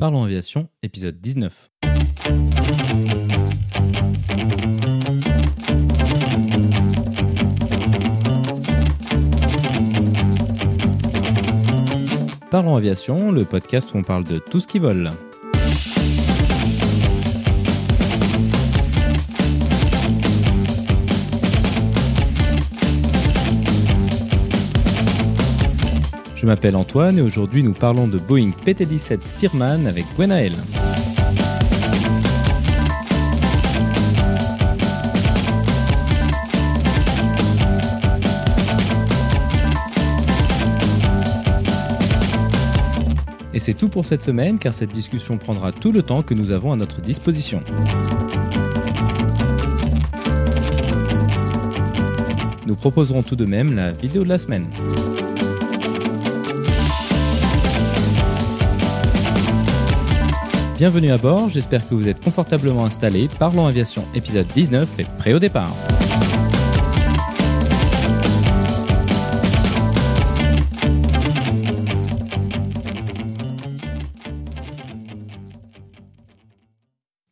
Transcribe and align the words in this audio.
Parlons 0.00 0.22
Aviation, 0.22 0.68
épisode 0.84 1.20
19. 1.20 1.70
Parlons 12.48 12.76
Aviation, 12.76 13.32
le 13.32 13.44
podcast 13.44 13.92
où 13.92 13.98
on 13.98 14.02
parle 14.02 14.22
de 14.22 14.38
tout 14.38 14.60
ce 14.60 14.68
qui 14.68 14.78
vole. 14.78 15.10
M'appelle 26.48 26.76
Antoine 26.76 27.18
et 27.18 27.20
aujourd'hui 27.20 27.62
nous 27.62 27.74
parlons 27.74 28.08
de 28.08 28.16
Boeing 28.16 28.52
PT-17 28.64 29.18
Stearman 29.20 29.86
avec 29.86 30.06
Gwenaël. 30.16 30.54
Et 43.52 43.58
c'est 43.58 43.74
tout 43.74 43.90
pour 43.90 44.06
cette 44.06 44.22
semaine 44.22 44.58
car 44.58 44.72
cette 44.72 44.90
discussion 44.90 45.36
prendra 45.36 45.70
tout 45.70 45.92
le 45.92 46.00
temps 46.00 46.22
que 46.22 46.32
nous 46.32 46.50
avons 46.50 46.72
à 46.72 46.76
notre 46.76 47.02
disposition. 47.02 47.62
Nous 52.66 52.74
proposerons 52.74 53.22
tout 53.22 53.36
de 53.36 53.44
même 53.44 53.76
la 53.76 53.92
vidéo 53.92 54.24
de 54.24 54.30
la 54.30 54.38
semaine. 54.38 54.64
Bienvenue 60.78 61.10
à 61.10 61.18
bord, 61.18 61.48
j'espère 61.48 61.80
que 61.88 61.92
vous 61.92 62.06
êtes 62.06 62.20
confortablement 62.20 62.84
installés. 62.84 63.28
Parlons 63.40 63.66
Aviation 63.66 64.04
épisode 64.14 64.46
19 64.54 65.00
est 65.00 65.16
prêt 65.16 65.32
au 65.32 65.40
départ. 65.40 65.74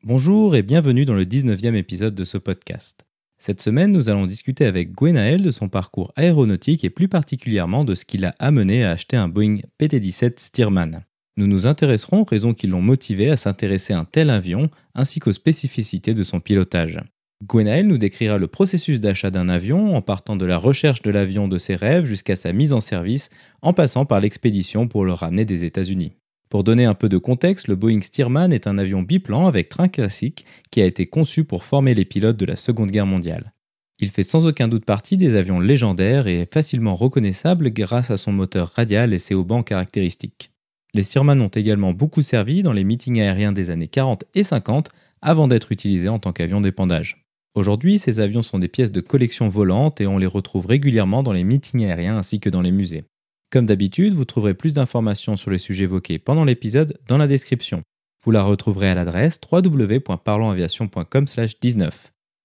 Bonjour 0.03 0.57
et 0.57 0.65
bienvenue 0.65 1.05
dans 1.05 1.15
le 1.15 1.25
19e 1.25 1.77
épisode 1.77 2.17
de 2.17 2.25
ce 2.25 2.39
podcast. 2.39 3.07
Cette 3.39 3.61
semaine, 3.61 3.93
nous 3.93 4.09
allons 4.09 4.27
discuter 4.27 4.65
avec 4.65 4.91
Gwenaël 4.91 5.43
de 5.43 5.53
son 5.53 5.69
parcours 5.69 6.13
aéronautique 6.17 6.83
et 6.83 6.91
plus 6.91 7.07
particulièrement 7.07 7.85
de 7.85 7.95
ce 7.95 8.05
qui 8.05 8.19
l'a 8.19 8.35
amené 8.41 8.85
à 8.85 8.91
acheter 8.91 9.17
un 9.17 9.29
Boeing 9.29 9.59
PT-17 9.79 10.41
Stearman. 10.41 11.05
Nous 11.39 11.47
nous 11.47 11.67
intéresserons 11.67 12.23
aux 12.23 12.25
raisons 12.25 12.55
qui 12.55 12.67
l'ont 12.67 12.81
motivé 12.81 13.31
à 13.31 13.37
s'intéresser 13.37 13.93
à 13.93 13.99
un 13.99 14.05
tel 14.05 14.31
avion 14.31 14.71
ainsi 14.95 15.21
qu'aux 15.21 15.33
spécificités 15.33 16.15
de 16.15 16.23
son 16.23 16.41
pilotage. 16.41 17.01
Gwenaël 17.45 17.87
nous 17.87 17.99
décrira 17.99 18.39
le 18.39 18.47
processus 18.47 19.01
d'achat 19.01 19.31
d'un 19.31 19.51
avion 19.51 19.95
en 19.95 20.01
partant 20.01 20.37
de 20.37 20.47
la 20.47 20.57
recherche 20.57 21.03
de 21.03 21.11
l'avion 21.11 21.49
de 21.49 21.59
ses 21.59 21.77
rêves 21.77 22.07
jusqu'à 22.07 22.37
sa 22.37 22.55
mise 22.55 22.73
en 22.73 22.81
service 22.81 23.29
en 23.61 23.75
passant 23.75 24.07
par 24.07 24.21
l'expédition 24.21 24.89
pour 24.89 25.05
le 25.05 25.13
ramener 25.13 25.45
des 25.45 25.65
États-Unis. 25.65 26.13
Pour 26.49 26.65
donner 26.65 26.87
un 26.87 26.95
peu 26.95 27.11
de 27.11 27.19
contexte, 27.19 27.69
le 27.69 27.77
Boeing 27.77 28.01
Stearman 28.01 28.53
est 28.53 28.67
un 28.67 28.79
avion 28.79 29.03
biplan 29.03 29.47
avec 29.47 29.69
train 29.69 29.89
classique 29.89 30.47
qui 30.71 30.81
a 30.81 30.87
été 30.87 31.07
conçu 31.07 31.45
pour 31.45 31.65
former 31.65 31.93
les 31.93 32.07
pilotes 32.07 32.39
de 32.39 32.47
la 32.47 32.57
Seconde 32.57 32.91
Guerre 32.91 33.05
mondiale. 33.05 33.53
Il 33.99 34.11
fait 34.11 34.23
sans 34.23 34.47
aucun 34.47 34.69
doute 34.69 34.87
partie 34.87 35.19
des 35.19 35.35
avions 35.35 35.61
légendaires 35.61 36.29
et 36.29 36.41
est 36.41 36.55
facilement 36.55 36.95
reconnaissable 36.95 37.71
grâce 37.71 38.11
à 38.11 38.17
son 38.17 38.33
moteur 38.33 38.73
radial 38.75 39.13
et 39.13 39.19
ses 39.19 39.35
haubans 39.35 39.63
caractéristiques. 39.63 40.51
Les 40.97 41.03
Stearman 41.03 41.43
ont 41.43 41.49
également 41.49 41.93
beaucoup 41.93 42.23
servi 42.23 42.63
dans 42.63 42.73
les 42.73 42.83
meetings 42.83 43.21
aériens 43.21 43.53
des 43.53 43.69
années 43.69 43.87
40 43.87 44.25
et 44.35 44.43
50 44.43 44.89
avant 45.21 45.47
d'être 45.47 45.71
utilisés 45.71 46.09
en 46.09 46.19
tant 46.19 46.33
qu'avion 46.33 46.63
d'épandage. 46.63 47.27
Aujourd'hui, 47.55 47.99
ces 47.99 48.19
avions 48.19 48.41
sont 48.41 48.59
des 48.59 48.69
pièces 48.69 48.93
de 48.93 49.03
collection 49.03 49.51
volantes 49.51 50.01
et 50.01 50.07
on 50.07 50.17
les 50.17 50.25
retrouve 50.25 50.65
régulièrement 50.65 51.23
dans 51.23 51.35
les 51.35 51.45
meetings 51.45 51.85
aériens 51.85 52.17
ainsi 52.17 52.41
que 52.41 52.49
dans 52.49 52.63
les 52.63 52.73
musées. 52.73 53.05
Comme 53.51 53.67
d'habitude, 53.67 54.15
vous 54.15 54.25
trouverez 54.25 54.55
plus 54.55 54.73
d'informations 54.73 55.37
sur 55.37 55.51
les 55.51 55.59
sujets 55.59 55.85
évoqués 55.85 56.19
pendant 56.19 56.45
l'épisode 56.45 56.99
dans 57.07 57.19
la 57.19 57.27
description. 57.27 57.83
Vous 58.25 58.31
la 58.31 58.43
retrouverez 58.43 58.89
à 58.89 58.95
l'adresse 58.95 59.39
www.parlonsaviation.com/19. 59.53 61.91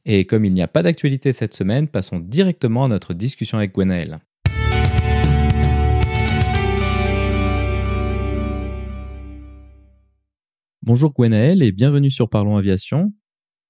Et 0.04 0.26
comme 0.26 0.44
il 0.44 0.52
n'y 0.52 0.62
a 0.62 0.68
pas 0.68 0.84
d'actualité 0.84 1.32
cette 1.32 1.54
semaine, 1.54 1.88
passons 1.88 2.20
directement 2.20 2.84
à 2.84 2.90
notre 2.90 3.14
discussion 3.14 3.60
avec 3.60 3.74
Gwenaël. 3.74 4.20
Bonjour 10.84 11.14
Gwenaël 11.14 11.62
et 11.62 11.72
bienvenue 11.72 12.10
sur 12.10 12.28
Parlons 12.28 12.58
Aviation. 12.58 13.14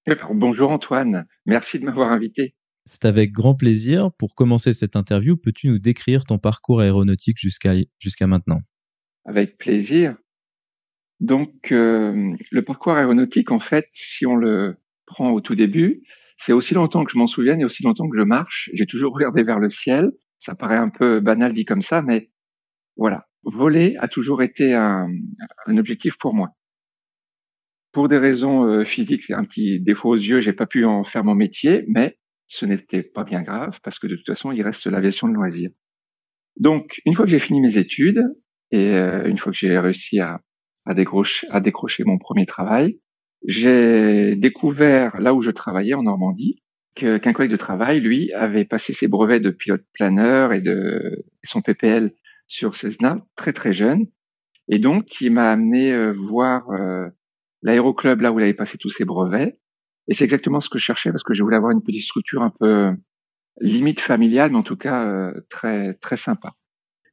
Eh 0.08 0.16
ben, 0.16 0.30
bonjour 0.34 0.72
Antoine, 0.72 1.28
merci 1.46 1.78
de 1.78 1.84
m'avoir 1.84 2.10
invité. 2.10 2.56
C'est 2.86 3.04
avec 3.04 3.34
grand 3.34 3.54
plaisir. 3.54 4.14
Pour 4.14 4.34
commencer 4.34 4.72
cette 4.72 4.96
interview, 4.96 5.36
peux-tu 5.36 5.68
nous 5.68 5.78
décrire 5.78 6.24
ton 6.24 6.40
parcours 6.40 6.80
aéronautique 6.80 7.38
jusqu'à 7.38 7.74
jusqu'à 8.00 8.28
maintenant? 8.28 8.62
Avec 9.26 9.58
plaisir. 9.58 10.16
Donc, 11.20 11.74
euh, 11.74 12.34
le 12.50 12.62
parcours 12.62 12.94
aéronautique, 12.94 13.52
en 13.52 13.60
fait, 13.60 13.88
si 13.92 14.26
on 14.26 14.38
le 14.38 14.78
prend 15.06 15.32
au 15.32 15.42
tout 15.42 15.56
début, 15.56 16.04
c'est 16.38 16.54
aussi 16.54 16.74
longtemps 16.74 17.04
que 17.04 17.12
je 17.12 17.18
m'en 17.18 17.28
souvienne 17.28 17.60
et 17.60 17.66
aussi 17.66 17.84
longtemps 17.84 18.08
que 18.08 18.18
je 18.18 18.24
marche. 18.24 18.70
J'ai 18.74 18.86
toujours 18.86 19.14
regardé 19.14 19.44
vers 19.44 19.60
le 19.60 19.70
ciel. 19.70 20.12
Ça 20.40 20.56
paraît 20.56 20.78
un 20.78 20.90
peu 20.90 21.20
banal 21.20 21.52
dit 21.52 21.66
comme 21.66 21.82
ça, 21.82 22.02
mais 22.02 22.32
voilà. 22.96 23.28
Voler 23.44 23.98
a 24.00 24.08
toujours 24.08 24.42
été 24.44 24.74
un, 24.74 25.10
un 25.66 25.78
objectif 25.78 26.18
pour 26.18 26.34
moi. 26.34 26.56
Pour 27.92 28.08
des 28.08 28.18
raisons 28.18 28.66
euh, 28.66 28.84
physiques, 28.86 29.24
c'est 29.24 29.34
un 29.34 29.44
petit 29.44 29.80
défaut 29.80 30.10
aux 30.10 30.16
yeux, 30.16 30.40
j'ai 30.40 30.54
pas 30.54 30.66
pu 30.66 30.86
en 30.86 31.04
faire 31.04 31.24
mon 31.24 31.36
métier, 31.36 31.84
mais 31.88 32.18
ce 32.48 32.66
n'était 32.66 33.04
pas 33.04 33.24
bien 33.24 33.42
grave 33.42 33.80
parce 33.84 34.00
que 34.00 34.08
de 34.08 34.16
toute 34.16 34.28
façon, 34.28 34.52
il 34.52 34.62
reste 34.62 34.88
l'aviation 34.88 35.28
de 35.28 35.34
loisir. 35.34 35.70
Donc, 36.58 37.02
une 37.06 37.14
fois 37.14 37.26
que 37.26 37.32
j'ai 37.32 37.40
fini 37.40 37.62
mes 37.62 37.78
études 37.78 38.24
et 38.72 38.90
euh, 38.92 39.28
une 39.28 39.38
fois 39.38 39.52
que 39.52 39.58
j'ai 39.58 39.78
réussi 39.78 40.20
à, 40.20 40.42
à, 40.86 40.94
décrocher, 40.94 41.48
à 41.50 41.60
décrocher 41.60 42.04
mon 42.06 42.18
premier 42.18 42.46
travail, 42.46 43.00
j'ai 43.46 44.36
découvert 44.36 45.20
là 45.20 45.34
où 45.34 45.42
je 45.42 45.52
travaillais 45.52 45.94
en 45.94 46.04
Normandie 46.04 46.62
qu'un 46.96 47.20
collègue 47.34 47.52
de 47.52 47.58
travail, 47.58 48.02
lui, 48.02 48.34
avait 48.34 48.66
passé 48.66 48.94
ses 48.94 49.08
brevets 49.08 49.40
de 49.40 49.50
pilote 49.50 49.86
planeur 49.94 50.52
et 50.52 50.62
de 50.62 51.24
son 51.44 51.62
PPL 51.62 52.12
sur 52.48 52.76
Cessna 52.76 53.16
très 53.36 53.54
très 53.54 53.72
jeune, 53.72 54.08
et 54.68 54.78
donc 54.78 55.22
il 55.22 55.32
m'a 55.32 55.52
amené 55.52 55.94
euh, 55.94 56.12
voir 56.12 56.70
l'aéroclub 57.62 58.22
là 58.22 58.32
où 58.32 58.40
il 58.40 58.44
avait 58.44 58.54
passé 58.54 58.78
tous 58.78 58.90
ses 58.90 59.06
brevets. 59.06 59.58
Et 60.08 60.14
c'est 60.14 60.24
exactement 60.24 60.60
ce 60.60 60.70
que 60.70 60.80
je 60.80 60.84
cherchais 60.84 61.12
parce 61.12 61.24
que 61.24 61.34
je 61.34 61.44
voulais 61.44 61.58
avoir 61.58 61.72
une 61.72 61.84
petite 61.84 62.04
structure 62.04 62.42
un 62.42 62.52
peu 62.60 62.68
euh, 62.68 62.92
limite 63.60 64.00
familiale, 64.00 64.52
mais 64.52 64.58
en 64.58 64.64
tout 64.64 64.78
cas 64.78 65.06
euh, 65.06 65.34
très 65.50 65.94
très 65.96 66.18
sympa. 66.18 66.50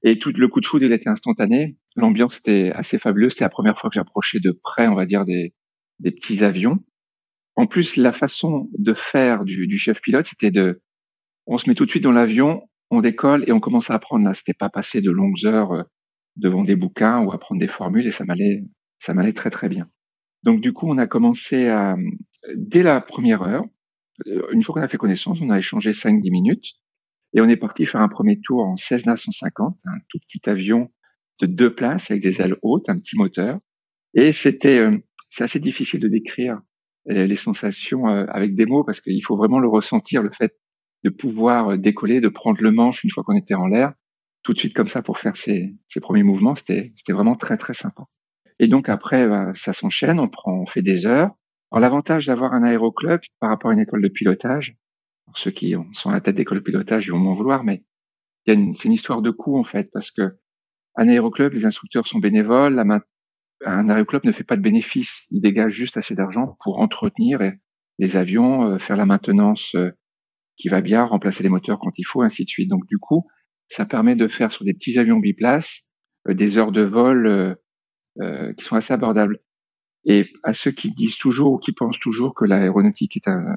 Et 0.02 0.18
tout 0.18 0.32
le 0.34 0.48
coup 0.48 0.60
de 0.60 0.66
foudre, 0.66 0.84
il 0.84 0.92
était 0.92 1.08
instantané. 1.08 1.76
L'ambiance 1.96 2.38
était 2.38 2.70
assez 2.74 2.98
fabuleuse. 2.98 3.32
C'était 3.32 3.44
la 3.44 3.50
première 3.50 3.78
fois 3.78 3.90
que 3.90 3.94
j'approchais 3.94 4.38
de 4.38 4.52
près, 4.52 4.86
on 4.86 4.94
va 4.94 5.06
dire, 5.06 5.24
des, 5.24 5.54
des 5.98 6.12
petits 6.12 6.44
avions. 6.44 6.78
En 7.56 7.66
plus, 7.66 7.96
la 7.96 8.12
façon 8.12 8.70
de 8.78 8.94
faire 8.94 9.44
du, 9.44 9.76
chef 9.76 10.00
pilote, 10.00 10.26
c'était 10.26 10.52
de, 10.52 10.80
on 11.46 11.58
se 11.58 11.68
met 11.68 11.74
tout 11.74 11.84
de 11.84 11.90
suite 11.90 12.04
dans 12.04 12.12
l'avion, 12.12 12.62
on 12.90 13.00
décolle 13.00 13.44
et 13.48 13.52
on 13.52 13.58
commence 13.58 13.90
à 13.90 13.94
apprendre. 13.94 14.24
Là, 14.24 14.34
c'était 14.34 14.54
pas 14.54 14.70
passer 14.70 15.02
de 15.02 15.10
longues 15.10 15.44
heures 15.44 15.72
euh, 15.72 15.82
devant 16.36 16.62
des 16.62 16.76
bouquins 16.76 17.20
ou 17.20 17.32
apprendre 17.32 17.60
des 17.60 17.66
formules 17.66 18.06
et 18.06 18.12
ça 18.12 18.24
m'allait, 18.24 18.64
ça 19.00 19.12
m'allait 19.12 19.32
très 19.32 19.50
très 19.50 19.68
bien. 19.68 19.90
Donc 20.42 20.60
du 20.60 20.72
coup, 20.72 20.88
on 20.88 20.98
a 20.98 21.06
commencé 21.06 21.68
à, 21.68 21.96
dès 22.54 22.82
la 22.82 23.00
première 23.00 23.42
heure, 23.42 23.64
euh, 24.26 24.42
une 24.52 24.62
fois 24.62 24.74
qu'on 24.74 24.82
a 24.82 24.88
fait 24.88 24.96
connaissance, 24.96 25.40
on 25.40 25.50
a 25.50 25.58
échangé 25.58 25.92
5-10 25.92 26.30
minutes 26.30 26.74
et 27.34 27.40
on 27.40 27.48
est 27.48 27.56
parti 27.56 27.84
faire 27.84 28.00
un 28.00 28.08
premier 28.08 28.40
tour 28.40 28.60
en 28.60 28.76
Cessna 28.76 29.16
150, 29.16 29.78
un 29.84 29.98
tout 30.08 30.18
petit 30.18 30.48
avion 30.48 30.90
de 31.40 31.46
deux 31.46 31.74
places 31.74 32.10
avec 32.10 32.22
des 32.22 32.40
ailes 32.40 32.56
hautes, 32.62 32.88
un 32.88 32.98
petit 32.98 33.16
moteur. 33.16 33.58
Et 34.14 34.32
c'était, 34.32 34.78
euh, 34.78 34.96
c'est 35.30 35.44
assez 35.44 35.60
difficile 35.60 36.00
de 36.00 36.08
décrire 36.08 36.60
euh, 37.10 37.26
les 37.26 37.36
sensations 37.36 38.06
avec 38.06 38.54
des 38.54 38.66
mots 38.66 38.84
parce 38.84 39.00
qu'il 39.00 39.24
faut 39.24 39.36
vraiment 39.36 39.58
le 39.58 39.68
ressentir, 39.68 40.22
le 40.22 40.30
fait 40.30 40.54
de 41.04 41.10
pouvoir 41.10 41.78
décoller, 41.78 42.20
de 42.20 42.28
prendre 42.28 42.60
le 42.60 42.72
manche 42.72 43.04
une 43.04 43.10
fois 43.10 43.22
qu'on 43.22 43.36
était 43.36 43.54
en 43.54 43.68
l'air, 43.68 43.92
tout 44.42 44.52
de 44.52 44.58
suite 44.58 44.74
comme 44.74 44.88
ça 44.88 45.02
pour 45.02 45.18
faire 45.18 45.36
ses, 45.36 45.76
premiers 46.00 46.24
mouvements. 46.24 46.56
C'était 46.56 46.92
vraiment 47.10 47.36
très 47.36 47.56
très 47.56 47.74
sympa. 47.74 48.02
Et 48.58 48.68
donc 48.68 48.88
après, 48.88 49.26
bah, 49.28 49.52
ça 49.54 49.72
s'enchaîne, 49.72 50.18
on 50.18 50.28
prend, 50.28 50.52
on 50.52 50.66
fait 50.66 50.82
des 50.82 51.06
heures. 51.06 51.30
Alors 51.70 51.80
l'avantage 51.80 52.26
d'avoir 52.26 52.54
un 52.54 52.62
aéroclub 52.62 53.20
par 53.40 53.50
rapport 53.50 53.70
à 53.70 53.74
une 53.74 53.80
école 53.80 54.02
de 54.02 54.08
pilotage, 54.08 54.76
ceux 55.34 55.50
qui 55.50 55.74
sont 55.92 56.10
à 56.10 56.14
la 56.14 56.20
tête 56.20 56.36
d'école 56.36 56.58
de 56.58 56.64
pilotage, 56.64 57.06
ils 57.06 57.10
vont 57.10 57.18
m'en 57.18 57.34
vouloir, 57.34 57.64
mais 57.64 57.84
c'est 58.46 58.54
une 58.54 58.92
histoire 58.92 59.20
de 59.20 59.30
coût 59.30 59.58
en 59.58 59.64
fait, 59.64 59.90
parce 59.92 60.10
que 60.10 60.38
un 60.96 61.08
aéroclub, 61.08 61.52
les 61.52 61.66
instructeurs 61.66 62.06
sont 62.06 62.18
bénévoles, 62.18 62.82
un 63.64 63.88
aéroclub 63.88 64.24
ne 64.24 64.32
fait 64.32 64.44
pas 64.44 64.56
de 64.56 64.62
bénéfices, 64.62 65.26
il 65.30 65.40
dégage 65.40 65.72
juste 65.72 65.96
assez 65.96 66.14
d'argent 66.14 66.56
pour 66.64 66.80
entretenir 66.80 67.40
les 67.98 68.16
avions, 68.16 68.72
euh, 68.72 68.78
faire 68.78 68.96
la 68.96 69.06
maintenance 69.06 69.74
euh, 69.74 69.90
qui 70.56 70.68
va 70.68 70.80
bien, 70.80 71.04
remplacer 71.04 71.42
les 71.42 71.48
moteurs 71.48 71.78
quand 71.78 71.98
il 71.98 72.04
faut, 72.04 72.22
ainsi 72.22 72.44
de 72.44 72.48
suite. 72.48 72.70
Donc 72.70 72.86
du 72.86 72.98
coup, 72.98 73.26
ça 73.68 73.86
permet 73.86 74.16
de 74.16 74.28
faire 74.28 74.50
sur 74.52 74.64
des 74.64 74.74
petits 74.74 74.98
avions 74.98 75.18
biplaces 75.18 75.90
euh, 76.28 76.34
des 76.34 76.58
heures 76.58 76.72
de 76.72 76.82
vol 76.82 77.56
euh, 78.20 78.52
qui 78.54 78.64
sont 78.64 78.76
assez 78.76 78.92
abordables. 78.92 79.40
Et 80.04 80.26
à 80.42 80.52
ceux 80.52 80.70
qui 80.70 80.92
disent 80.92 81.18
toujours 81.18 81.52
ou 81.52 81.58
qui 81.58 81.72
pensent 81.72 81.98
toujours 81.98 82.34
que 82.34 82.44
l'aéronautique 82.44 83.16
est 83.16 83.28
un, 83.28 83.56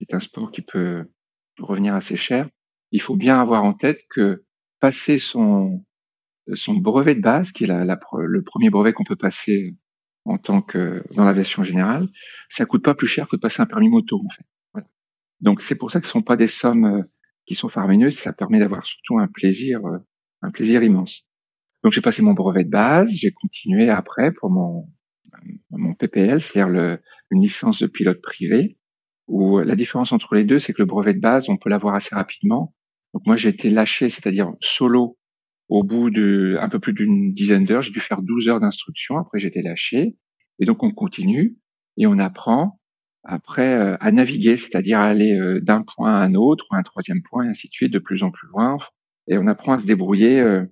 est 0.00 0.14
un 0.14 0.20
sport 0.20 0.50
qui 0.50 0.62
peut 0.62 1.04
revenir 1.58 1.94
assez 1.94 2.16
cher, 2.16 2.48
il 2.92 3.00
faut 3.00 3.16
bien 3.16 3.40
avoir 3.40 3.64
en 3.64 3.74
tête 3.74 4.00
que 4.10 4.44
passer 4.80 5.18
son, 5.18 5.84
son 6.54 6.74
brevet 6.74 7.14
de 7.14 7.20
base, 7.20 7.52
qui 7.52 7.64
est 7.64 7.66
la, 7.66 7.84
le 7.84 8.42
premier 8.42 8.70
brevet 8.70 8.92
qu'on 8.92 9.04
peut 9.04 9.16
passer 9.16 9.76
en 10.24 10.38
tant 10.38 10.62
que 10.62 11.02
dans 11.16 11.24
l'aviation 11.24 11.62
générale, 11.62 12.06
ça 12.48 12.66
coûte 12.66 12.84
pas 12.84 12.94
plus 12.94 13.06
cher 13.06 13.28
que 13.28 13.36
de 13.36 13.40
passer 13.40 13.62
un 13.62 13.66
permis 13.66 13.88
moto 13.88 14.20
en 14.24 14.30
fait. 14.30 14.44
Donc 15.40 15.62
c'est 15.62 15.76
pour 15.76 15.90
ça 15.90 16.00
que 16.00 16.06
ce 16.06 16.12
sont 16.12 16.22
pas 16.22 16.36
des 16.36 16.46
sommes 16.46 16.84
euh, 16.84 17.00
qui 17.46 17.54
sont 17.54 17.68
faramineuses, 17.68 18.18
ça 18.18 18.32
permet 18.32 18.58
d'avoir 18.58 18.84
surtout 18.84 19.18
un 19.18 19.28
plaisir, 19.28 19.84
euh, 19.86 19.98
un 20.42 20.50
plaisir 20.50 20.82
immense. 20.82 21.27
Donc 21.88 21.94
j'ai 21.94 22.02
passé 22.02 22.20
mon 22.20 22.34
brevet 22.34 22.64
de 22.64 22.68
base, 22.68 23.10
j'ai 23.12 23.30
continué 23.30 23.88
après 23.88 24.30
pour 24.30 24.50
mon 24.50 24.90
mon 25.70 25.94
PPL, 25.94 26.38
c'est-à-dire 26.38 26.68
le, 26.68 27.00
une 27.30 27.40
licence 27.40 27.80
de 27.80 27.86
pilote 27.86 28.20
privé, 28.20 28.76
où 29.26 29.58
la 29.60 29.74
différence 29.74 30.12
entre 30.12 30.34
les 30.34 30.44
deux, 30.44 30.58
c'est 30.58 30.74
que 30.74 30.82
le 30.82 30.86
brevet 30.86 31.14
de 31.14 31.20
base, 31.20 31.48
on 31.48 31.56
peut 31.56 31.70
l'avoir 31.70 31.94
assez 31.94 32.14
rapidement. 32.14 32.74
Donc 33.14 33.24
moi 33.24 33.36
j'ai 33.36 33.48
été 33.48 33.70
lâché, 33.70 34.10
c'est-à-dire 34.10 34.52
solo 34.60 35.16
au 35.70 35.82
bout 35.82 36.10
de 36.10 36.58
un 36.60 36.68
peu 36.68 36.78
plus 36.78 36.92
d'une 36.92 37.32
dizaine 37.32 37.64
d'heures, 37.64 37.80
j'ai 37.80 37.92
dû 37.92 38.00
faire 38.00 38.20
12 38.20 38.50
heures 38.50 38.60
d'instruction. 38.60 39.16
Après, 39.16 39.38
j'étais 39.38 39.62
lâché. 39.62 40.18
Et 40.58 40.66
donc, 40.66 40.82
on 40.82 40.90
continue 40.90 41.56
et 41.96 42.06
on 42.06 42.18
apprend 42.18 42.78
après 43.24 43.72
euh, 43.72 43.96
à 44.00 44.12
naviguer, 44.12 44.58
c'est-à-dire 44.58 44.98
à 44.98 45.04
aller 45.04 45.38
euh, 45.40 45.58
d'un 45.62 45.84
point 45.84 46.12
à 46.12 46.22
un 46.22 46.34
autre 46.34 46.66
à 46.70 46.76
un 46.76 46.82
troisième 46.82 47.22
point 47.22 47.46
et 47.46 47.48
ainsi 47.48 47.68
de 47.68 47.72
suite, 47.72 47.94
de 47.94 47.98
plus 47.98 48.24
en 48.24 48.30
plus 48.30 48.48
loin. 48.48 48.76
Et 49.26 49.38
on 49.38 49.46
apprend 49.46 49.72
à 49.72 49.78
se 49.78 49.86
débrouiller 49.86 50.38
euh, 50.38 50.66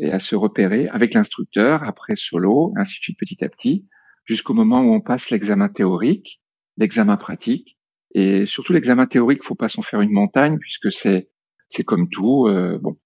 et 0.00 0.10
à 0.12 0.18
se 0.18 0.36
repérer 0.36 0.88
avec 0.88 1.14
l'instructeur, 1.14 1.82
après 1.82 2.14
solo, 2.16 2.72
ainsi 2.76 2.98
de 3.00 3.04
suite 3.04 3.18
petit 3.18 3.44
à 3.44 3.48
petit, 3.48 3.86
jusqu'au 4.24 4.54
moment 4.54 4.82
où 4.82 4.92
on 4.94 5.00
passe 5.00 5.30
l'examen 5.30 5.68
théorique, 5.68 6.40
l'examen 6.76 7.16
pratique. 7.16 7.78
Et 8.14 8.46
surtout 8.46 8.72
l'examen 8.72 9.06
théorique, 9.06 9.44
faut 9.44 9.54
pas 9.54 9.68
s'en 9.68 9.82
faire 9.82 10.00
une 10.00 10.12
montagne 10.12 10.58
puisque 10.58 10.90
c'est 10.90 11.30
c'est 11.68 11.84
comme 11.84 12.08
tout. 12.08 12.48
bon, 12.80 12.96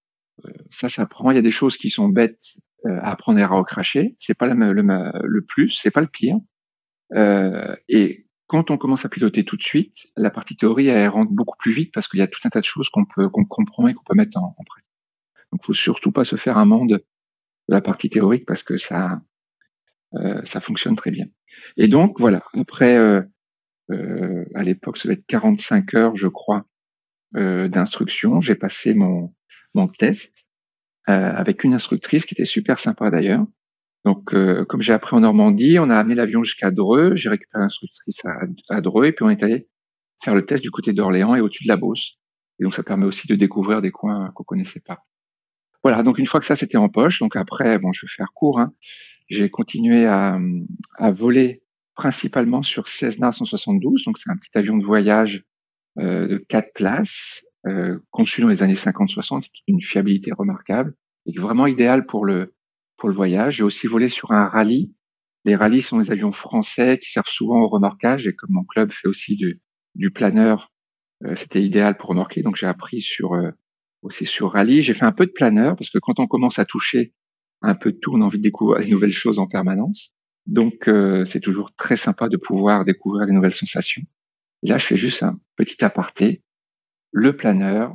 ça 0.70 0.88
s'apprend. 0.88 1.30
Il 1.30 1.34
y 1.34 1.38
a 1.38 1.42
des 1.42 1.50
choses 1.50 1.76
qui 1.76 1.90
sont 1.90 2.08
bêtes 2.08 2.56
euh, 2.86 2.98
à 3.00 3.12
apprendre 3.12 3.38
et 3.38 3.42
à 3.42 3.46
recracher. 3.46 4.16
C'est 4.18 4.36
pas 4.36 4.46
le, 4.46 4.72
le, 4.72 4.82
le 4.82 5.44
plus, 5.44 5.70
c'est 5.70 5.92
pas 5.92 6.00
le 6.00 6.08
pire. 6.08 6.36
Euh, 7.14 7.76
et 7.88 8.26
quand 8.48 8.72
on 8.72 8.76
commence 8.78 9.04
à 9.04 9.08
piloter 9.08 9.44
tout 9.44 9.56
de 9.56 9.62
suite, 9.62 10.08
la 10.16 10.30
partie 10.30 10.56
théorie 10.56 10.88
elle 10.88 11.08
rentre 11.08 11.30
beaucoup 11.30 11.56
plus 11.58 11.72
vite 11.72 11.92
parce 11.94 12.08
qu'il 12.08 12.18
y 12.18 12.22
a 12.22 12.26
tout 12.26 12.40
un 12.44 12.48
tas 12.48 12.60
de 12.60 12.64
choses 12.64 12.88
qu'on 12.88 13.04
peut 13.04 13.28
qu'on 13.28 13.44
comprend 13.44 13.86
et 13.86 13.94
qu'on 13.94 14.02
peut 14.04 14.16
mettre 14.16 14.36
en 14.38 14.52
pratique. 14.66 14.91
Donc, 15.52 15.64
faut 15.64 15.74
surtout 15.74 16.12
pas 16.12 16.24
se 16.24 16.36
faire 16.36 16.58
un 16.58 16.64
monde 16.64 16.90
de 17.68 17.74
la 17.74 17.80
partie 17.80 18.08
théorique 18.08 18.46
parce 18.46 18.62
que 18.62 18.76
ça 18.76 19.20
euh, 20.14 20.40
ça 20.44 20.60
fonctionne 20.60 20.96
très 20.96 21.10
bien. 21.10 21.26
Et 21.76 21.88
donc 21.88 22.20
voilà. 22.20 22.42
Après, 22.54 22.96
euh, 22.96 23.22
euh 23.90 24.44
à 24.54 24.62
l'époque, 24.62 24.98
ça 24.98 25.08
va 25.08 25.14
être 25.14 25.26
45 25.26 25.94
heures, 25.94 26.16
je 26.16 26.28
crois, 26.28 26.66
euh, 27.36 27.68
d'instruction. 27.68 28.40
J'ai 28.40 28.54
passé 28.54 28.94
mon 28.94 29.34
mon 29.74 29.88
test 29.88 30.46
euh, 31.08 31.12
avec 31.12 31.64
une 31.64 31.74
instructrice 31.74 32.26
qui 32.26 32.34
était 32.34 32.44
super 32.44 32.78
sympa 32.78 33.10
d'ailleurs. 33.10 33.44
Donc, 34.04 34.34
euh, 34.34 34.64
comme 34.64 34.82
j'ai 34.82 34.92
appris 34.92 35.16
en 35.16 35.20
Normandie, 35.20 35.78
on 35.78 35.90
a 35.90 35.96
amené 35.96 36.14
l'avion 36.14 36.42
jusqu'à 36.42 36.70
Dreux. 36.70 37.14
J'ai 37.16 37.28
récupéré 37.28 37.62
l'instructrice 37.62 38.24
à, 38.24 38.34
à, 38.68 38.80
Dreux 38.80 39.06
et 39.06 39.12
puis 39.12 39.24
on 39.24 39.30
est 39.30 39.42
allé 39.42 39.68
faire 40.22 40.34
le 40.34 40.44
test 40.44 40.62
du 40.62 40.70
côté 40.70 40.92
d'Orléans 40.92 41.34
et 41.34 41.40
au-dessus 41.40 41.64
de 41.64 41.68
la 41.68 41.76
Beauce. 41.76 42.18
Et 42.58 42.64
donc, 42.64 42.74
ça 42.74 42.82
permet 42.82 43.06
aussi 43.06 43.26
de 43.28 43.34
découvrir 43.34 43.80
des 43.82 43.90
coins 43.90 44.30
qu'on 44.34 44.44
connaissait 44.44 44.80
pas. 44.80 45.04
Voilà. 45.82 46.02
Donc, 46.02 46.18
une 46.18 46.26
fois 46.26 46.40
que 46.40 46.46
ça 46.46 46.56
c'était 46.56 46.78
en 46.78 46.88
poche, 46.88 47.20
donc 47.20 47.36
après, 47.36 47.78
bon, 47.78 47.92
je 47.92 48.06
vais 48.06 48.10
faire 48.10 48.32
court. 48.34 48.60
Hein, 48.60 48.72
j'ai 49.28 49.50
continué 49.50 50.06
à, 50.06 50.38
à, 50.98 51.10
voler 51.10 51.62
principalement 51.94 52.62
sur 52.62 52.88
Cessna 52.88 53.32
172. 53.32 54.04
Donc, 54.04 54.18
c'est 54.18 54.30
un 54.30 54.36
petit 54.36 54.56
avion 54.56 54.76
de 54.76 54.84
voyage 54.84 55.44
euh, 55.98 56.26
de 56.26 56.38
quatre 56.38 56.72
places 56.74 57.44
euh, 57.66 57.98
conçu 58.10 58.40
dans 58.40 58.48
les 58.48 58.62
années 58.62 58.74
50-60, 58.74 59.46
une 59.68 59.80
fiabilité 59.80 60.32
remarquable 60.32 60.94
et 61.26 61.38
vraiment 61.38 61.68
idéal 61.68 62.06
pour 62.06 62.24
le 62.24 62.54
pour 62.96 63.08
le 63.08 63.14
voyage. 63.14 63.56
J'ai 63.56 63.62
aussi 63.62 63.86
volé 63.86 64.08
sur 64.08 64.32
un 64.32 64.48
rallye. 64.48 64.94
Les 65.44 65.54
rallyes 65.54 65.82
sont 65.82 65.98
des 65.98 66.10
avions 66.10 66.32
français 66.32 66.98
qui 66.98 67.10
servent 67.10 67.28
souvent 67.28 67.60
au 67.60 67.68
remorquage 67.68 68.26
et 68.26 68.34
comme 68.34 68.50
mon 68.52 68.64
club 68.64 68.90
fait 68.92 69.06
aussi 69.06 69.36
du, 69.36 69.60
du 69.94 70.10
planeur, 70.10 70.72
euh, 71.24 71.36
c'était 71.36 71.62
idéal 71.62 71.96
pour 71.96 72.10
remorquer. 72.10 72.42
Donc 72.42 72.56
j'ai 72.56 72.66
appris 72.66 73.00
sur 73.00 73.34
euh, 73.34 73.50
aussi 74.02 74.26
sur 74.26 74.52
rallye. 74.52 74.82
J'ai 74.82 74.94
fait 74.94 75.04
un 75.04 75.12
peu 75.12 75.26
de 75.26 75.32
planeur 75.32 75.76
parce 75.76 75.90
que 75.90 75.98
quand 75.98 76.20
on 76.20 76.26
commence 76.26 76.58
à 76.58 76.64
toucher 76.64 77.14
un 77.62 77.74
peu 77.74 77.92
de 77.92 77.98
tout, 77.98 78.12
on 78.14 78.20
a 78.20 78.24
envie 78.24 78.38
de 78.38 78.42
découvrir 78.42 78.84
des 78.84 78.90
nouvelles 78.90 79.12
choses 79.12 79.38
en 79.38 79.46
permanence. 79.46 80.14
Donc 80.46 80.88
euh, 80.88 81.24
c'est 81.24 81.40
toujours 81.40 81.74
très 81.74 81.96
sympa 81.96 82.28
de 82.28 82.36
pouvoir 82.36 82.84
découvrir 82.84 83.26
des 83.26 83.32
nouvelles 83.32 83.54
sensations. 83.54 84.02
Là, 84.62 84.78
je 84.78 84.86
fais 84.86 84.96
juste 84.96 85.22
un 85.22 85.40
petit 85.56 85.84
aparté 85.84 86.42
le 87.12 87.36
planeur, 87.36 87.94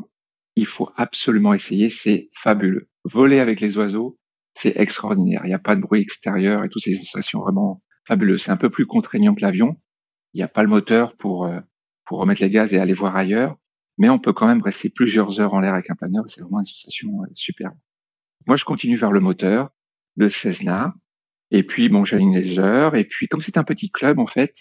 il 0.56 0.66
faut 0.66 0.90
absolument 0.96 1.54
essayer, 1.54 1.90
c'est 1.90 2.30
fabuleux. 2.34 2.88
Voler 3.04 3.40
avec 3.40 3.60
les 3.60 3.78
oiseaux, 3.78 4.18
c'est 4.54 4.78
extraordinaire. 4.78 5.42
Il 5.44 5.48
n'y 5.48 5.54
a 5.54 5.60
pas 5.60 5.76
de 5.76 5.82
bruit 5.82 6.02
extérieur 6.02 6.64
et 6.64 6.70
toutes 6.70 6.84
ces 6.84 6.96
sensations 6.96 7.42
vraiment 7.42 7.82
fabuleuses. 8.06 8.44
C'est 8.44 8.52
un 8.52 8.58
peu 8.58 8.70
plus 8.70 8.86
contraignant 8.86 9.34
que 9.34 9.42
l'avion. 9.42 9.76
Il 10.34 10.38
n'y 10.38 10.44
a 10.44 10.48
pas 10.48 10.62
le 10.62 10.70
moteur 10.70 11.16
pour, 11.18 11.46
euh, 11.46 11.60
pour 12.06 12.20
remettre 12.20 12.42
les 12.42 12.50
gaz 12.50 12.74
et 12.74 12.80
aller 12.80 12.94
voir 12.94 13.16
ailleurs, 13.16 13.58
mais 13.98 14.10
on 14.10 14.20
peut 14.20 14.34
quand 14.34 14.48
même 14.48 14.62
rester 14.62 14.90
plusieurs 14.90 15.40
heures 15.42 15.54
en 15.54 15.60
l'air 15.60 15.74
avec 15.74 15.90
un 15.90 15.96
planeur. 15.96 16.24
C'est 16.28 16.42
vraiment 16.42 16.60
une 16.60 16.66
sensation 16.66 17.24
euh, 17.24 17.28
superbe. 17.36 17.76
Moi, 18.46 18.56
je 18.56 18.66
continue 18.66 18.96
vers 18.96 19.12
le 19.12 19.20
moteur, 19.20 19.70
le 20.16 20.30
Cessna, 20.30 20.96
et 21.52 21.64
puis 21.64 21.90
bon, 21.90 22.06
j'aligne 22.06 22.38
les 22.38 22.60
heures. 22.60 22.96
Et 22.96 23.06
puis, 23.06 23.28
comme 23.28 23.42
c'est 23.42 23.58
un 23.58 23.64
petit 23.64 23.90
club 23.90 24.20
en 24.20 24.28
fait, 24.28 24.54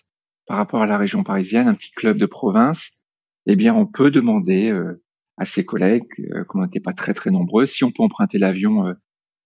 par 0.47 0.57
rapport 0.57 0.83
à 0.83 0.87
la 0.87 0.99
région 0.99 1.23
parisienne, 1.25 1.69
un 1.69 1.75
petit 1.75 1.93
club 1.93 2.19
de 2.19 2.27
province, 2.27 3.03
eh 3.47 3.57
bien, 3.57 3.75
on 3.75 3.87
peut 3.87 4.11
demander 4.11 4.71
euh, 4.71 5.03
à 5.37 5.45
ses 5.45 5.65
collègues, 5.65 6.05
euh, 6.33 6.45
comme 6.45 6.63
on 6.63 6.65
n'était 6.65 6.81
pas 6.81 6.93
très 6.93 7.15
très 7.15 7.31
nombreux, 7.31 7.67
si 7.67 7.85
on 7.85 7.91
peut 7.91 8.03
emprunter 8.03 8.39
l'avion 8.39 8.95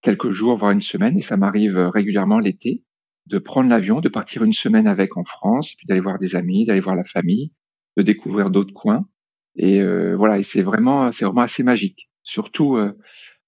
quelques 0.01 0.31
jours, 0.31 0.55
voire 0.55 0.71
une 0.71 0.81
semaine, 0.81 1.17
et 1.17 1.21
ça 1.21 1.37
m'arrive 1.37 1.77
régulièrement 1.77 2.39
l'été, 2.39 2.83
de 3.27 3.37
prendre 3.37 3.69
l'avion, 3.69 4.01
de 4.01 4.09
partir 4.09 4.43
une 4.43 4.53
semaine 4.53 4.87
avec 4.87 5.15
en 5.17 5.23
France, 5.23 5.75
puis 5.75 5.85
d'aller 5.87 5.99
voir 5.99 6.17
des 6.17 6.35
amis, 6.35 6.65
d'aller 6.65 6.79
voir 6.79 6.95
la 6.95 7.03
famille, 7.03 7.53
de 7.97 8.03
découvrir 8.03 8.49
d'autres 8.49 8.73
coins. 8.73 9.07
Et 9.55 9.83
voilà, 10.15 10.39
et 10.39 10.43
c'est 10.43 10.61
vraiment, 10.61 11.11
c'est 11.11 11.25
vraiment 11.25 11.41
assez 11.41 11.63
magique. 11.63 12.09
Surtout 12.23 12.77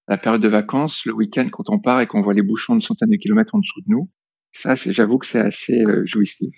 la 0.08 0.18
période 0.18 0.42
de 0.42 0.48
vacances, 0.48 1.04
le 1.06 1.14
week-end, 1.14 1.48
quand 1.50 1.70
on 1.70 1.78
part 1.78 2.00
et 2.00 2.06
qu'on 2.06 2.20
voit 2.20 2.34
les 2.34 2.42
bouchons 2.42 2.76
de 2.76 2.82
centaines 2.82 3.10
de 3.10 3.16
kilomètres 3.16 3.54
en 3.54 3.58
dessous 3.58 3.80
de 3.80 3.86
nous, 3.88 4.04
ça, 4.52 4.74
j'avoue 4.74 5.18
que 5.18 5.26
c'est 5.26 5.40
assez 5.40 5.82
jouissif. 6.04 6.54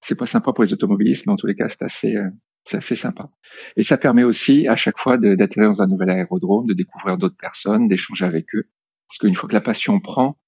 C'est 0.00 0.18
pas 0.18 0.26
sympa 0.26 0.52
pour 0.52 0.62
les 0.62 0.72
automobilistes, 0.72 1.26
mais 1.26 1.32
en 1.32 1.36
tous 1.36 1.48
les 1.48 1.56
cas, 1.56 1.68
c'est 1.68 1.84
assez, 1.84 2.16
c'est 2.64 2.76
assez 2.76 2.96
sympa. 2.96 3.30
Et 3.76 3.82
ça 3.82 3.96
permet 3.96 4.24
aussi 4.24 4.68
à 4.68 4.76
chaque 4.76 4.98
fois 4.98 5.18
d'atterrir 5.18 5.70
dans 5.70 5.82
un 5.82 5.86
nouvel 5.86 6.10
aérodrome, 6.10 6.66
de 6.66 6.74
découvrir 6.74 7.16
d'autres 7.16 7.36
personnes, 7.36 7.88
d'échanger 7.88 8.24
avec 8.24 8.54
eux. 8.54 8.68
Parce 9.08 9.18
qu'une 9.18 9.34
fois 9.34 9.48
que 9.48 9.54
la 9.54 9.60
passion 9.60 10.00
prend, 10.00 10.38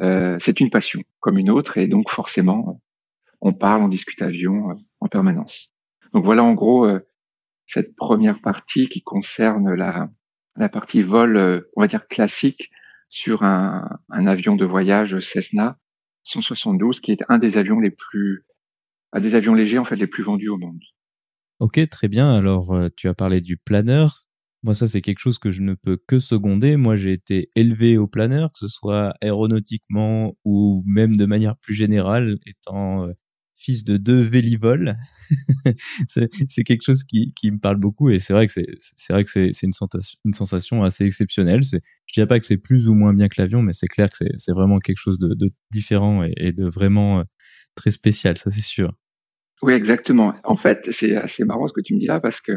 euh, 0.00 0.36
c'est 0.40 0.60
une 0.60 0.70
passion 0.70 1.00
comme 1.20 1.38
une 1.38 1.50
autre, 1.50 1.78
et 1.78 1.88
donc 1.88 2.10
forcément, 2.10 2.80
on 3.40 3.52
parle, 3.52 3.82
on 3.82 3.88
discute 3.88 4.22
avion 4.22 4.70
euh, 4.70 4.74
en 5.00 5.08
permanence. 5.08 5.72
Donc 6.12 6.24
voilà 6.24 6.42
en 6.42 6.54
gros 6.54 6.84
euh, 6.84 7.00
cette 7.68 7.94
première 7.94 8.40
partie 8.40 8.88
qui 8.88 9.02
concerne 9.02 9.74
la, 9.74 10.10
la 10.56 10.68
partie 10.68 11.02
vol, 11.02 11.36
euh, 11.36 11.60
on 11.76 11.82
va 11.82 11.86
dire 11.86 12.08
classique, 12.08 12.70
sur 13.08 13.42
un, 13.42 13.88
un 14.10 14.26
avion 14.26 14.56
de 14.56 14.64
voyage 14.64 15.18
Cessna 15.20 15.78
172, 16.24 17.00
qui 17.00 17.12
est 17.12 17.24
un 17.28 17.38
des 17.38 17.56
avions 17.56 17.78
les 17.78 17.90
plus, 17.90 18.44
un 19.12 19.20
des 19.20 19.34
avions 19.34 19.54
légers 19.54 19.78
en 19.78 19.84
fait 19.84 19.96
les 19.96 20.06
plus 20.06 20.22
vendus 20.22 20.48
au 20.48 20.58
monde. 20.58 20.80
Ok, 21.60 21.80
très 21.88 22.08
bien. 22.08 22.34
Alors, 22.34 22.72
euh, 22.72 22.88
tu 22.96 23.08
as 23.08 23.14
parlé 23.14 23.40
du 23.40 23.56
planeur. 23.56 24.28
Moi, 24.62 24.74
ça, 24.74 24.88
c'est 24.88 25.02
quelque 25.02 25.20
chose 25.20 25.38
que 25.38 25.50
je 25.50 25.62
ne 25.62 25.74
peux 25.74 25.96
que 25.96 26.18
seconder. 26.18 26.76
Moi, 26.76 26.96
j'ai 26.96 27.12
été 27.12 27.50
élevé 27.54 27.98
au 27.98 28.06
planeur, 28.06 28.50
que 28.52 28.58
ce 28.58 28.68
soit 28.68 29.14
aéronautiquement 29.20 30.36
ou 30.44 30.82
même 30.86 31.16
de 31.16 31.26
manière 31.26 31.56
plus 31.56 31.74
générale, 31.74 32.38
étant 32.46 33.06
euh, 33.06 33.12
fils 33.58 33.84
de 33.84 33.96
deux 33.96 34.22
vélivoles. 34.22 34.96
c'est 36.08 36.64
quelque 36.64 36.82
chose 36.82 37.04
qui, 37.04 37.32
me 37.44 37.58
parle 37.58 37.76
beaucoup 37.76 38.08
et 38.08 38.18
c'est 38.18 38.32
vrai 38.32 38.46
que 38.46 38.52
c'est 38.52 39.12
vrai 39.12 39.24
que 39.24 39.30
c'est 39.30 39.62
une 39.62 39.72
sensation, 39.72 40.18
une 40.24 40.32
sensation 40.32 40.84
assez 40.84 41.04
exceptionnelle. 41.04 41.62
Je 41.62 41.78
dirais 42.14 42.26
pas 42.26 42.40
que 42.40 42.46
c'est 42.46 42.56
plus 42.56 42.88
ou 42.88 42.94
moins 42.94 43.12
bien 43.12 43.28
que 43.28 43.40
l'avion, 43.40 43.60
mais 43.60 43.72
c'est 43.72 43.88
clair 43.88 44.08
que 44.08 44.24
c'est 44.36 44.52
vraiment 44.52 44.78
quelque 44.78 44.98
chose 44.98 45.18
de, 45.18 45.52
différent 45.70 46.24
et, 46.24 46.32
et, 46.36 46.52
de 46.52 46.66
vraiment 46.66 47.20
euh, 47.20 47.24
très 47.74 47.90
spécial, 47.90 48.38
ça 48.38 48.50
c'est 48.50 48.62
sûr. 48.62 48.92
Oui, 49.60 49.72
exactement. 49.72 50.34
En 50.44 50.56
fait, 50.56 50.88
c'est 50.92 51.16
assez 51.16 51.44
marrant 51.44 51.66
ce 51.66 51.72
que 51.72 51.80
tu 51.80 51.94
me 51.94 51.98
dis 51.98 52.06
là 52.06 52.20
parce 52.20 52.40
que 52.40 52.52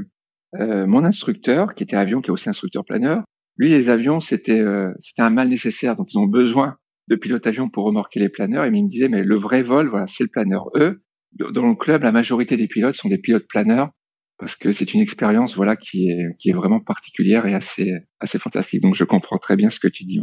euh, 0.60 0.86
mon 0.86 1.04
instructeur, 1.04 1.74
qui 1.74 1.84
était 1.84 1.96
avion, 1.96 2.22
qui 2.22 2.30
est 2.30 2.32
aussi 2.32 2.50
instructeur 2.50 2.86
planeur, 2.86 3.24
lui, 3.58 3.70
les 3.70 3.90
avions, 3.90 4.20
c'était 4.20 4.60
euh, 4.60 4.92
c'était 5.00 5.22
un 5.22 5.30
mal 5.30 5.50
nécessaire. 5.50 5.96
Donc, 5.96 6.14
ils 6.14 6.18
ont 6.18 6.28
besoin 6.28 6.78
de 7.12 7.16
pilotes 7.18 7.46
avions 7.46 7.70
pour 7.70 7.84
remorquer 7.84 8.20
les 8.20 8.30
planeurs. 8.30 8.64
Et 8.64 8.70
il 8.70 8.84
me 8.84 8.88
disait, 8.88 9.10
mais 9.10 9.24
le 9.24 9.36
vrai 9.36 9.62
vol, 9.62 9.90
voilà, 9.90 10.08
c'est 10.08 10.24
le 10.24 10.30
planeur. 10.30 10.70
Eux, 10.76 11.04
dans 11.34 11.68
le 11.68 11.76
club, 11.76 12.04
la 12.04 12.12
majorité 12.12 12.56
des 12.56 12.68
pilotes 12.68 12.96
sont 12.96 13.10
des 13.10 13.18
pilotes 13.18 13.48
planeurs 13.48 13.92
parce 14.38 14.56
que 14.56 14.72
c'est 14.72 14.94
une 14.94 15.02
expérience, 15.02 15.56
voilà, 15.56 15.76
qui 15.76 16.10
est 16.10 16.36
qui 16.40 16.50
est 16.50 16.54
vraiment 16.54 16.80
particulière 16.80 17.46
et 17.46 17.54
assez 17.54 17.94
assez 18.20 18.40
fantastique. 18.40 18.82
Donc, 18.82 18.96
je 18.96 19.04
comprends 19.04 19.38
très 19.38 19.56
bien 19.56 19.70
ce 19.70 19.80
que 19.80 19.90
tu 19.90 20.06
dis. 20.06 20.22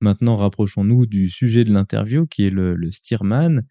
Maintenant, 0.00 0.34
rapprochons-nous 0.34 1.06
du 1.06 1.28
sujet 1.28 1.64
de 1.64 1.72
l'interview 1.72 2.26
qui 2.26 2.46
est 2.46 2.50
le, 2.50 2.74
le 2.74 2.90
Stearman. 2.90 3.66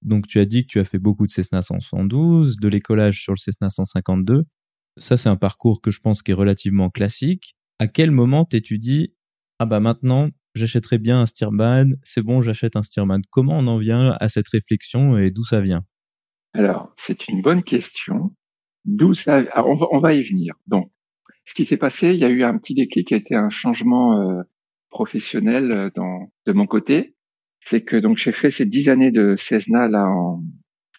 Donc, 0.00 0.26
tu 0.26 0.40
as 0.40 0.46
dit 0.46 0.62
que 0.62 0.72
tu 0.72 0.80
as 0.80 0.84
fait 0.84 0.98
beaucoup 0.98 1.26
de 1.26 1.30
Cessna 1.30 1.60
112, 1.62 2.56
de 2.56 2.68
l'écolage 2.68 3.22
sur 3.22 3.32
le 3.32 3.38
Cessna 3.38 3.70
152. 3.70 4.44
Ça, 4.96 5.16
c'est 5.16 5.28
un 5.28 5.36
parcours 5.36 5.80
que 5.80 5.90
je 5.90 6.00
pense 6.00 6.22
qui 6.22 6.32
est 6.32 6.34
relativement 6.34 6.90
classique. 6.90 7.54
À 7.78 7.86
quel 7.86 8.10
moment 8.10 8.44
t'es-tu 8.44 8.78
dit, 8.78 9.14
ah 9.58 9.66
bah 9.66 9.80
maintenant, 9.80 10.30
j'achèterais 10.54 10.98
bien 10.98 11.20
un 11.20 11.26
Stearman, 11.26 11.96
c'est 12.02 12.22
bon, 12.22 12.42
j'achète 12.42 12.76
un 12.76 12.82
Stearman. 12.82 13.22
Comment 13.30 13.56
on 13.58 13.66
en 13.66 13.78
vient 13.78 14.16
à 14.20 14.28
cette 14.28 14.48
réflexion 14.48 15.18
et 15.18 15.30
d'où 15.30 15.44
ça 15.44 15.60
vient? 15.60 15.84
Alors, 16.54 16.92
c'est 16.96 17.28
une 17.28 17.40
bonne 17.40 17.62
question. 17.62 18.34
D'où 18.84 19.14
ça 19.14 19.44
on, 19.56 19.74
va, 19.74 19.86
on 19.92 20.00
va 20.00 20.12
y 20.14 20.22
venir. 20.22 20.54
Donc, 20.66 20.90
ce 21.44 21.54
qui 21.54 21.64
s'est 21.64 21.76
passé, 21.76 22.12
il 22.12 22.18
y 22.18 22.24
a 22.24 22.28
eu 22.28 22.42
un 22.42 22.58
petit 22.58 22.74
déclic 22.74 23.08
qui 23.08 23.14
a 23.14 23.16
été 23.16 23.34
un 23.34 23.48
changement 23.48 24.20
euh, 24.20 24.42
professionnel 24.90 25.72
euh, 25.72 25.90
dans, 25.94 26.32
de 26.46 26.52
mon 26.52 26.66
côté. 26.66 27.16
C'est 27.60 27.84
que 27.84 27.96
donc 27.96 28.18
j'ai 28.18 28.32
fait 28.32 28.50
ces 28.50 28.66
dix 28.66 28.88
années 28.88 29.12
de 29.12 29.36
Cessna 29.36 29.88
là 29.88 30.04
en, 30.06 30.42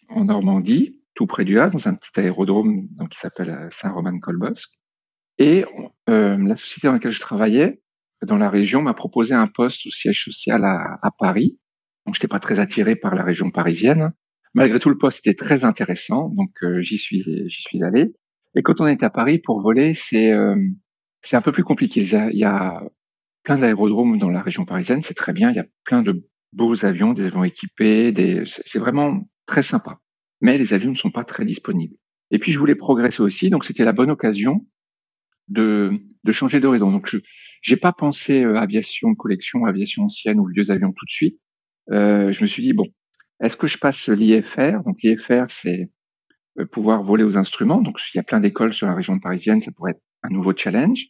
en 0.09 0.25
Normandie, 0.25 1.01
tout 1.13 1.27
près 1.27 1.45
du 1.45 1.59
Havre, 1.59 1.73
dans 1.73 1.87
un 1.87 1.95
petit 1.95 2.19
aérodrome 2.19 2.87
donc, 2.91 3.09
qui 3.09 3.19
s'appelle 3.19 3.49
euh, 3.51 3.67
Saint-Romain-Colbosc. 3.69 4.69
Et 5.37 5.65
euh, 6.09 6.37
la 6.37 6.55
société 6.55 6.87
dans 6.87 6.93
laquelle 6.93 7.11
je 7.11 7.19
travaillais, 7.19 7.82
dans 8.25 8.37
la 8.37 8.49
région, 8.49 8.81
m'a 8.81 8.93
proposé 8.93 9.33
un 9.33 9.47
poste 9.47 9.85
au 9.85 9.89
siège 9.89 10.23
social 10.23 10.63
à, 10.63 10.99
à 11.01 11.11
Paris. 11.11 11.59
Donc, 12.05 12.15
j'étais 12.15 12.27
pas 12.27 12.39
très 12.39 12.59
attiré 12.59 12.95
par 12.95 13.15
la 13.15 13.23
région 13.23 13.51
parisienne. 13.51 14.13
Malgré 14.53 14.79
tout, 14.79 14.89
le 14.89 14.97
poste 14.97 15.25
était 15.25 15.35
très 15.35 15.65
intéressant, 15.65 16.29
donc 16.29 16.51
euh, 16.61 16.81
j'y 16.81 16.97
suis, 16.97 17.23
j'y 17.23 17.61
suis 17.61 17.83
allé. 17.83 18.13
Et 18.55 18.61
quand 18.61 18.81
on 18.81 18.87
est 18.87 19.01
à 19.01 19.09
Paris 19.09 19.39
pour 19.39 19.59
voler, 19.59 19.93
c'est 19.95 20.31
euh, 20.31 20.55
c'est 21.21 21.35
un 21.35 21.41
peu 21.41 21.51
plus 21.51 21.63
compliqué. 21.63 22.01
Il 22.01 22.37
y 22.37 22.43
a 22.43 22.83
plein 23.43 23.57
d'aérodromes 23.57 24.17
dans 24.17 24.29
la 24.29 24.41
région 24.41 24.65
parisienne, 24.65 25.01
c'est 25.01 25.15
très 25.15 25.33
bien. 25.33 25.49
Il 25.49 25.55
y 25.55 25.59
a 25.59 25.65
plein 25.85 26.03
de 26.03 26.27
beaux 26.51 26.85
avions, 26.85 27.13
des 27.13 27.25
avions 27.25 27.43
équipés, 27.43 28.11
des... 28.11 28.43
c'est 28.45 28.79
vraiment 28.79 29.27
très 29.47 29.63
sympa. 29.63 29.99
Mais 30.39 30.57
les 30.57 30.73
avions 30.73 30.91
ne 30.91 30.95
sont 30.97 31.09
pas 31.09 31.23
très 31.23 31.45
disponibles. 31.45 31.95
Et 32.29 32.37
puis 32.37 32.51
je 32.51 32.59
voulais 32.59 32.75
progresser 32.75 33.23
aussi, 33.23 33.49
donc 33.49 33.65
c'était 33.65 33.85
la 33.85 33.91
bonne 33.91 34.11
occasion 34.11 34.67
de, 35.47 35.91
de 36.23 36.31
changer 36.31 36.59
d'horizon. 36.59 36.91
Donc 36.91 37.07
je 37.07 37.17
j'ai 37.61 37.77
pas 37.77 37.93
pensé 37.93 38.43
euh, 38.43 38.57
aviation 38.57 39.15
collection, 39.15 39.65
aviation 39.65 40.03
ancienne 40.03 40.39
ou 40.39 40.45
vieux 40.45 40.69
avions 40.69 40.91
tout 40.91 41.05
de 41.05 41.11
suite. 41.11 41.39
Euh, 41.91 42.31
je 42.31 42.41
me 42.41 42.47
suis 42.47 42.61
dit 42.61 42.73
bon, 42.73 42.85
est-ce 43.41 43.55
que 43.55 43.67
je 43.67 43.77
passe 43.77 44.09
l'IFR 44.09 44.83
Donc 44.85 44.97
l'IFR, 45.01 45.45
c'est 45.49 45.89
euh, 46.59 46.65
pouvoir 46.65 47.03
voler 47.03 47.23
aux 47.23 47.37
instruments. 47.37 47.81
Donc 47.81 47.99
il 48.13 48.17
y 48.17 48.19
a 48.19 48.23
plein 48.23 48.39
d'écoles 48.39 48.73
sur 48.73 48.85
la 48.85 48.93
région 48.93 49.19
parisienne, 49.19 49.61
ça 49.61 49.71
pourrait 49.71 49.91
être 49.91 50.03
un 50.23 50.29
nouveau 50.29 50.53
challenge. 50.55 51.05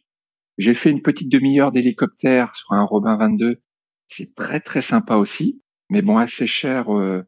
J'ai 0.56 0.74
fait 0.74 0.90
une 0.90 1.02
petite 1.02 1.30
demi-heure 1.30 1.72
d'hélicoptère 1.72 2.54
sur 2.54 2.72
un 2.72 2.84
Robin 2.84 3.16
22. 3.16 3.60
C'est 4.06 4.34
très 4.36 4.60
très 4.60 4.80
sympa 4.80 5.16
aussi, 5.16 5.62
mais 5.90 6.02
bon 6.02 6.18
assez 6.18 6.46
cher 6.46 6.94
euh, 6.94 7.24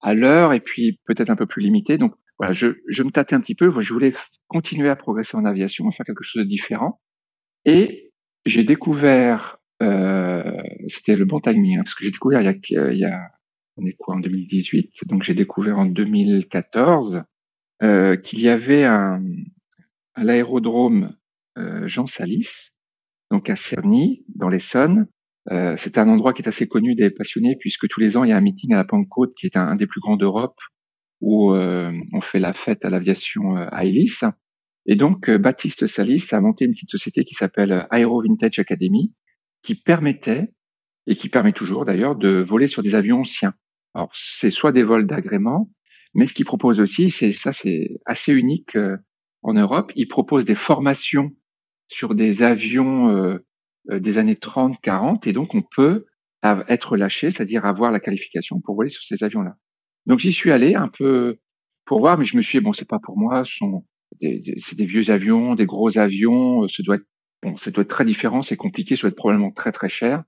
à 0.00 0.14
l'heure 0.14 0.54
et 0.54 0.60
puis 0.60 1.00
peut-être 1.04 1.30
un 1.30 1.36
peu 1.36 1.46
plus 1.46 1.62
limité. 1.62 1.98
Donc 1.98 2.14
voilà, 2.40 2.54
je, 2.54 2.68
je 2.88 3.02
me 3.02 3.10
tâtais 3.10 3.34
un 3.34 3.40
petit 3.40 3.54
peu. 3.54 3.70
Je 3.82 3.92
voulais 3.92 4.14
continuer 4.48 4.88
à 4.88 4.96
progresser 4.96 5.36
en 5.36 5.44
aviation, 5.44 5.90
faire 5.90 6.06
quelque 6.06 6.24
chose 6.24 6.42
de 6.42 6.48
différent. 6.48 7.02
Et 7.66 8.14
j'ai 8.46 8.64
découvert, 8.64 9.58
euh, 9.82 10.56
c'était 10.88 11.16
le 11.16 11.26
bon 11.26 11.38
timing, 11.38 11.76
hein, 11.76 11.82
parce 11.84 11.94
que 11.94 12.02
j'ai 12.02 12.10
découvert 12.10 12.40
il 12.40 12.46
y 12.46 12.78
a, 12.78 12.92
il 12.92 12.98
y 12.98 13.04
a 13.04 13.30
on 13.76 13.84
est 13.84 13.92
quoi 13.92 14.14
en 14.14 14.20
2018, 14.20 14.90
donc 15.06 15.22
j'ai 15.22 15.34
découvert 15.34 15.78
en 15.78 15.84
2014 15.84 17.24
euh, 17.82 18.16
qu'il 18.16 18.40
y 18.40 18.48
avait 18.48 18.84
un, 18.84 19.22
à 20.14 20.24
l'aérodrome 20.24 21.14
euh, 21.58 21.86
Jean 21.86 22.06
Salis, 22.06 22.72
donc 23.30 23.50
à 23.50 23.56
Cerny, 23.56 24.24
dans 24.34 24.48
l'Essonne. 24.48 25.08
Euh, 25.50 25.74
c'est 25.76 25.98
un 25.98 26.08
endroit 26.08 26.32
qui 26.32 26.40
est 26.40 26.48
assez 26.48 26.68
connu 26.68 26.94
des 26.94 27.10
passionnés 27.10 27.56
puisque 27.60 27.86
tous 27.86 28.00
les 28.00 28.16
ans 28.16 28.24
il 28.24 28.30
y 28.30 28.32
a 28.32 28.36
un 28.38 28.42
meeting 28.42 28.72
à 28.72 28.76
la 28.76 28.84
Pentecôte 28.84 29.34
qui 29.34 29.44
est 29.44 29.58
un, 29.58 29.76
des 29.76 29.86
plus 29.86 30.00
grands 30.00 30.16
d'Europe 30.16 30.58
où 31.20 31.52
euh, 31.52 31.92
on 32.12 32.20
fait 32.20 32.38
la 32.38 32.52
fête 32.52 32.84
à 32.84 32.90
l'aviation 32.90 33.56
euh, 33.56 33.66
à 33.70 33.84
Hélice. 33.84 34.24
Et 34.86 34.96
donc 34.96 35.30
Baptiste 35.30 35.86
Salis 35.86 36.26
a 36.32 36.40
monté 36.40 36.64
une 36.64 36.72
petite 36.72 36.90
société 36.90 37.24
qui 37.24 37.34
s'appelle 37.34 37.86
Aero 37.92 38.22
Vintage 38.22 38.58
Academy 38.58 39.12
qui 39.62 39.74
permettait 39.74 40.52
et 41.06 41.16
qui 41.16 41.28
permet 41.28 41.52
toujours 41.52 41.84
d'ailleurs 41.84 42.16
de 42.16 42.40
voler 42.40 42.66
sur 42.66 42.82
des 42.82 42.94
avions 42.94 43.20
anciens. 43.20 43.54
Alors 43.94 44.10
c'est 44.14 44.50
soit 44.50 44.72
des 44.72 44.82
vols 44.82 45.06
d'agrément, 45.06 45.70
mais 46.14 46.26
ce 46.26 46.34
qu'il 46.34 46.44
propose 46.44 46.80
aussi, 46.80 47.10
c'est 47.10 47.32
ça, 47.32 47.52
c'est 47.52 48.00
assez 48.06 48.32
unique 48.32 48.76
euh, 48.76 48.96
en 49.42 49.54
Europe. 49.54 49.92
Il 49.96 50.08
propose 50.08 50.44
des 50.44 50.54
formations 50.54 51.30
sur 51.88 52.14
des 52.14 52.42
avions 52.42 53.10
euh, 53.10 53.38
euh, 53.90 54.00
des 54.00 54.18
années 54.18 54.36
30, 54.36 54.80
40, 54.80 55.26
et 55.26 55.32
donc 55.32 55.54
on 55.54 55.62
peut 55.62 56.06
être 56.42 56.96
lâché, 56.96 57.30
c'est-à-dire 57.30 57.66
avoir 57.66 57.90
la 57.90 58.00
qualification 58.00 58.62
pour 58.62 58.74
voler 58.74 58.88
sur 58.88 59.02
ces 59.02 59.24
avions-là. 59.24 59.56
Donc 60.06 60.18
j'y 60.18 60.32
suis 60.32 60.50
allé 60.50 60.74
un 60.74 60.88
peu 60.88 61.38
pour 61.84 62.00
voir, 62.00 62.18
mais 62.18 62.24
je 62.24 62.36
me 62.36 62.42
suis 62.42 62.58
dit 62.58 62.64
bon, 62.64 62.72
c'est 62.72 62.88
pas 62.88 62.98
pour 62.98 63.18
moi. 63.18 63.42
C'est 63.44 64.76
des 64.76 64.84
vieux 64.84 65.10
avions, 65.10 65.54
des 65.54 65.66
gros 65.66 65.98
avions. 65.98 66.66
Ce 66.68 66.82
doit 66.82 66.96
être 66.96 67.06
bon, 67.42 67.56
ça 67.56 67.70
doit 67.70 67.82
être 67.82 67.90
très 67.90 68.04
différent, 68.04 68.42
c'est 68.42 68.56
compliqué, 68.56 68.96
ça 68.96 69.02
doit 69.02 69.10
être 69.10 69.16
probablement 69.16 69.50
très 69.50 69.72
très 69.72 69.88
cher. 69.88 70.24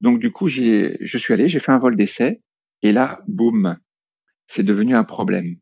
Donc 0.00 0.18
du 0.18 0.30
coup, 0.30 0.48
je 0.48 1.18
suis 1.18 1.32
allé, 1.32 1.48
j'ai 1.48 1.60
fait 1.60 1.72
un 1.72 1.78
vol 1.78 1.96
d'essai, 1.96 2.40
et 2.82 2.92
là, 2.92 3.20
boum, 3.28 3.78
c'est 4.46 4.64
devenu 4.64 4.94
un 4.94 5.04
problème. 5.04 5.56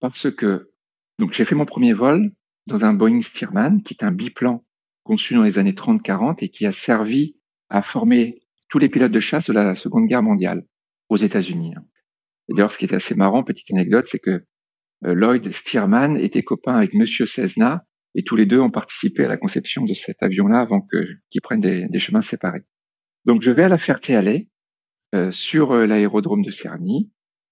Parce 0.00 0.30
que, 0.30 0.70
donc 1.18 1.32
j'ai 1.32 1.44
fait 1.44 1.54
mon 1.54 1.64
premier 1.64 1.94
vol 1.94 2.30
dans 2.66 2.84
un 2.84 2.92
Boeing 2.92 3.22
Stearman, 3.22 3.82
qui 3.82 3.94
est 3.94 4.04
un 4.04 4.12
biplan 4.12 4.64
conçu 5.02 5.34
dans 5.34 5.42
les 5.42 5.58
années 5.58 5.72
30-40 5.72 6.44
et 6.44 6.48
qui 6.48 6.66
a 6.66 6.72
servi 6.72 7.36
à 7.70 7.80
former 7.80 8.42
tous 8.68 8.78
les 8.78 8.88
pilotes 8.88 9.12
de 9.12 9.20
chasse 9.20 9.48
de 9.48 9.54
la 9.54 9.74
Seconde 9.74 10.06
Guerre 10.06 10.22
mondiale 10.22 10.66
aux 11.08 11.16
États-Unis. 11.16 11.74
Et 12.48 12.54
d'ailleurs, 12.54 12.70
ce 12.70 12.78
qui 12.78 12.84
est 12.84 12.94
assez 12.94 13.14
marrant, 13.14 13.42
petite 13.44 13.70
anecdote, 13.72 14.06
c'est 14.06 14.18
que 14.18 14.44
euh, 15.04 15.14
Lloyd 15.14 15.50
Stearman 15.52 16.16
était 16.16 16.42
copain 16.42 16.76
avec 16.76 16.94
Monsieur 16.94 17.26
Cessna 17.26 17.84
et 18.14 18.22
tous 18.22 18.36
les 18.36 18.46
deux 18.46 18.60
ont 18.60 18.70
participé 18.70 19.24
à 19.24 19.28
la 19.28 19.36
conception 19.36 19.84
de 19.84 19.92
cet 19.94 20.22
avion-là 20.22 20.60
avant 20.60 20.80
que 20.80 20.96
qu'ils 21.30 21.42
prennent 21.42 21.60
des, 21.60 21.86
des, 21.88 21.98
chemins 21.98 22.22
séparés. 22.22 22.64
Donc, 23.24 23.42
je 23.42 23.50
vais 23.50 23.64
à 23.64 23.68
la 23.68 23.78
Ferté-Alais 23.78 24.48
euh, 25.14 25.30
sur 25.30 25.72
euh, 25.72 25.86
l'aérodrome 25.86 26.42
de 26.42 26.50
Cerny 26.50 27.10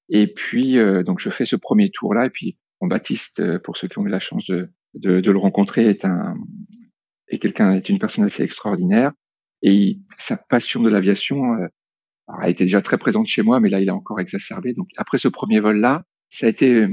et 0.09 0.27
puis, 0.27 0.79
euh, 0.79 1.03
donc, 1.03 1.19
je 1.19 1.31
fais 1.31 1.45
ce 1.45 1.57
premier 1.57 1.91
tour-là. 1.91 2.27
Et 2.27 2.31
puis, 2.31 2.59
bon, 2.81 2.87
Baptiste, 2.87 3.41
euh, 3.41 3.59
pour 3.59 3.77
ceux 3.77 3.89
qui 3.89 3.99
ont 3.99 4.07
eu 4.07 4.11
la 4.11 4.21
chance 4.21 4.45
de, 4.47 4.71
de, 4.95 5.21
de 5.21 5.31
le 5.31 5.39
rencontrer, 5.39 5.89
est 5.89 6.05
un 6.05 6.35
est 7.29 7.39
quelqu'un, 7.39 7.73
est 7.73 7.89
une 7.89 7.99
personne 7.99 8.25
assez 8.25 8.43
extraordinaire. 8.43 9.13
Et 9.63 9.99
sa 10.19 10.37
passion 10.37 10.83
de 10.83 10.91
l'aviation 10.91 11.55
euh, 11.55 11.67
a 12.27 12.49
été 12.49 12.65
déjà 12.65 12.83
très 12.83 12.99
présente 12.99 13.27
chez 13.27 13.43
moi, 13.43 13.61
mais 13.61 13.69
là, 13.69 13.81
il 13.81 13.91
a 13.91 13.95
encore 13.95 14.21
exacerbé. 14.21 14.73
Donc, 14.73 14.89
après 14.97 15.19
ce 15.19 15.29
premier 15.29 15.61
vol-là, 15.61 16.05
ça 16.31 16.47
a 16.47 16.49
été, 16.49 16.87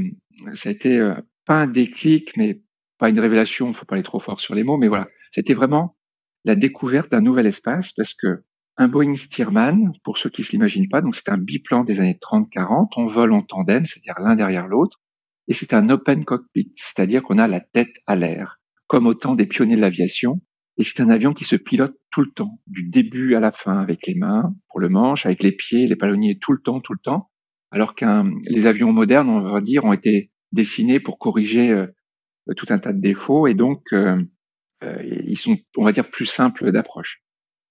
ça 0.53 0.69
a 0.69 0.71
été 0.71 1.13
pas 1.45 1.61
un 1.61 1.67
déclic, 1.67 2.35
mais 2.37 2.61
pas 2.97 3.09
une 3.09 3.19
révélation. 3.19 3.73
Faut 3.73 3.85
pas 3.85 3.95
aller 3.95 4.03
trop 4.03 4.19
fort 4.19 4.39
sur 4.39 4.55
les 4.55 4.63
mots, 4.63 4.77
mais 4.77 4.87
voilà, 4.87 5.07
c'était 5.31 5.53
vraiment 5.53 5.97
la 6.43 6.55
découverte 6.55 7.11
d'un 7.11 7.21
nouvel 7.21 7.45
espace 7.45 7.93
parce 7.93 8.13
que 8.13 8.43
un 8.77 8.87
Boeing 8.87 9.15
Stearman, 9.15 9.91
pour 10.03 10.17
ceux 10.17 10.29
qui 10.29 10.41
ne 10.41 10.47
l'imaginent 10.47 10.89
pas, 10.89 11.01
donc 11.01 11.15
c'est 11.15 11.29
un 11.29 11.37
biplan 11.37 11.83
des 11.83 11.99
années 11.99 12.17
30-40, 12.19 12.87
on 12.97 13.07
vole 13.07 13.33
en 13.33 13.41
tandem, 13.41 13.85
c'est-à-dire 13.85 14.19
l'un 14.19 14.35
derrière 14.35 14.67
l'autre, 14.67 15.01
et 15.47 15.53
c'est 15.53 15.73
un 15.73 15.89
open 15.89 16.23
cockpit, 16.25 16.71
c'est-à-dire 16.75 17.21
qu'on 17.21 17.37
a 17.37 17.47
la 17.47 17.59
tête 17.59 17.95
à 18.07 18.15
l'air, 18.15 18.59
comme 18.87 19.07
au 19.07 19.13
temps 19.13 19.35
des 19.35 19.45
pionniers 19.45 19.75
de 19.75 19.81
l'aviation, 19.81 20.41
et 20.81 20.83
c'est 20.83 21.03
un 21.03 21.11
avion 21.11 21.33
qui 21.33 21.45
se 21.45 21.55
pilote 21.55 21.95
tout 22.09 22.21
le 22.21 22.31
temps, 22.31 22.59
du 22.65 22.81
début 22.89 23.35
à 23.35 23.39
la 23.39 23.51
fin, 23.51 23.79
avec 23.79 24.07
les 24.07 24.15
mains 24.15 24.55
pour 24.67 24.79
le 24.79 24.89
manche, 24.89 25.27
avec 25.27 25.43
les 25.43 25.51
pieds, 25.51 25.85
les 25.87 25.95
palonniers, 25.95 26.39
tout 26.39 26.53
le 26.53 26.59
temps, 26.59 26.79
tout 26.79 26.93
le 26.93 26.99
temps, 26.99 27.29
alors 27.69 27.93
qu'un 27.93 28.31
les 28.45 28.65
avions 28.65 28.91
modernes, 28.91 29.29
on 29.29 29.41
va 29.41 29.61
dire, 29.61 29.85
ont 29.85 29.93
été 29.93 30.31
dessinés 30.51 30.99
pour 30.99 31.19
corriger 31.19 31.69
euh, 31.69 31.85
tout 32.57 32.65
un 32.69 32.79
tas 32.79 32.93
de 32.93 32.99
défauts, 32.99 33.45
et 33.45 33.53
donc 33.53 33.93
euh, 33.93 34.19
euh, 34.83 35.21
ils 35.27 35.37
sont, 35.37 35.55
on 35.77 35.83
va 35.83 35.91
dire, 35.91 36.09
plus 36.09 36.25
simples 36.25 36.71
d'approche. 36.71 37.21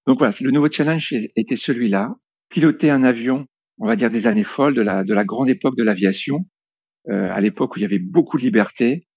Donc 0.07 0.19
voilà, 0.19 0.33
le 0.40 0.52
nouveau 0.52 0.71
challenge 0.71 1.12
était 1.35 1.57
celui-là, 1.57 2.14
piloter 2.49 2.90
un 2.90 3.02
avion, 3.02 3.47
on 3.79 3.88
va 3.88 3.97
dire 3.97 4.11
des 4.11 4.29
années 4.29 4.45
folles 4.45 4.75
de 4.75 4.83
la, 4.83 5.02
de 5.02 5.14
la 5.14 5.25
grande 5.25 5.49
époque 5.49 5.76
de 5.76 5.83
l'aviation, 5.83 6.47
euh, 7.09 7.29
à 7.33 7.40
l'époque 7.40 7.75
où 7.75 7.81
il 7.81 7.83
y 7.83 7.87
avait 7.87 7.99
beaucoup 7.99 8.38
de 8.38 8.45
liberté 8.45 9.09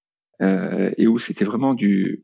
et 0.42 1.08
où 1.08 1.20
c'était 1.20 1.46
vraiment 1.46 1.74
du, 1.74 2.24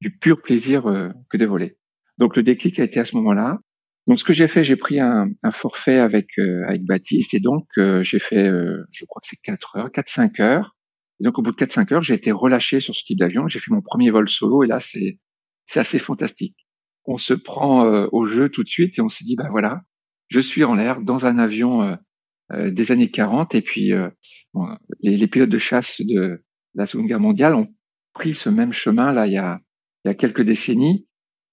du 0.00 0.16
pur 0.16 0.40
plaisir 0.40 0.86
euh, 0.86 1.10
que 1.30 1.36
de 1.36 1.46
voler. 1.46 1.76
Donc 2.18 2.36
le 2.36 2.42
déclic 2.42 2.78
a 2.78 2.84
été 2.84 3.00
à 3.00 3.04
ce 3.04 3.16
moment-là. 3.16 3.58
Donc 4.06 4.18
ce 4.18 4.24
que 4.24 4.32
j'ai 4.32 4.48
fait, 4.48 4.64
j'ai 4.64 4.76
pris 4.76 4.98
un, 4.98 5.28
un, 5.42 5.50
forfait 5.52 5.98
avec 5.98 6.38
euh, 6.38 6.64
avec 6.66 6.84
Baptiste 6.84 7.34
et 7.34 7.40
donc 7.40 7.66
euh, 7.76 8.02
j'ai 8.02 8.18
fait, 8.18 8.48
euh, 8.48 8.82
je 8.90 9.04
crois 9.04 9.20
que 9.20 9.28
c'est 9.28 9.40
4 9.42 9.76
heures, 9.76 9.88
4-5 9.90 10.40
heures. 10.40 10.76
Et 11.20 11.24
donc 11.24 11.38
au 11.38 11.42
bout 11.42 11.52
de 11.52 11.56
4-5 11.56 11.94
heures, 11.94 12.02
j'ai 12.02 12.14
été 12.14 12.32
relâché 12.32 12.80
sur 12.80 12.94
ce 12.94 13.04
type 13.04 13.18
d'avion. 13.18 13.46
J'ai 13.46 13.58
fait 13.58 13.70
mon 13.70 13.82
premier 13.82 14.10
vol 14.10 14.28
solo 14.28 14.64
et 14.64 14.66
là 14.66 14.80
c'est 14.80 15.18
c'est 15.66 15.80
assez 15.80 15.98
fantastique 15.98 16.56
on 17.04 17.18
se 17.18 17.34
prend 17.34 17.86
euh, 17.86 18.06
au 18.12 18.26
jeu 18.26 18.48
tout 18.48 18.62
de 18.62 18.68
suite 18.68 18.98
et 18.98 19.02
on 19.02 19.08
se 19.08 19.24
dit 19.24 19.36
bah 19.36 19.48
voilà, 19.50 19.82
je 20.28 20.40
suis 20.40 20.64
en 20.64 20.74
l'air 20.74 21.00
dans 21.00 21.26
un 21.26 21.38
avion 21.38 21.82
euh, 21.82 21.96
euh, 22.52 22.70
des 22.70 22.92
années 22.92 23.10
40 23.10 23.54
et 23.54 23.62
puis 23.62 23.92
les, 25.00 25.16
les, 25.16 25.26
pilotes 25.26 25.50
de 25.50 25.58
chasse 25.58 26.00
de 26.00 26.44
la 26.74 26.86
Seconde 26.86 27.06
Guerre 27.06 27.20
mondiale 27.20 27.54
ont 27.54 27.68
pris 28.12 28.34
ce 28.34 28.48
même 28.50 28.72
chemin 28.72 29.12
là 29.12 29.26
il 29.26 29.32
y 29.34 29.38
a, 29.38 29.60
il 30.04 30.08
y 30.08 30.10
a 30.10 30.14
quelques 30.14 30.42
décennies 30.42 31.06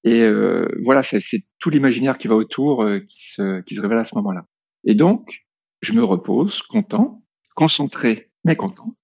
Et 0.04 0.22
euh, 0.22 0.68
voilà, 0.84 1.04
c'est 1.04 1.20
tout 1.60 1.70
l'imaginaire 1.70 2.18
qui 2.18 2.28
va 2.28 2.36
autour 2.36 2.84
euh, 2.84 3.00
qui, 3.02 3.32
se, 3.32 3.62
qui 3.62 3.76
se 3.76 3.82
révèle 3.82 3.98
à 4.00 4.04
ce 4.04 4.16
moment-là. 4.16 4.46
Et 4.86 4.96
donc, 4.96 5.46
je 5.82 5.94
me 5.94 6.04
repose, 6.04 6.62
content, 6.64 7.24
concentré, 7.56 8.32
mais 8.46 8.56
content. 8.56 8.96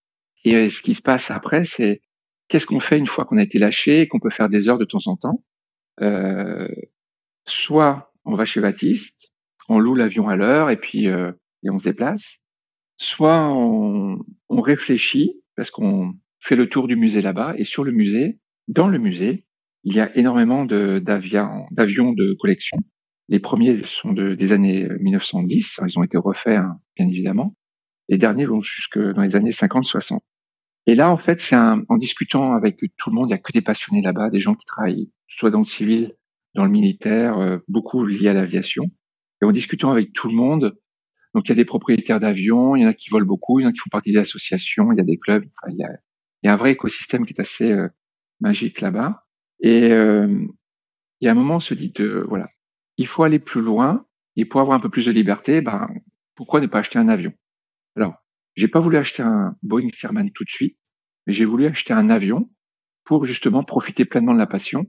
Et 0.46 0.56
euh, 0.56 0.70
ce 0.70 0.82
qui 0.82 0.96
se 0.96 1.02
passe 1.02 1.32
après, 1.32 1.64
c'est 1.66 2.02
qu'est-ce 2.48 2.66
qu'on 2.68 2.80
fait 2.80 2.98
une 2.98 3.08
fois 3.08 3.26
qu'on 3.26 3.38
a 3.38 3.44
été 3.44 3.60
lâché 3.60 4.02
et 4.02 4.08
qu'on 4.08 4.20
peut 4.20 4.30
faire 4.30 4.50
des 4.50 4.70
heures 4.70 4.78
de 4.80 4.86
temps 4.86 5.06
en 5.08 5.18
temps? 5.18 5.44
Euh, 6.02 6.68
Soit 7.46 8.14
on 8.26 8.36
va 8.36 8.46
chez 8.46 8.62
Baptiste, 8.62 9.34
on 9.70 9.80
loue 9.80 9.96
l'avion 9.96 10.30
à 10.30 10.36
l'heure 10.36 10.70
et 10.70 10.78
puis 10.78 11.08
euh, 11.08 11.32
et 11.64 11.70
on 11.70 11.80
se 11.80 11.86
déplace. 11.86 12.44
Soit 12.98 13.50
on, 13.50 14.20
on 14.50 14.62
réfléchit 14.62 15.43
parce 15.56 15.72
qu'on 15.72 16.14
fait 16.40 16.56
le 16.56 16.68
tour 16.68 16.88
du 16.88 16.96
musée 16.96 17.22
là-bas 17.22 17.56
et 17.58 17.64
sur 17.64 17.84
le 17.84 17.92
musée, 17.92 18.40
dans 18.68 18.88
le 18.88 18.98
musée, 18.98 19.46
il 19.84 19.96
y 19.96 20.00
a 20.00 20.16
énormément 20.18 20.66
d'avions 20.66 22.14
de 22.14 22.38
collection. 22.40 22.78
Les 23.30 23.40
premiers 23.40 23.78
sont 23.84 24.14
de, 24.14 24.36
des 24.36 24.52
années 24.52 24.88
1910, 25.00 25.82
ils 25.88 26.00
ont 26.00 26.04
été 26.04 26.18
refaits 26.18 26.58
hein, 26.58 26.80
bien 26.98 27.08
évidemment. 27.08 27.56
Les 28.10 28.18
derniers 28.18 28.46
vont 28.46 28.62
jusque 28.62 29.00
dans 29.00 29.22
les 29.22 29.36
années 29.36 29.52
50-60. 29.52 30.20
Et 30.86 30.96
là, 30.96 31.10
en 31.10 31.18
fait, 31.18 31.40
c'est 31.40 31.56
en 31.56 31.98
discutant 31.98 32.54
avec 32.54 32.78
tout 32.98 33.10
le 33.10 33.16
monde, 33.16 33.30
il 33.30 33.32
y 33.32 33.36
a 33.36 33.38
que 33.38 33.54
des 33.54 33.62
passionnés 33.62 34.02
là-bas, 34.02 34.30
des 34.30 34.40
gens 34.40 34.56
qui 34.56 34.66
travaillent 34.66 35.10
soit 35.28 35.50
dans 35.50 35.60
le 35.60 35.66
civil, 35.66 36.16
dans 36.56 36.66
le 36.66 36.72
militaire, 36.72 37.38
euh, 37.38 37.60
beaucoup 37.68 38.06
liés 38.06 38.28
à 38.28 38.34
l'aviation. 38.34 38.86
Et 39.42 39.46
en 39.46 39.52
discutant 39.52 39.92
avec 39.92 40.14
tout 40.14 40.28
le 40.28 40.36
monde, 40.36 40.78
donc 41.34 41.46
il 41.46 41.50
y 41.50 41.52
a 41.54 41.56
des 41.56 41.66
propriétaires 41.66 42.20
d'avions, 42.20 42.76
il 42.76 42.84
y 42.84 42.86
en 42.86 42.90
a 42.90 42.94
qui 42.94 43.10
volent 43.10 43.26
beaucoup, 43.26 43.60
il 43.60 43.64
y 43.64 43.66
en 43.66 43.70
a 43.70 43.72
qui 43.72 43.80
font 43.80 43.90
partie 43.90 44.14
d'associations, 44.14 44.92
il 44.92 44.98
y 44.98 45.02
a 45.02 45.04
des 45.04 45.18
clubs, 45.18 45.44
il, 45.70 45.78
y 45.78 46.48
a, 46.48 46.54
un 46.54 46.58
vrai 46.58 46.72
écosystème 46.72 47.26
qui 47.26 47.34
est 47.34 47.40
assez 47.42 47.72
euh, 47.72 47.88
magique 48.40 48.82
là-bas. 48.82 49.26
Et 49.60 49.92
euh, 49.92 50.46
il 51.20 51.26
y 51.26 51.28
a 51.28 51.32
un 51.32 51.36
moment, 51.36 51.56
on 51.56 51.60
se 51.60 51.74
dit, 51.74 51.94
voilà, 52.28 52.50
il 52.98 53.08
faut 53.08 53.24
aller 53.24 53.40
plus 53.40 53.62
loin, 53.62 54.06
et 54.36 54.46
pour 54.46 54.62
avoir 54.62 54.78
un 54.78 54.80
peu 54.80 54.90
plus 54.90 55.06
de 55.06 55.12
liberté, 55.12 55.62
ben, 55.62 55.90
pourquoi 56.36 56.60
ne 56.60 56.68
pas 56.68 56.80
acheter 56.80 57.00
un 57.00 57.08
avion? 57.08 57.34
Alors, 57.96 58.16
j'ai 58.56 58.68
pas 58.68 58.80
voulu 58.80 58.98
acheter 58.98 59.24
un 59.24 59.56
Boeing 59.64 59.90
Stearman 59.90 60.30
tout 60.32 60.44
de 60.44 60.50
suite, 60.50 60.78
mais 61.26 61.34
j'ai 61.34 61.46
voulu 61.46 61.66
acheter 61.66 61.94
un 61.94 62.10
avion 62.10 62.50
pour 63.04 63.26
justement 63.26 63.64
profiter 63.64 64.06
pleinement 64.06 64.34
de 64.34 64.40
la 64.40 64.48
passion 64.48 64.86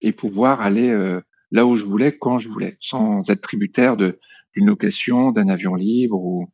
et 0.00 0.12
pouvoir 0.12 0.60
aller 0.60 0.88
euh, 0.88 1.20
là 1.50 1.66
où 1.66 1.76
je 1.76 1.84
voulais, 1.84 2.16
quand 2.16 2.38
je 2.38 2.48
voulais, 2.48 2.76
sans 2.80 3.30
être 3.30 3.40
tributaire 3.40 3.96
de 3.96 4.18
d'une 4.56 4.66
location, 4.66 5.30
d'un 5.30 5.48
avion 5.48 5.74
libre 5.74 6.18
ou, 6.18 6.46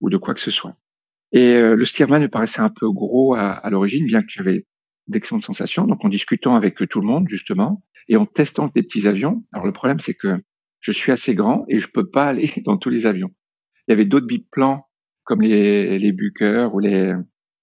ou 0.00 0.10
de 0.10 0.16
quoi 0.16 0.34
que 0.34 0.40
ce 0.40 0.50
soit. 0.50 0.76
Et 1.32 1.54
euh, 1.54 1.74
le 1.74 1.84
Stearman 1.84 2.22
me 2.22 2.28
paraissait 2.28 2.60
un 2.60 2.70
peu 2.70 2.90
gros 2.90 3.34
à, 3.34 3.52
à 3.52 3.70
l'origine, 3.70 4.06
bien 4.06 4.22
que 4.22 4.28
j'avais 4.28 4.66
d'excellentes 5.08 5.42
sensations. 5.42 5.86
Donc 5.86 6.04
en 6.04 6.08
discutant 6.08 6.54
avec 6.54 6.76
tout 6.88 7.00
le 7.00 7.06
monde 7.06 7.28
justement 7.28 7.82
et 8.08 8.16
en 8.16 8.26
testant 8.26 8.70
des 8.74 8.82
petits 8.82 9.06
avions. 9.06 9.44
Alors 9.52 9.66
le 9.66 9.72
problème 9.72 10.00
c'est 10.00 10.14
que 10.14 10.36
je 10.80 10.92
suis 10.92 11.12
assez 11.12 11.34
grand 11.34 11.64
et 11.68 11.80
je 11.80 11.88
peux 11.88 12.08
pas 12.08 12.24
aller 12.28 12.52
dans 12.64 12.76
tous 12.76 12.90
les 12.90 13.06
avions. 13.06 13.30
Il 13.86 13.92
y 13.92 13.94
avait 13.94 14.04
d'autres 14.04 14.26
biplans 14.26 14.86
comme 15.24 15.40
les, 15.40 15.98
les 15.98 16.12
ou 16.70 16.78
les 16.80 17.14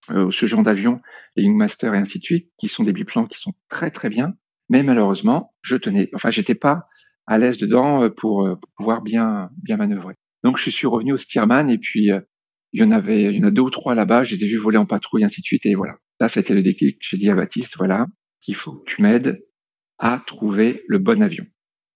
euh, 0.09 0.31
ce 0.31 0.45
genre 0.47 0.63
d'avions, 0.63 0.99
les 1.35 1.43
Youngmaster 1.43 1.93
et 1.93 1.97
ainsi 1.97 2.17
de 2.17 2.23
suite, 2.23 2.51
qui 2.57 2.67
sont 2.67 2.83
des 2.83 2.93
biplans 2.93 3.27
qui 3.27 3.39
sont 3.39 3.53
très 3.69 3.91
très 3.91 4.09
bien. 4.09 4.33
Mais 4.69 4.81
malheureusement, 4.81 5.53
je 5.61 5.75
tenais, 5.75 6.09
enfin 6.15 6.31
j'étais 6.31 6.55
pas 6.55 6.87
à 7.27 7.37
l'aise 7.37 7.57
dedans 7.57 8.03
euh, 8.03 8.09
pour, 8.09 8.45
euh, 8.45 8.55
pour, 8.55 8.69
pouvoir 8.75 9.01
bien 9.01 9.49
bien 9.61 9.77
manœuvrer. 9.77 10.15
Donc 10.43 10.57
je 10.57 10.69
suis 10.69 10.87
revenu 10.87 11.13
au 11.13 11.17
Stearman 11.17 11.69
et 11.69 11.77
puis 11.77 12.09
il 12.73 12.81
y 12.81 12.83
en 12.83 12.91
avait, 12.91 13.23
il 13.23 13.37
y 13.37 13.43
en 13.43 13.47
a 13.47 13.51
deux 13.51 13.61
ou 13.61 13.69
trois 13.69 13.95
là-bas. 13.95 14.23
Je 14.23 14.35
les 14.35 14.45
ai 14.45 14.47
vus 14.47 14.57
voler 14.57 14.77
en 14.77 14.85
patrouille, 14.85 15.23
ainsi 15.23 15.41
de 15.41 15.45
suite. 15.45 15.65
Et 15.65 15.75
voilà. 15.75 15.95
Là, 16.19 16.29
c'était 16.29 16.53
le 16.53 16.61
déclic. 16.61 16.97
J'ai 17.01 17.17
dit 17.17 17.29
à 17.29 17.35
Baptiste, 17.35 17.75
voilà, 17.77 18.05
il 18.47 18.55
faut 18.55 18.73
que 18.73 18.83
tu 18.85 19.01
m'aides 19.01 19.43
à 19.99 20.23
trouver 20.25 20.83
le 20.87 20.97
bon 20.97 21.21
avion. 21.21 21.45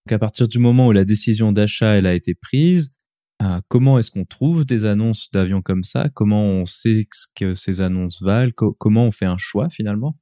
Donc 0.05 0.13
à 0.13 0.19
partir 0.19 0.47
du 0.47 0.59
moment 0.59 0.87
où 0.87 0.91
la 0.91 1.05
décision 1.05 1.51
d'achat 1.51 1.95
elle 1.95 2.05
a 2.05 2.13
été 2.13 2.35
prise, 2.35 2.95
euh, 3.41 3.59
comment 3.67 3.97
est-ce 3.99 4.11
qu'on 4.11 4.25
trouve 4.25 4.65
des 4.65 4.85
annonces 4.85 5.29
d'avions 5.31 5.61
comme 5.61 5.83
ça? 5.83 6.09
Comment 6.13 6.43
on 6.43 6.65
sait 6.65 7.07
ce 7.11 7.27
que 7.35 7.53
ces 7.53 7.81
annonces 7.81 8.21
valent? 8.21 8.51
Comment 8.55 9.05
on 9.05 9.11
fait 9.11 9.25
un 9.25 9.37
choix 9.37 9.69
finalement? 9.69 10.17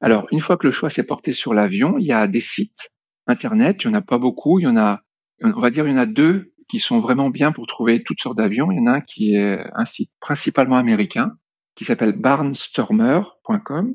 Alors, 0.00 0.26
une 0.32 0.40
fois 0.40 0.56
que 0.56 0.66
le 0.66 0.70
choix 0.70 0.90
s'est 0.90 1.06
porté 1.06 1.32
sur 1.32 1.54
l'avion, 1.54 1.98
il 1.98 2.06
y 2.06 2.12
a 2.12 2.26
des 2.26 2.40
sites 2.40 2.90
internet. 3.30 3.82
Il 3.82 3.88
y 3.88 3.90
en 3.90 3.94
a 3.94 4.02
pas 4.02 4.18
beaucoup. 4.18 4.58
Il 4.58 4.64
y 4.64 4.66
en 4.66 4.76
a, 4.76 5.02
on 5.42 5.60
va 5.60 5.70
dire, 5.70 5.86
il 5.86 5.92
y 5.92 5.94
en 5.94 5.98
a 5.98 6.06
deux 6.06 6.52
qui 6.68 6.78
sont 6.78 7.00
vraiment 7.00 7.30
bien 7.30 7.52
pour 7.52 7.66
trouver 7.66 8.02
toutes 8.02 8.20
sortes 8.20 8.38
d'avions. 8.38 8.70
Il 8.70 8.78
y 8.78 8.80
en 8.80 8.86
a 8.86 8.96
un 8.96 9.00
qui 9.00 9.34
est 9.34 9.58
un 9.74 9.84
site 9.84 10.10
principalement 10.20 10.76
américain 10.76 11.32
qui 11.74 11.84
s'appelle 11.84 12.12
barnstormer.com. 12.12 13.94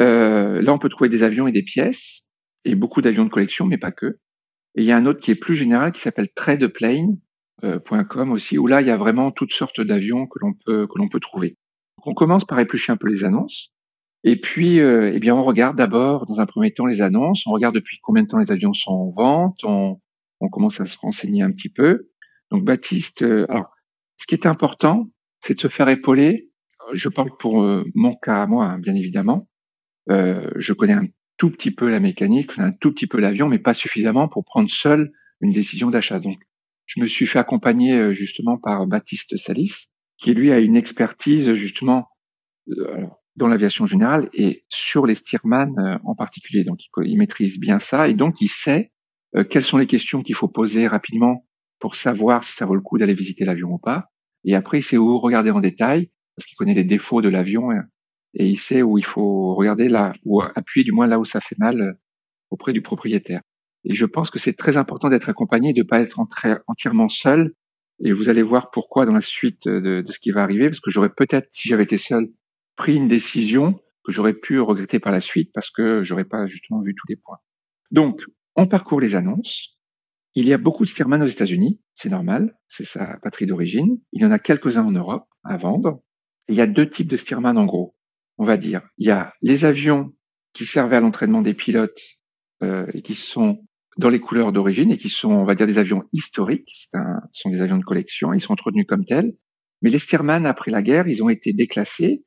Euh, 0.00 0.62
là, 0.62 0.72
on 0.72 0.78
peut 0.78 0.88
trouver 0.88 1.10
des 1.10 1.22
avions 1.22 1.46
et 1.46 1.52
des 1.52 1.62
pièces 1.62 2.32
et 2.64 2.74
beaucoup 2.74 3.00
d'avions 3.00 3.24
de 3.24 3.30
collection, 3.30 3.66
mais 3.66 3.78
pas 3.78 3.92
que. 3.92 4.18
Et 4.74 4.82
il 4.82 4.84
y 4.84 4.92
a 4.92 4.96
un 4.96 5.06
autre 5.06 5.20
qui 5.20 5.30
est 5.30 5.36
plus 5.36 5.54
général 5.54 5.92
qui 5.92 6.00
s'appelle 6.00 6.28
tradeplane.com 6.34 8.32
aussi, 8.32 8.58
où 8.58 8.66
là, 8.66 8.80
il 8.80 8.86
y 8.86 8.90
a 8.90 8.96
vraiment 8.96 9.30
toutes 9.30 9.52
sortes 9.52 9.80
d'avions 9.80 10.26
que 10.26 10.38
l'on 10.40 10.54
peut 10.54 10.86
que 10.86 10.98
l'on 10.98 11.08
peut 11.08 11.20
trouver. 11.20 11.56
Donc, 11.98 12.06
on 12.06 12.14
commence 12.14 12.44
par 12.44 12.60
éplucher 12.60 12.92
un 12.92 12.96
peu 12.96 13.08
les 13.08 13.24
annonces. 13.24 13.72
Et 14.24 14.40
puis, 14.40 14.80
euh, 14.80 15.12
eh 15.14 15.20
bien, 15.20 15.34
on 15.34 15.44
regarde 15.44 15.76
d'abord, 15.76 16.26
dans 16.26 16.40
un 16.40 16.46
premier 16.46 16.72
temps, 16.72 16.86
les 16.86 17.02
annonces. 17.02 17.46
On 17.46 17.52
regarde 17.52 17.74
depuis 17.74 17.98
combien 18.02 18.22
de 18.24 18.28
temps 18.28 18.38
les 18.38 18.52
avions 18.52 18.72
sont 18.72 18.92
en 18.92 19.10
vente. 19.10 19.64
On, 19.64 20.00
on 20.40 20.48
commence 20.48 20.80
à 20.80 20.84
se 20.84 20.98
renseigner 20.98 21.42
un 21.42 21.52
petit 21.52 21.68
peu. 21.68 22.10
Donc 22.50 22.64
Baptiste, 22.64 23.22
euh, 23.22 23.46
alors 23.48 23.70
ce 24.16 24.26
qui 24.26 24.34
est 24.34 24.46
important, 24.46 25.08
c'est 25.40 25.54
de 25.54 25.60
se 25.60 25.68
faire 25.68 25.88
épauler. 25.88 26.50
Je 26.92 27.08
parle 27.08 27.30
pour 27.38 27.62
euh, 27.62 27.84
mon 27.94 28.14
cas 28.14 28.42
à 28.42 28.46
moi, 28.46 28.66
hein, 28.66 28.78
bien 28.78 28.94
évidemment. 28.94 29.48
Euh, 30.10 30.50
je 30.56 30.72
connais 30.72 30.94
un 30.94 31.06
tout 31.36 31.50
petit 31.50 31.70
peu 31.70 31.88
la 31.90 32.00
mécanique, 32.00 32.52
un 32.58 32.72
tout 32.72 32.92
petit 32.92 33.06
peu 33.06 33.20
l'avion, 33.20 33.48
mais 33.48 33.58
pas 33.58 33.74
suffisamment 33.74 34.28
pour 34.28 34.44
prendre 34.44 34.70
seul 34.70 35.12
une 35.40 35.52
décision 35.52 35.90
d'achat. 35.90 36.18
Donc, 36.18 36.38
je 36.86 37.00
me 37.00 37.06
suis 37.06 37.26
fait 37.26 37.38
accompagner 37.38 37.94
euh, 37.94 38.12
justement 38.12 38.58
par 38.58 38.86
Baptiste 38.86 39.36
Salis, 39.36 39.88
qui 40.16 40.32
lui 40.32 40.50
a 40.50 40.58
une 40.58 40.76
expertise 40.76 41.52
justement 41.52 42.08
dans 43.38 43.48
l'aviation 43.48 43.86
générale 43.86 44.28
et 44.34 44.64
sur 44.68 45.06
les 45.06 45.14
Stearman 45.14 46.00
en 46.04 46.14
particulier. 46.14 46.64
Donc, 46.64 46.80
il, 47.02 47.16
maîtrise 47.16 47.58
bien 47.58 47.78
ça 47.78 48.08
et 48.08 48.14
donc 48.14 48.40
il 48.40 48.48
sait 48.48 48.92
euh, 49.36 49.44
quelles 49.44 49.64
sont 49.64 49.78
les 49.78 49.86
questions 49.86 50.22
qu'il 50.22 50.34
faut 50.34 50.48
poser 50.48 50.86
rapidement 50.86 51.46
pour 51.80 51.94
savoir 51.94 52.44
si 52.44 52.52
ça 52.52 52.66
vaut 52.66 52.74
le 52.74 52.80
coup 52.80 52.98
d'aller 52.98 53.14
visiter 53.14 53.44
l'avion 53.44 53.70
ou 53.70 53.78
pas. 53.78 54.10
Et 54.44 54.54
après, 54.54 54.78
il 54.78 54.82
sait 54.82 54.96
où 54.96 55.18
regarder 55.18 55.50
en 55.50 55.60
détail, 55.60 56.10
parce 56.36 56.46
qu'il 56.46 56.56
connaît 56.56 56.74
les 56.74 56.84
défauts 56.84 57.22
de 57.22 57.28
l'avion, 57.28 57.70
hein. 57.70 57.84
et 58.34 58.46
il 58.46 58.58
sait 58.58 58.82
où 58.82 58.98
il 58.98 59.04
faut 59.04 59.54
regarder 59.54 59.88
là, 59.88 60.12
ou 60.24 60.40
appuyer 60.40 60.84
du 60.84 60.92
moins 60.92 61.06
là 61.06 61.18
où 61.18 61.24
ça 61.24 61.40
fait 61.40 61.58
mal 61.58 61.80
euh, 61.80 61.92
auprès 62.50 62.72
du 62.72 62.82
propriétaire. 62.82 63.42
Et 63.84 63.94
je 63.94 64.06
pense 64.06 64.30
que 64.30 64.38
c'est 64.38 64.56
très 64.56 64.76
important 64.76 65.08
d'être 65.08 65.28
accompagné, 65.28 65.72
de 65.72 65.82
ne 65.82 65.86
pas 65.86 66.00
être 66.00 66.20
entièrement 66.66 67.08
seul. 67.08 67.54
Et 68.00 68.12
vous 68.12 68.28
allez 68.28 68.42
voir 68.42 68.70
pourquoi 68.70 69.06
dans 69.06 69.12
la 69.12 69.20
suite 69.20 69.66
de 69.66 70.04
ce 70.08 70.18
qui 70.18 70.30
va 70.30 70.42
arriver, 70.42 70.68
parce 70.68 70.80
que 70.80 70.90
j'aurais 70.90 71.10
peut-être, 71.10 71.48
si 71.50 71.68
j'avais 71.68 71.84
été 71.84 71.96
seul, 71.96 72.28
pris 72.78 72.94
une 72.94 73.08
décision 73.08 73.74
que 74.04 74.12
j'aurais 74.12 74.32
pu 74.32 74.58
regretter 74.60 75.00
par 75.00 75.12
la 75.12 75.20
suite, 75.20 75.50
parce 75.52 75.68
que 75.68 76.02
j'aurais 76.02 76.24
pas 76.24 76.46
justement 76.46 76.80
vu 76.80 76.94
tous 76.94 77.06
les 77.08 77.16
points. 77.16 77.38
Donc, 77.90 78.22
on 78.54 78.66
parcourt 78.66 79.00
les 79.00 79.14
annonces. 79.14 79.76
Il 80.34 80.46
y 80.46 80.54
a 80.54 80.58
beaucoup 80.58 80.84
de 80.84 80.88
Stearman 80.88 81.22
aux 81.22 81.26
États-Unis, 81.26 81.80
c'est 81.92 82.08
normal, 82.08 82.56
c'est 82.68 82.84
sa 82.84 83.18
patrie 83.22 83.46
d'origine. 83.46 83.98
Il 84.12 84.22
y 84.22 84.24
en 84.24 84.30
a 84.30 84.38
quelques-uns 84.38 84.84
en 84.84 84.92
Europe 84.92 85.26
à 85.42 85.56
vendre. 85.56 86.02
il 86.48 86.54
y 86.54 86.60
a 86.60 86.66
deux 86.66 86.88
types 86.88 87.08
de 87.08 87.16
Stearman 87.16 87.58
en 87.58 87.66
gros, 87.66 87.96
on 88.38 88.46
va 88.46 88.56
dire. 88.56 88.82
Il 88.96 89.06
y 89.06 89.10
a 89.10 89.34
les 89.42 89.64
avions 89.64 90.14
qui 90.54 90.64
servaient 90.64 90.96
à 90.96 91.00
l'entraînement 91.00 91.42
des 91.42 91.54
pilotes 91.54 92.00
euh, 92.62 92.86
et 92.94 93.02
qui 93.02 93.14
sont 93.14 93.66
dans 93.96 94.08
les 94.08 94.20
couleurs 94.20 94.52
d'origine 94.52 94.92
et 94.92 94.96
qui 94.96 95.08
sont, 95.08 95.32
on 95.32 95.44
va 95.44 95.56
dire, 95.56 95.66
des 95.66 95.78
avions 95.78 96.04
historiques. 96.12 96.70
Ce 96.72 96.98
sont 97.32 97.50
des 97.50 97.60
avions 97.60 97.78
de 97.78 97.84
collection, 97.84 98.32
ils 98.32 98.40
sont 98.40 98.52
entretenus 98.52 98.86
comme 98.88 99.04
tels. 99.04 99.36
Mais 99.82 99.90
les 99.90 99.98
Stearman, 99.98 100.46
après 100.46 100.70
la 100.70 100.82
guerre, 100.82 101.08
ils 101.08 101.22
ont 101.22 101.28
été 101.28 101.52
déclassés. 101.52 102.24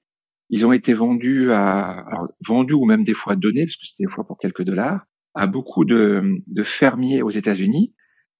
Ils 0.51 0.65
ont 0.65 0.73
été 0.73 0.93
vendus 0.93 1.51
à, 1.51 2.05
vendus 2.45 2.73
ou 2.73 2.85
même 2.85 3.03
des 3.03 3.13
fois 3.13 3.35
donnés, 3.35 3.65
parce 3.65 3.77
que 3.77 3.85
c'était 3.85 4.03
des 4.03 4.11
fois 4.11 4.25
pour 4.25 4.37
quelques 4.37 4.63
dollars, 4.63 5.05
à 5.33 5.47
beaucoup 5.47 5.85
de, 5.85 6.43
de 6.45 6.63
continué 6.63 7.21
aux 7.21 7.29
États-Unis 7.29 7.95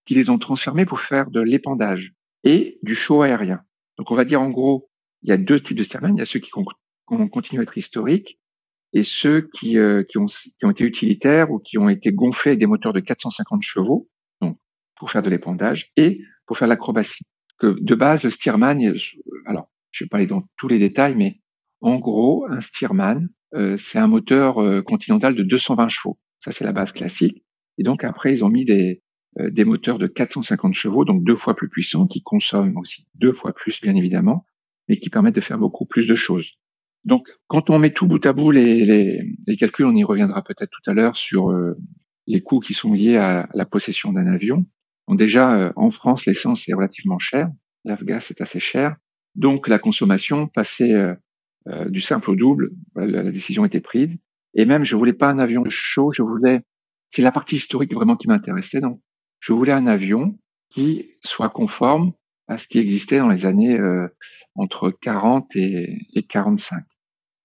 qui 0.05 0.15
les 0.15 0.29
ont 0.29 0.37
transformés 0.37 0.85
pour 0.85 0.99
faire 0.99 1.31
de 1.31 1.39
l'épandage 1.39 2.13
et 2.43 2.79
du 2.83 2.95
show 2.95 3.21
aérien. 3.21 3.61
Donc 3.97 4.11
on 4.11 4.15
va 4.15 4.25
dire 4.25 4.41
en 4.41 4.49
gros, 4.49 4.89
il 5.21 5.29
y 5.29 5.31
a 5.31 5.37
deux 5.37 5.59
types 5.59 5.77
de 5.77 5.83
Stearman. 5.83 6.15
Il 6.15 6.19
y 6.19 6.21
a 6.21 6.25
ceux 6.25 6.39
qui 6.39 6.51
ont 6.57 7.27
continué 7.27 7.61
à 7.61 7.63
être 7.63 7.77
historiques 7.77 8.39
et 8.93 9.03
ceux 9.03 9.49
qui, 9.53 9.77
euh, 9.77 10.03
qui, 10.03 10.17
ont, 10.17 10.25
qui 10.25 10.65
ont 10.65 10.71
été 10.71 10.83
utilitaires 10.83 11.51
ou 11.51 11.59
qui 11.59 11.77
ont 11.77 11.87
été 11.87 12.11
gonflés 12.11 12.57
des 12.57 12.65
moteurs 12.65 12.93
de 12.93 12.99
450 12.99 13.61
chevaux, 13.61 14.09
donc 14.41 14.57
pour 14.97 15.11
faire 15.11 15.21
de 15.21 15.29
l'épandage 15.29 15.91
et 15.95 16.21
pour 16.45 16.57
faire 16.57 16.67
l'acrobatie. 16.67 17.23
Que 17.57 17.77
de 17.79 17.95
base, 17.95 18.23
le 18.23 18.31
Stearman, 18.31 18.81
alors 19.45 19.71
je 19.91 20.03
vais 20.03 20.09
pas 20.09 20.17
aller 20.17 20.27
dans 20.27 20.43
tous 20.57 20.67
les 20.67 20.79
détails, 20.79 21.15
mais 21.15 21.39
en 21.81 21.97
gros, 21.97 22.45
un 22.49 22.61
Stearman, 22.61 23.29
euh, 23.53 23.75
c'est 23.75 23.99
un 23.99 24.07
moteur 24.07 24.61
euh, 24.61 24.81
continental 24.81 25.35
de 25.35 25.43
220 25.43 25.89
chevaux. 25.89 26.19
Ça, 26.39 26.51
c'est 26.51 26.63
la 26.63 26.71
base 26.71 26.91
classique. 26.91 27.43
Et 27.77 27.83
donc 27.83 28.03
après, 28.03 28.33
ils 28.33 28.45
ont 28.45 28.49
mis 28.49 28.65
des, 28.65 29.01
euh, 29.39 29.49
des 29.49 29.65
moteurs 29.65 29.97
de 29.97 30.07
450 30.07 30.73
chevaux, 30.73 31.05
donc 31.05 31.23
deux 31.23 31.35
fois 31.35 31.55
plus 31.55 31.69
puissants, 31.69 32.07
qui 32.07 32.21
consomment 32.21 32.77
aussi 32.77 33.07
deux 33.15 33.33
fois 33.33 33.53
plus, 33.53 33.81
bien 33.81 33.95
évidemment, 33.95 34.45
mais 34.87 34.97
qui 34.97 35.09
permettent 35.09 35.35
de 35.35 35.41
faire 35.41 35.57
beaucoup 35.57 35.85
plus 35.85 36.07
de 36.07 36.15
choses. 36.15 36.59
Donc, 37.03 37.27
quand 37.47 37.69
on 37.69 37.79
met 37.79 37.91
tout 37.91 38.05
bout 38.05 38.23
à 38.25 38.33
bout 38.33 38.51
les, 38.51 38.85
les, 38.85 39.23
les 39.47 39.57
calculs, 39.57 39.85
on 39.85 39.95
y 39.95 40.03
reviendra 40.03 40.43
peut-être 40.43 40.69
tout 40.69 40.89
à 40.89 40.93
l'heure 40.93 41.17
sur 41.17 41.49
euh, 41.49 41.75
les 42.27 42.41
coûts 42.41 42.59
qui 42.59 42.75
sont 42.75 42.93
liés 42.93 43.17
à 43.17 43.49
la 43.53 43.65
possession 43.65 44.13
d'un 44.13 44.27
avion. 44.27 44.65
Donc 45.07 45.17
déjà, 45.17 45.73
en 45.75 45.89
France, 45.89 46.25
l'essence 46.25 46.69
est 46.69 46.73
relativement 46.73 47.17
chère, 47.17 47.49
l'avgas 47.83 48.27
est 48.29 48.39
assez 48.39 48.59
cher, 48.59 48.95
donc 49.35 49.67
la 49.67 49.79
consommation 49.79 50.47
passait 51.65 51.89
du 51.89 52.01
simple 52.01 52.31
au 52.31 52.35
double. 52.35 52.71
La, 52.95 53.05
la 53.05 53.31
décision 53.31 53.65
était 53.65 53.81
prise. 53.81 54.19
Et 54.53 54.65
même, 54.65 54.83
je 54.83 54.95
voulais 54.95 55.13
pas 55.13 55.29
un 55.29 55.39
avion 55.39 55.63
chaud, 55.69 56.11
je 56.11 56.23
voulais, 56.23 56.61
c'est 57.09 57.21
la 57.21 57.31
partie 57.31 57.55
historique 57.55 57.93
vraiment 57.93 58.17
qui 58.17 58.27
m'intéressait. 58.27 58.81
Donc, 58.81 59.01
je 59.39 59.53
voulais 59.53 59.71
un 59.71 59.87
avion 59.87 60.37
qui 60.69 61.11
soit 61.23 61.49
conforme 61.49 62.13
à 62.47 62.57
ce 62.57 62.67
qui 62.67 62.79
existait 62.79 63.19
dans 63.19 63.29
les 63.29 63.45
années 63.45 63.79
euh, 63.79 64.07
entre 64.55 64.89
40 64.89 65.55
et, 65.55 65.99
et 66.13 66.23
45. 66.23 66.83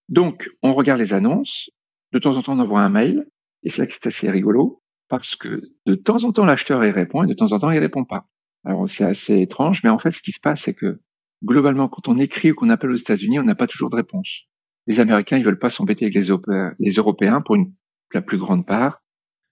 Donc, 0.08 0.50
on 0.62 0.74
regarde 0.74 1.00
les 1.00 1.12
annonces. 1.12 1.70
De 2.12 2.18
temps 2.18 2.36
en 2.36 2.42
temps, 2.42 2.54
on 2.54 2.60
envoie 2.60 2.82
un 2.82 2.88
mail. 2.88 3.26
Et 3.62 3.70
c'est 3.70 3.82
là 3.82 3.86
que 3.86 3.92
c'est 3.92 4.06
assez 4.06 4.30
rigolo 4.30 4.82
parce 5.08 5.36
que 5.36 5.62
de 5.86 5.94
temps 5.94 6.24
en 6.24 6.32
temps, 6.32 6.44
l'acheteur 6.44 6.84
y 6.84 6.90
répond 6.90 7.22
et 7.22 7.26
de 7.26 7.34
temps 7.34 7.52
en 7.52 7.58
temps, 7.58 7.70
il 7.70 7.78
répond 7.78 8.04
pas. 8.04 8.26
Alors, 8.64 8.88
c'est 8.88 9.04
assez 9.04 9.40
étrange, 9.40 9.82
mais 9.84 9.90
en 9.90 9.98
fait, 9.98 10.10
ce 10.10 10.22
qui 10.22 10.32
se 10.32 10.40
passe, 10.40 10.62
c'est 10.62 10.74
que 10.74 11.00
globalement, 11.44 11.88
quand 11.88 12.08
on 12.08 12.18
écrit 12.18 12.52
ou 12.52 12.54
qu'on 12.54 12.70
appelle 12.70 12.90
aux 12.90 12.96
États-Unis, 12.96 13.38
on 13.38 13.44
n'a 13.44 13.54
pas 13.54 13.66
toujours 13.66 13.90
de 13.90 13.96
réponse 13.96 14.46
les 14.86 15.00
Américains, 15.00 15.36
ils 15.38 15.44
veulent 15.44 15.58
pas 15.58 15.70
s'embêter 15.70 16.04
avec 16.04 16.14
les, 16.14 16.92
Européens 16.92 17.40
pour 17.40 17.56
une, 17.56 17.72
la 18.12 18.22
plus 18.22 18.38
grande 18.38 18.66
part. 18.66 19.02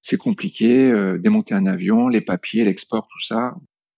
C'est 0.01 0.16
compliqué, 0.16 0.90
euh, 0.90 1.18
démonter 1.18 1.55
un 1.55 1.66
avion, 1.66 2.09
les 2.09 2.20
papiers, 2.20 2.64
l'export, 2.64 3.09
tout 3.11 3.25
ça. 3.25 3.55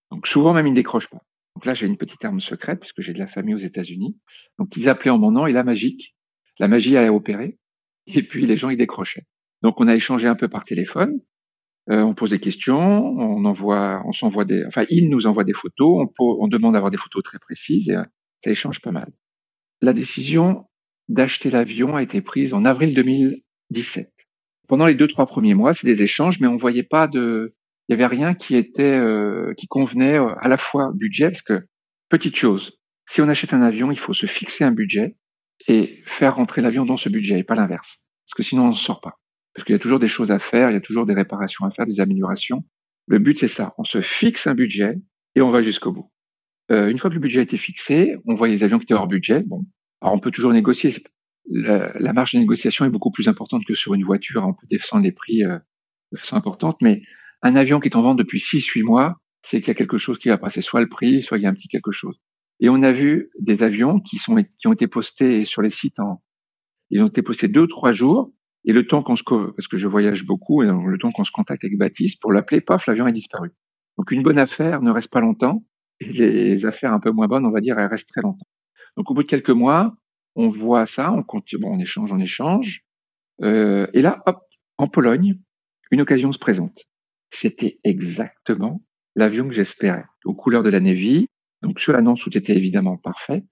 Donc 0.09 0.25
souvent 0.25 0.53
même 0.53 0.67
ils 0.67 0.71
ne 0.71 0.75
décrochent 0.75 1.09
pas. 1.09 1.21
Donc 1.55 1.65
là 1.65 1.73
j'ai 1.73 1.85
une 1.85 1.97
petite 1.97 2.23
arme 2.23 2.39
secrète 2.39 2.79
puisque 2.79 3.01
j'ai 3.01 3.13
de 3.13 3.19
la 3.19 3.27
famille 3.27 3.55
aux 3.55 3.59
États-Unis. 3.59 4.17
Donc 4.57 4.75
ils 4.77 4.89
appelaient 4.89 5.11
en 5.11 5.17
mon 5.17 5.31
nom 5.31 5.47
et 5.47 5.53
la 5.53 5.63
magique, 5.63 6.15
la 6.59 6.67
magie 6.67 6.95
allait 6.97 7.09
opérer. 7.09 7.59
Et 8.07 8.23
puis 8.23 8.45
les 8.45 8.55
gens 8.55 8.69
ils 8.69 8.77
décrochaient. 8.77 9.25
Donc 9.61 9.79
on 9.81 9.87
a 9.87 9.95
échangé 9.95 10.27
un 10.27 10.35
peu 10.35 10.47
par 10.47 10.63
téléphone. 10.63 11.19
Euh, 11.89 12.01
on 12.01 12.13
pose 12.13 12.31
des 12.31 12.39
questions, 12.39 12.77
on 12.77 13.45
envoie, 13.45 14.01
on 14.05 14.11
s'envoie 14.11 14.43
des, 14.43 14.65
enfin 14.65 14.85
ils 14.89 15.09
nous 15.09 15.25
envoient 15.25 15.45
des 15.45 15.53
photos, 15.53 16.07
on, 16.19 16.47
demande 16.49 16.73
d'avoir 16.73 16.91
des 16.91 16.97
photos 16.97 17.23
très 17.23 17.39
précises 17.39 17.89
et 17.89 17.95
euh, 17.95 18.03
ça 18.43 18.51
échange 18.51 18.81
pas 18.81 18.91
mal. 18.91 19.09
La 19.81 19.93
décision, 19.93 20.65
d'acheter 21.07 21.49
l'avion 21.49 21.95
a 21.95 22.03
été 22.03 22.21
prise 22.21 22.53
en 22.53 22.65
avril 22.65 22.93
2017. 22.93 24.11
Pendant 24.67 24.85
les 24.85 24.95
deux 24.95 25.07
trois 25.07 25.25
premiers 25.25 25.53
mois, 25.53 25.73
c'est 25.73 25.87
des 25.87 26.03
échanges, 26.03 26.41
mais 26.41 26.47
on 26.47 26.57
voyait 26.57 26.83
pas 26.83 27.07
de, 27.07 27.49
il 27.87 27.93
y 27.93 27.95
avait 27.95 28.05
rien 28.05 28.33
qui 28.33 28.57
était 28.57 28.83
euh, 28.83 29.53
qui 29.55 29.67
convenait 29.67 30.17
à 30.17 30.49
la 30.49 30.57
fois 30.57 30.91
budget, 30.93 31.29
parce 31.29 31.41
que 31.41 31.67
petite 32.09 32.35
chose, 32.35 32.77
si 33.07 33.21
on 33.21 33.29
achète 33.29 33.53
un 33.53 33.61
avion, 33.61 33.91
il 33.91 33.99
faut 33.99 34.13
se 34.13 34.25
fixer 34.25 34.65
un 34.65 34.73
budget 34.73 35.15
et 35.69 36.01
faire 36.05 36.35
rentrer 36.35 36.61
l'avion 36.61 36.85
dans 36.85 36.97
ce 36.97 37.07
budget 37.07 37.39
et 37.39 37.43
pas 37.45 37.55
l'inverse, 37.55 38.09
parce 38.25 38.35
que 38.35 38.43
sinon 38.43 38.65
on 38.65 38.69
ne 38.69 38.73
sort 38.73 38.99
pas. 38.99 39.17
Parce 39.57 39.65
qu'il 39.65 39.73
y 39.73 39.75
a 39.75 39.79
toujours 39.79 39.97
des 39.97 40.07
choses 40.07 40.29
à 40.29 40.37
faire, 40.37 40.69
il 40.69 40.73
y 40.73 40.77
a 40.77 40.81
toujours 40.81 41.07
des 41.07 41.15
réparations 41.15 41.65
à 41.65 41.71
faire, 41.71 41.87
des 41.87 41.99
améliorations. 41.99 42.63
Le 43.07 43.17
but 43.17 43.39
c'est 43.39 43.47
ça, 43.47 43.73
on 43.79 43.83
se 43.83 44.01
fixe 44.01 44.45
un 44.45 44.53
budget 44.53 44.99
et 45.33 45.41
on 45.41 45.49
va 45.49 45.63
jusqu'au 45.63 45.91
bout. 45.91 46.11
Euh, 46.69 46.89
une 46.89 46.99
fois 46.99 47.09
que 47.09 47.15
le 47.15 47.19
budget 47.19 47.39
a 47.39 47.41
été 47.41 47.57
fixé, 47.57 48.17
on 48.27 48.35
voit 48.35 48.49
les 48.49 48.63
avions 48.63 48.77
qui 48.77 48.83
étaient 48.83 48.93
hors 48.93 49.07
budget. 49.07 49.41
Bon, 49.47 49.65
alors 49.99 50.13
on 50.13 50.19
peut 50.19 50.29
toujours 50.29 50.53
négocier. 50.53 50.93
La, 51.49 52.13
marge 52.13 52.33
de 52.33 52.37
négociation 52.37 52.85
est 52.85 52.91
beaucoup 52.91 53.09
plus 53.09 53.29
importante 53.29 53.65
que 53.65 53.73
sur 53.73 53.95
une 53.95 54.03
voiture. 54.03 54.45
On 54.45 54.53
peut 54.53 54.67
descendre 54.69 55.03
les 55.03 55.11
prix 55.11 55.43
euh, 55.43 55.57
de 56.11 56.19
façon 56.19 56.35
importante, 56.35 56.77
mais 56.83 57.01
un 57.41 57.55
avion 57.55 57.79
qui 57.79 57.87
est 57.87 57.95
en 57.95 58.03
vente 58.03 58.19
depuis 58.19 58.37
6-8 58.37 58.83
mois, 58.83 59.15
c'est 59.41 59.59
qu'il 59.59 59.69
y 59.69 59.71
a 59.71 59.75
quelque 59.75 59.97
chose 59.97 60.19
qui 60.19 60.29
va 60.29 60.37
passer, 60.37 60.61
soit 60.61 60.81
le 60.81 60.87
prix, 60.87 61.23
soit 61.23 61.39
il 61.39 61.45
y 61.45 61.47
a 61.47 61.49
un 61.49 61.55
petit 61.55 61.67
quelque 61.67 61.91
chose. 61.91 62.21
Et 62.59 62.69
on 62.69 62.83
a 62.83 62.91
vu 62.91 63.31
des 63.39 63.63
avions 63.63 64.01
qui 64.01 64.19
sont 64.19 64.35
qui 64.59 64.67
ont 64.67 64.73
été 64.73 64.85
postés 64.85 65.45
sur 65.45 65.63
les 65.63 65.71
sites 65.71 65.99
en 65.99 66.21
ils 66.91 67.01
ont 67.01 67.07
été 67.07 67.23
postés 67.23 67.47
deux 67.47 67.65
trois 67.65 67.91
jours 67.91 68.31
et 68.67 68.73
le 68.73 68.85
temps 68.85 69.01
qu'on 69.01 69.15
se 69.15 69.23
parce 69.23 69.67
que 69.67 69.77
je 69.77 69.87
voyage 69.87 70.25
beaucoup 70.25 70.61
et 70.61 70.67
le 70.67 70.97
temps 70.99 71.11
qu'on 71.11 71.23
se 71.23 71.31
contacte 71.31 71.63
avec 71.63 71.77
Baptiste 71.77 72.21
pour 72.21 72.31
l'appeler, 72.31 72.61
paf, 72.61 72.85
l'avion 72.85 73.07
est 73.07 73.13
disparu. 73.13 73.51
Donc 73.97 74.11
une 74.11 74.21
bonne 74.21 74.37
affaire 74.37 74.83
ne 74.83 74.91
reste 74.91 75.11
pas 75.11 75.21
longtemps 75.21 75.63
les 76.01 76.65
affaires 76.65 76.93
un 76.93 76.99
peu 76.99 77.11
moins 77.11 77.27
bonnes, 77.27 77.45
on 77.45 77.51
va 77.51 77.61
dire, 77.61 77.79
elles 77.79 77.87
restent 77.87 78.09
très 78.09 78.21
longtemps. 78.21 78.45
Donc 78.95 79.09
au 79.09 79.13
bout 79.13 79.23
de 79.23 79.27
quelques 79.27 79.49
mois, 79.49 79.95
on 80.35 80.49
voit 80.49 80.85
ça, 80.85 81.11
on 81.11 81.23
continue, 81.23 81.61
bon, 81.61 81.75
on 81.75 81.79
échange, 81.79 82.11
on 82.11 82.19
échange, 82.19 82.85
euh, 83.41 83.87
et 83.93 84.01
là, 84.01 84.21
hop, 84.25 84.39
en 84.77 84.87
Pologne, 84.87 85.39
une 85.91 86.01
occasion 86.01 86.31
se 86.31 86.39
présente. 86.39 86.83
C'était 87.31 87.79
exactement 87.83 88.83
l'avion 89.15 89.47
que 89.47 89.53
j'espérais, 89.53 90.05
aux 90.25 90.35
couleurs 90.35 90.63
de 90.63 90.69
la 90.69 90.79
Navy. 90.79 91.27
Donc 91.61 91.79
sur 91.79 91.93
l'annonce, 91.93 92.21
tout 92.21 92.37
était 92.37 92.55
évidemment 92.55 92.97
parfait. 92.97 93.43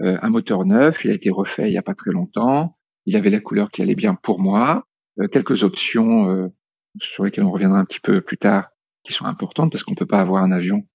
Euh, 0.00 0.16
un 0.22 0.30
moteur 0.30 0.64
neuf, 0.64 1.04
il 1.04 1.10
a 1.10 1.14
été 1.14 1.30
refait 1.30 1.68
il 1.68 1.72
n'y 1.72 1.78
a 1.78 1.82
pas 1.82 1.94
très 1.94 2.12
longtemps. 2.12 2.70
Il 3.08 3.16
avait 3.16 3.30
la 3.30 3.40
couleur 3.40 3.70
qui 3.70 3.80
allait 3.80 3.94
bien 3.94 4.14
pour 4.14 4.38
moi. 4.38 4.86
Euh, 5.18 5.28
quelques 5.28 5.64
options 5.64 6.28
euh, 6.30 6.48
sur 7.00 7.24
lesquelles 7.24 7.44
on 7.44 7.50
reviendra 7.50 7.78
un 7.78 7.86
petit 7.86 8.00
peu 8.00 8.20
plus 8.20 8.36
tard, 8.36 8.68
qui 9.02 9.14
sont 9.14 9.24
importantes 9.24 9.72
parce 9.72 9.82
qu'on 9.82 9.94
peut 9.94 10.04
pas 10.04 10.20
avoir 10.20 10.42
un 10.42 10.52
avion. 10.52 10.86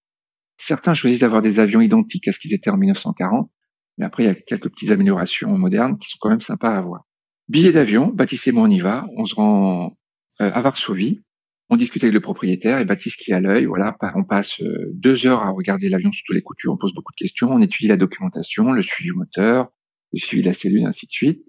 Certains 0.57 0.93
choisissent 0.93 1.21
d'avoir 1.21 1.41
des 1.41 1.59
avions 1.59 1.81
identiques 1.81 2.27
à 2.27 2.31
ce 2.31 2.37
qu'ils 2.37 2.53
étaient 2.53 2.69
en 2.69 2.77
1940. 2.77 3.49
Mais 3.97 4.05
après, 4.05 4.25
il 4.25 4.25
y 4.27 4.29
a 4.29 4.35
quelques 4.35 4.69
petites 4.69 4.91
améliorations 4.91 5.57
modernes 5.57 5.97
qui 5.97 6.07
sont 6.07 6.19
quand 6.21 6.29
même 6.29 6.39
sympas 6.39 6.75
à 6.75 6.77
avoir. 6.77 7.07
Billet 7.47 7.71
d'avion, 7.71 8.11
Baptiste 8.13 8.47
et 8.47 8.51
moi 8.51 8.65
on 8.65 8.69
y 8.69 8.79
va. 8.79 9.07
On 9.17 9.25
se 9.25 9.33
rend 9.33 9.97
euh, 10.39 10.51
à 10.53 10.61
Varsovie. 10.61 11.23
On 11.69 11.77
discute 11.77 12.03
avec 12.03 12.13
le 12.13 12.21
propriétaire 12.21 12.77
et 12.77 12.85
Baptiste 12.85 13.21
qui 13.21 13.33
à 13.33 13.39
l'œil. 13.39 13.65
Voilà, 13.65 13.97
on 14.13 14.23
passe 14.23 14.61
deux 14.91 15.25
heures 15.25 15.41
à 15.41 15.49
regarder 15.49 15.89
l'avion 15.89 16.11
sous 16.11 16.21
toutes 16.27 16.35
les 16.35 16.43
coutures. 16.43 16.73
On 16.73 16.77
pose 16.77 16.93
beaucoup 16.93 17.13
de 17.13 17.23
questions. 17.23 17.49
On 17.49 17.59
étudie 17.59 17.87
la 17.87 17.97
documentation, 17.97 18.71
le 18.71 18.83
suivi 18.83 19.09
moteur, 19.09 19.71
le 20.11 20.19
suivi 20.19 20.43
de 20.43 20.47
la 20.47 20.53
cellule, 20.53 20.85
ainsi 20.85 21.07
de 21.07 21.11
suite. 21.11 21.43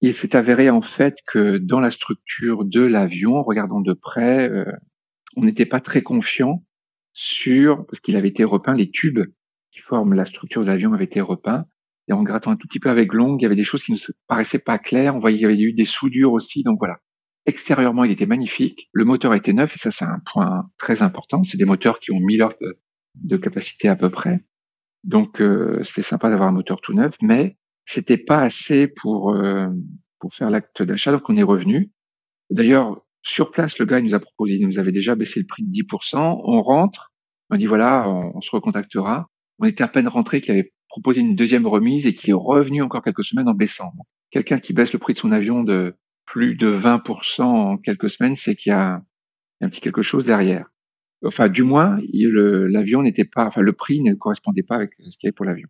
Il 0.00 0.14
s'est 0.14 0.36
avéré 0.36 0.70
en 0.70 0.82
fait 0.82 1.16
que 1.26 1.58
dans 1.58 1.80
la 1.80 1.90
structure 1.90 2.64
de 2.64 2.82
l'avion, 2.82 3.42
regardant 3.42 3.80
de 3.80 3.92
près, 3.92 4.48
euh, 4.48 4.70
on 5.36 5.44
n'était 5.44 5.66
pas 5.66 5.80
très 5.80 6.02
confiant 6.02 6.64
sur 7.12 7.86
parce 7.86 8.00
qu'il 8.00 8.16
avait 8.16 8.28
été 8.28 8.44
repeint 8.44 8.74
les 8.74 8.90
tubes 8.90 9.24
qui 9.70 9.80
forment 9.80 10.14
la 10.14 10.24
structure 10.24 10.62
de 10.62 10.66
l'avion 10.66 10.92
avaient 10.92 11.04
été 11.04 11.20
repeints 11.20 11.66
et 12.08 12.12
en 12.12 12.22
grattant 12.22 12.52
un 12.52 12.56
tout 12.56 12.68
petit 12.68 12.78
peu 12.78 12.90
avec 12.90 13.12
l'ongle, 13.12 13.40
il 13.40 13.42
y 13.42 13.46
avait 13.46 13.56
des 13.56 13.64
choses 13.64 13.82
qui 13.82 13.92
ne 13.92 13.98
paraissaient 14.28 14.62
pas 14.62 14.78
claires. 14.78 15.16
On 15.16 15.18
voyait 15.18 15.38
qu'il 15.38 15.48
y 15.48 15.52
avait 15.52 15.60
eu 15.60 15.72
des 15.72 15.84
soudures 15.84 16.32
aussi. 16.32 16.62
Donc 16.62 16.78
voilà. 16.78 16.98
Extérieurement, 17.46 18.04
il 18.04 18.12
était 18.12 18.26
magnifique. 18.26 18.88
Le 18.92 19.04
moteur 19.04 19.34
était 19.34 19.52
neuf 19.52 19.74
et 19.74 19.78
ça, 19.78 19.90
c'est 19.90 20.04
un 20.04 20.20
point 20.24 20.70
très 20.78 21.02
important. 21.02 21.42
C'est 21.42 21.58
des 21.58 21.64
moteurs 21.64 22.00
qui 22.00 22.12
ont 22.12 22.20
1000 22.20 22.42
heures 22.42 22.54
de, 23.14 23.36
capacité 23.36 23.88
à 23.88 23.96
peu 23.96 24.10
près. 24.10 24.44
Donc 25.04 25.40
euh, 25.40 25.82
c'était 25.82 26.02
sympa 26.02 26.28
d'avoir 26.28 26.48
un 26.48 26.52
moteur 26.52 26.80
tout 26.80 26.92
neuf, 26.92 27.16
mais 27.22 27.56
c'était 27.86 28.18
pas 28.18 28.42
assez 28.42 28.88
pour 28.88 29.32
euh, 29.32 29.68
pour 30.18 30.34
faire 30.34 30.50
l'acte 30.50 30.82
d'achat. 30.82 31.12
Donc 31.12 31.30
on 31.30 31.36
est 31.36 31.42
revenu. 31.42 31.92
D'ailleurs, 32.50 33.06
sur 33.22 33.50
place, 33.50 33.78
le 33.78 33.86
gars 33.86 33.98
il 33.98 34.04
nous 34.04 34.14
a 34.14 34.20
proposé, 34.20 34.54
il 34.56 34.66
nous 34.66 34.78
avait 34.78 34.92
déjà 34.92 35.14
baissé 35.14 35.40
le 35.40 35.46
prix 35.46 35.62
de 35.62 35.70
10%. 35.70 36.42
On 36.44 36.62
rentre, 36.62 37.14
on 37.50 37.56
dit 37.56 37.66
voilà, 37.66 38.08
on, 38.08 38.40
se 38.40 38.50
recontactera. 38.50 39.28
On 39.58 39.64
était 39.64 39.84
à 39.84 39.88
peine 39.88 40.08
rentré 40.08 40.40
qu'il 40.40 40.52
avait 40.52 40.72
proposé 40.88 41.22
une 41.22 41.34
deuxième 41.34 41.66
remise 41.66 42.06
et 42.06 42.14
qui 42.14 42.30
est 42.30 42.34
revenu 42.34 42.82
encore 42.82 43.02
quelques 43.02 43.24
semaines 43.24 43.48
en 43.48 43.54
baissant. 43.54 43.92
Quelqu'un 44.30 44.58
qui 44.58 44.72
baisse 44.72 44.92
le 44.92 44.98
prix 44.98 45.14
de 45.14 45.18
son 45.18 45.32
avion 45.32 45.62
de 45.62 45.94
plus 46.26 46.56
de 46.56 46.68
20% 46.68 47.42
en 47.42 47.76
quelques 47.78 48.10
semaines, 48.10 48.36
c'est 48.36 48.56
qu'il 48.56 48.70
y 48.70 48.74
a 48.74 49.00
un 49.60 49.68
petit 49.68 49.80
quelque 49.80 50.02
chose 50.02 50.26
derrière. 50.26 50.66
Enfin, 51.24 51.48
du 51.48 51.62
moins, 51.62 51.98
l'avion 52.12 53.02
n'était 53.02 53.24
pas, 53.24 53.46
enfin, 53.46 53.62
le 53.62 53.72
prix 53.72 54.00
ne 54.02 54.14
correspondait 54.14 54.62
pas 54.62 54.76
avec 54.76 54.90
ce 54.98 55.16
qu'il 55.18 55.26
y 55.26 55.28
avait 55.28 55.34
pour 55.34 55.46
l'avion. 55.46 55.68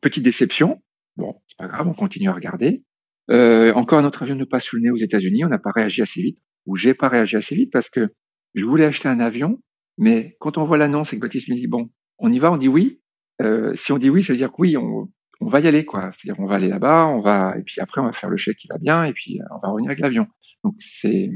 Petite 0.00 0.24
déception. 0.24 0.82
Bon, 1.20 1.40
c'est 1.46 1.58
pas 1.58 1.68
grave, 1.68 1.86
on 1.86 1.94
continue 1.94 2.28
à 2.28 2.32
regarder. 2.32 2.84
Euh, 3.30 3.72
encore 3.74 3.98
un 3.98 4.04
autre 4.04 4.22
avion 4.22 4.34
ne 4.34 4.44
passe 4.44 4.64
sous 4.64 4.76
le 4.76 4.82
nez 4.82 4.90
aux 4.90 4.96
États-Unis. 4.96 5.44
On 5.44 5.48
n'a 5.48 5.58
pas 5.58 5.70
réagi 5.70 6.02
assez 6.02 6.20
vite, 6.20 6.38
ou 6.66 6.76
j'ai 6.76 6.94
pas 6.94 7.08
réagi 7.08 7.36
assez 7.36 7.54
vite 7.54 7.70
parce 7.72 7.88
que 7.88 8.08
je 8.54 8.64
voulais 8.64 8.84
acheter 8.84 9.08
un 9.08 9.20
avion, 9.20 9.62
mais 9.98 10.36
quand 10.40 10.58
on 10.58 10.64
voit 10.64 10.78
l'annonce 10.78 11.12
et 11.12 11.16
que 11.16 11.20
Baptiste 11.20 11.48
me 11.48 11.54
dit 11.54 11.68
bon, 11.68 11.90
on 12.18 12.32
y 12.32 12.38
va, 12.38 12.50
on 12.50 12.56
dit 12.56 12.68
oui, 12.68 13.00
euh, 13.40 13.72
si 13.74 13.92
on 13.92 13.98
dit 13.98 14.10
oui, 14.10 14.22
ça 14.22 14.32
veut 14.32 14.38
dire 14.38 14.50
que 14.50 14.56
oui, 14.58 14.76
on, 14.76 15.08
on 15.40 15.48
va 15.48 15.60
y 15.60 15.66
aller, 15.66 15.84
quoi. 15.84 16.10
C'est-à-dire, 16.12 16.40
on 16.42 16.46
va 16.46 16.56
aller 16.56 16.68
là-bas, 16.68 17.06
on 17.06 17.20
va, 17.20 17.56
et 17.58 17.62
puis 17.62 17.80
après, 17.80 18.00
on 18.00 18.04
va 18.04 18.12
faire 18.12 18.30
le 18.30 18.36
chèque 18.36 18.58
qui 18.58 18.68
va 18.68 18.78
bien, 18.78 19.04
et 19.04 19.12
puis 19.12 19.40
euh, 19.40 19.44
on 19.50 19.58
va 19.58 19.68
revenir 19.72 19.90
avec 19.90 20.00
l'avion. 20.00 20.26
Donc, 20.64 20.74
c'est, 20.78 21.30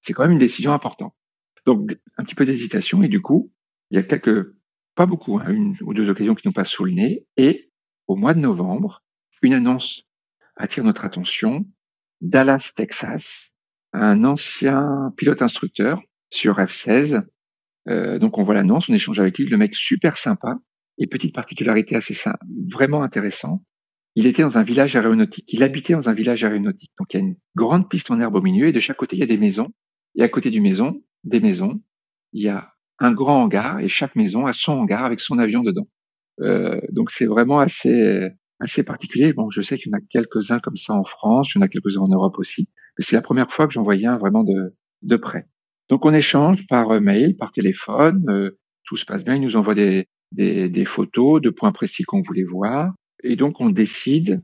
c'est 0.00 0.12
quand 0.12 0.22
même 0.22 0.32
une 0.32 0.38
décision 0.38 0.72
importante. 0.72 1.14
Donc, 1.66 1.96
un 2.16 2.24
petit 2.24 2.34
peu 2.34 2.44
d'hésitation, 2.44 3.02
et 3.02 3.08
du 3.08 3.20
coup, 3.20 3.52
il 3.90 3.96
y 3.96 3.98
a 3.98 4.02
quelques, 4.02 4.54
pas 4.94 5.06
beaucoup, 5.06 5.38
hein, 5.38 5.48
une 5.48 5.76
ou 5.82 5.92
deux 5.92 6.08
occasions 6.08 6.34
qui 6.34 6.46
nous 6.46 6.52
passent 6.52 6.70
sous 6.70 6.84
le 6.84 6.92
nez, 6.92 7.26
et 7.36 7.70
au 8.06 8.16
mois 8.16 8.34
de 8.34 8.40
novembre, 8.40 9.02
une 9.42 9.54
annonce 9.54 10.04
attire 10.56 10.84
notre 10.84 11.04
attention. 11.04 11.66
Dallas, 12.20 12.72
Texas, 12.76 13.54
un 13.92 14.24
ancien 14.24 15.12
pilote 15.16 15.42
instructeur 15.42 16.00
sur 16.30 16.56
F-16. 16.58 17.24
Euh, 17.88 18.18
donc, 18.18 18.38
on 18.38 18.42
voit 18.42 18.54
l'annonce, 18.54 18.88
on 18.88 18.94
échange 18.94 19.20
avec 19.20 19.38
lui, 19.38 19.46
le 19.46 19.56
mec 19.56 19.74
super 19.74 20.18
sympa, 20.18 20.58
et 20.98 21.06
petite 21.06 21.34
particularité 21.34 21.94
assez 21.94 22.14
simple, 22.14 22.44
vraiment 22.70 23.02
intéressant, 23.02 23.62
il 24.14 24.26
était 24.26 24.42
dans 24.42 24.58
un 24.58 24.64
village 24.64 24.96
aéronautique. 24.96 25.52
Il 25.52 25.62
habitait 25.62 25.92
dans 25.92 26.08
un 26.08 26.12
village 26.12 26.42
aéronautique. 26.42 26.90
Donc 26.98 27.14
il 27.14 27.16
y 27.16 27.20
a 27.20 27.24
une 27.24 27.36
grande 27.54 27.88
piste 27.88 28.10
en 28.10 28.18
herbe 28.18 28.34
au 28.34 28.42
milieu 28.42 28.66
et 28.66 28.72
de 28.72 28.80
chaque 28.80 28.96
côté 28.96 29.14
il 29.14 29.20
y 29.20 29.22
a 29.22 29.26
des 29.26 29.38
maisons. 29.38 29.68
Et 30.16 30.22
à 30.22 30.28
côté 30.28 30.50
du 30.50 30.60
maison, 30.60 31.00
des 31.22 31.38
maisons, 31.38 31.80
il 32.32 32.42
y 32.42 32.48
a 32.48 32.72
un 32.98 33.12
grand 33.12 33.44
hangar 33.44 33.78
et 33.78 33.88
chaque 33.88 34.16
maison 34.16 34.46
a 34.46 34.52
son 34.52 34.72
hangar 34.72 35.04
avec 35.04 35.20
son 35.20 35.38
avion 35.38 35.62
dedans. 35.62 35.86
Euh, 36.40 36.80
donc 36.90 37.12
c'est 37.12 37.26
vraiment 37.26 37.60
assez 37.60 38.28
assez 38.60 38.84
particulier. 38.84 39.32
Bon, 39.32 39.50
je 39.50 39.60
sais 39.60 39.78
qu'il 39.78 39.90
y 39.90 39.94
en 39.94 39.98
a 39.98 40.00
quelques-uns 40.00 40.58
comme 40.58 40.76
ça 40.76 40.94
en 40.94 41.04
France, 41.04 41.54
il 41.54 41.58
y 41.58 41.60
en 41.60 41.64
a 41.64 41.68
quelques-uns 41.68 42.02
en 42.02 42.08
Europe 42.08 42.38
aussi. 42.38 42.68
Mais 42.98 43.04
c'est 43.04 43.16
la 43.16 43.22
première 43.22 43.50
fois 43.50 43.66
que 43.66 43.72
j'en 43.72 43.82
voyais 43.82 44.06
un 44.06 44.18
vraiment 44.18 44.44
de 44.44 44.74
de 45.02 45.16
près. 45.16 45.46
Donc 45.88 46.04
on 46.04 46.12
échange 46.12 46.66
par 46.66 47.00
mail, 47.00 47.36
par 47.36 47.52
téléphone, 47.52 48.52
tout 48.84 48.96
se 48.96 49.04
passe 49.04 49.24
bien. 49.24 49.34
Ils 49.36 49.42
nous 49.42 49.56
envoient 49.56 49.74
des, 49.74 50.08
des, 50.32 50.68
des 50.68 50.84
photos 50.84 51.40
de 51.40 51.50
points 51.50 51.72
précis 51.72 52.02
qu'on 52.02 52.22
voulait 52.22 52.44
voir. 52.44 52.92
Et 53.22 53.36
donc 53.36 53.60
on 53.60 53.70
décide 53.70 54.42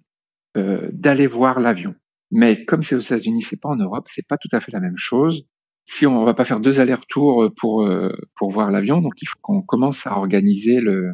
euh, 0.56 0.88
d'aller 0.92 1.26
voir 1.26 1.60
l'avion. 1.60 1.94
Mais 2.30 2.64
comme 2.64 2.82
c'est 2.82 2.94
aux 2.94 3.00
États-Unis, 3.00 3.42
c'est 3.42 3.60
pas 3.60 3.68
en 3.68 3.76
Europe, 3.76 4.06
c'est 4.08 4.26
pas 4.26 4.38
tout 4.38 4.48
à 4.52 4.60
fait 4.60 4.72
la 4.72 4.80
même 4.80 4.96
chose. 4.96 5.46
Si 5.86 6.06
on, 6.06 6.24
va 6.24 6.32
pas 6.32 6.46
faire 6.46 6.60
deux 6.60 6.80
allers-retours 6.80 7.50
pour 7.56 7.86
pour 8.36 8.50
voir 8.50 8.70
l'avion, 8.70 9.02
donc 9.02 9.20
il 9.20 9.26
faut 9.26 9.38
qu'on 9.42 9.60
commence 9.60 10.06
à 10.06 10.16
organiser 10.16 10.80
le 10.80 11.12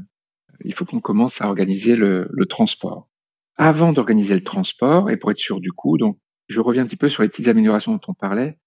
il 0.65 0.75
faut 0.75 0.85
qu'on 0.85 1.01
commence 1.01 1.41
à 1.41 1.47
organiser 1.47 1.97
le, 1.97 2.29
le 2.31 2.47
transport. 2.47 3.09
Avant 3.57 3.93
d'organiser 3.93 4.35
le 4.35 4.45
transport 4.45 5.11
et 5.11 5.17
pour 5.17 5.31
être 5.31 5.39
sûr 5.39 5.61
du 5.61 5.73
coup, 5.73 5.99
donc 5.99 6.19
je 6.49 6.61
reviens 6.61 6.83
un 6.83 6.87
petit 6.87 6.97
peu 6.97 7.09
sur 7.09 7.23
les 7.23 7.29
petites 7.29 7.49
améliorations 7.49 7.93
dont 7.93 8.01
on 8.09 8.15
parlait. 8.15 8.59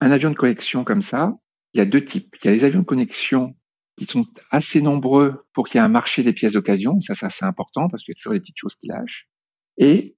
Un 0.00 0.10
avion 0.10 0.30
de 0.30 0.36
collection 0.36 0.84
comme 0.84 1.02
ça, 1.02 1.36
il 1.74 1.78
y 1.78 1.80
a 1.80 1.84
deux 1.84 2.04
types. 2.04 2.34
Il 2.42 2.46
y 2.46 2.48
a 2.48 2.52
les 2.52 2.64
avions 2.64 2.80
de 2.80 2.84
connexion 2.84 3.56
qui 3.96 4.06
sont 4.06 4.22
assez 4.50 4.80
nombreux 4.80 5.44
pour 5.52 5.66
qu'il 5.66 5.78
y 5.78 5.82
ait 5.82 5.84
un 5.84 5.88
marché 5.88 6.22
des 6.22 6.32
pièces 6.32 6.54
d'occasion. 6.54 7.00
Ça, 7.00 7.14
ça 7.14 7.30
c'est 7.30 7.44
important 7.44 7.88
parce 7.88 8.02
qu'il 8.02 8.12
y 8.12 8.16
a 8.16 8.18
toujours 8.18 8.32
des 8.32 8.40
petites 8.40 8.58
choses 8.58 8.76
qui 8.76 8.86
lâchent. 8.86 9.28
Et 9.76 10.16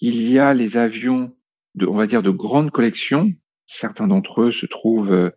il 0.00 0.30
y 0.30 0.38
a 0.38 0.54
les 0.54 0.76
avions 0.76 1.34
de, 1.74 1.86
on 1.86 1.94
va 1.94 2.06
dire, 2.06 2.22
de 2.22 2.30
grande 2.30 2.70
collection. 2.70 3.32
Certains 3.66 4.06
d'entre 4.06 4.42
eux 4.42 4.52
se 4.52 4.66
trouvent, 4.66 5.12
euh, 5.12 5.30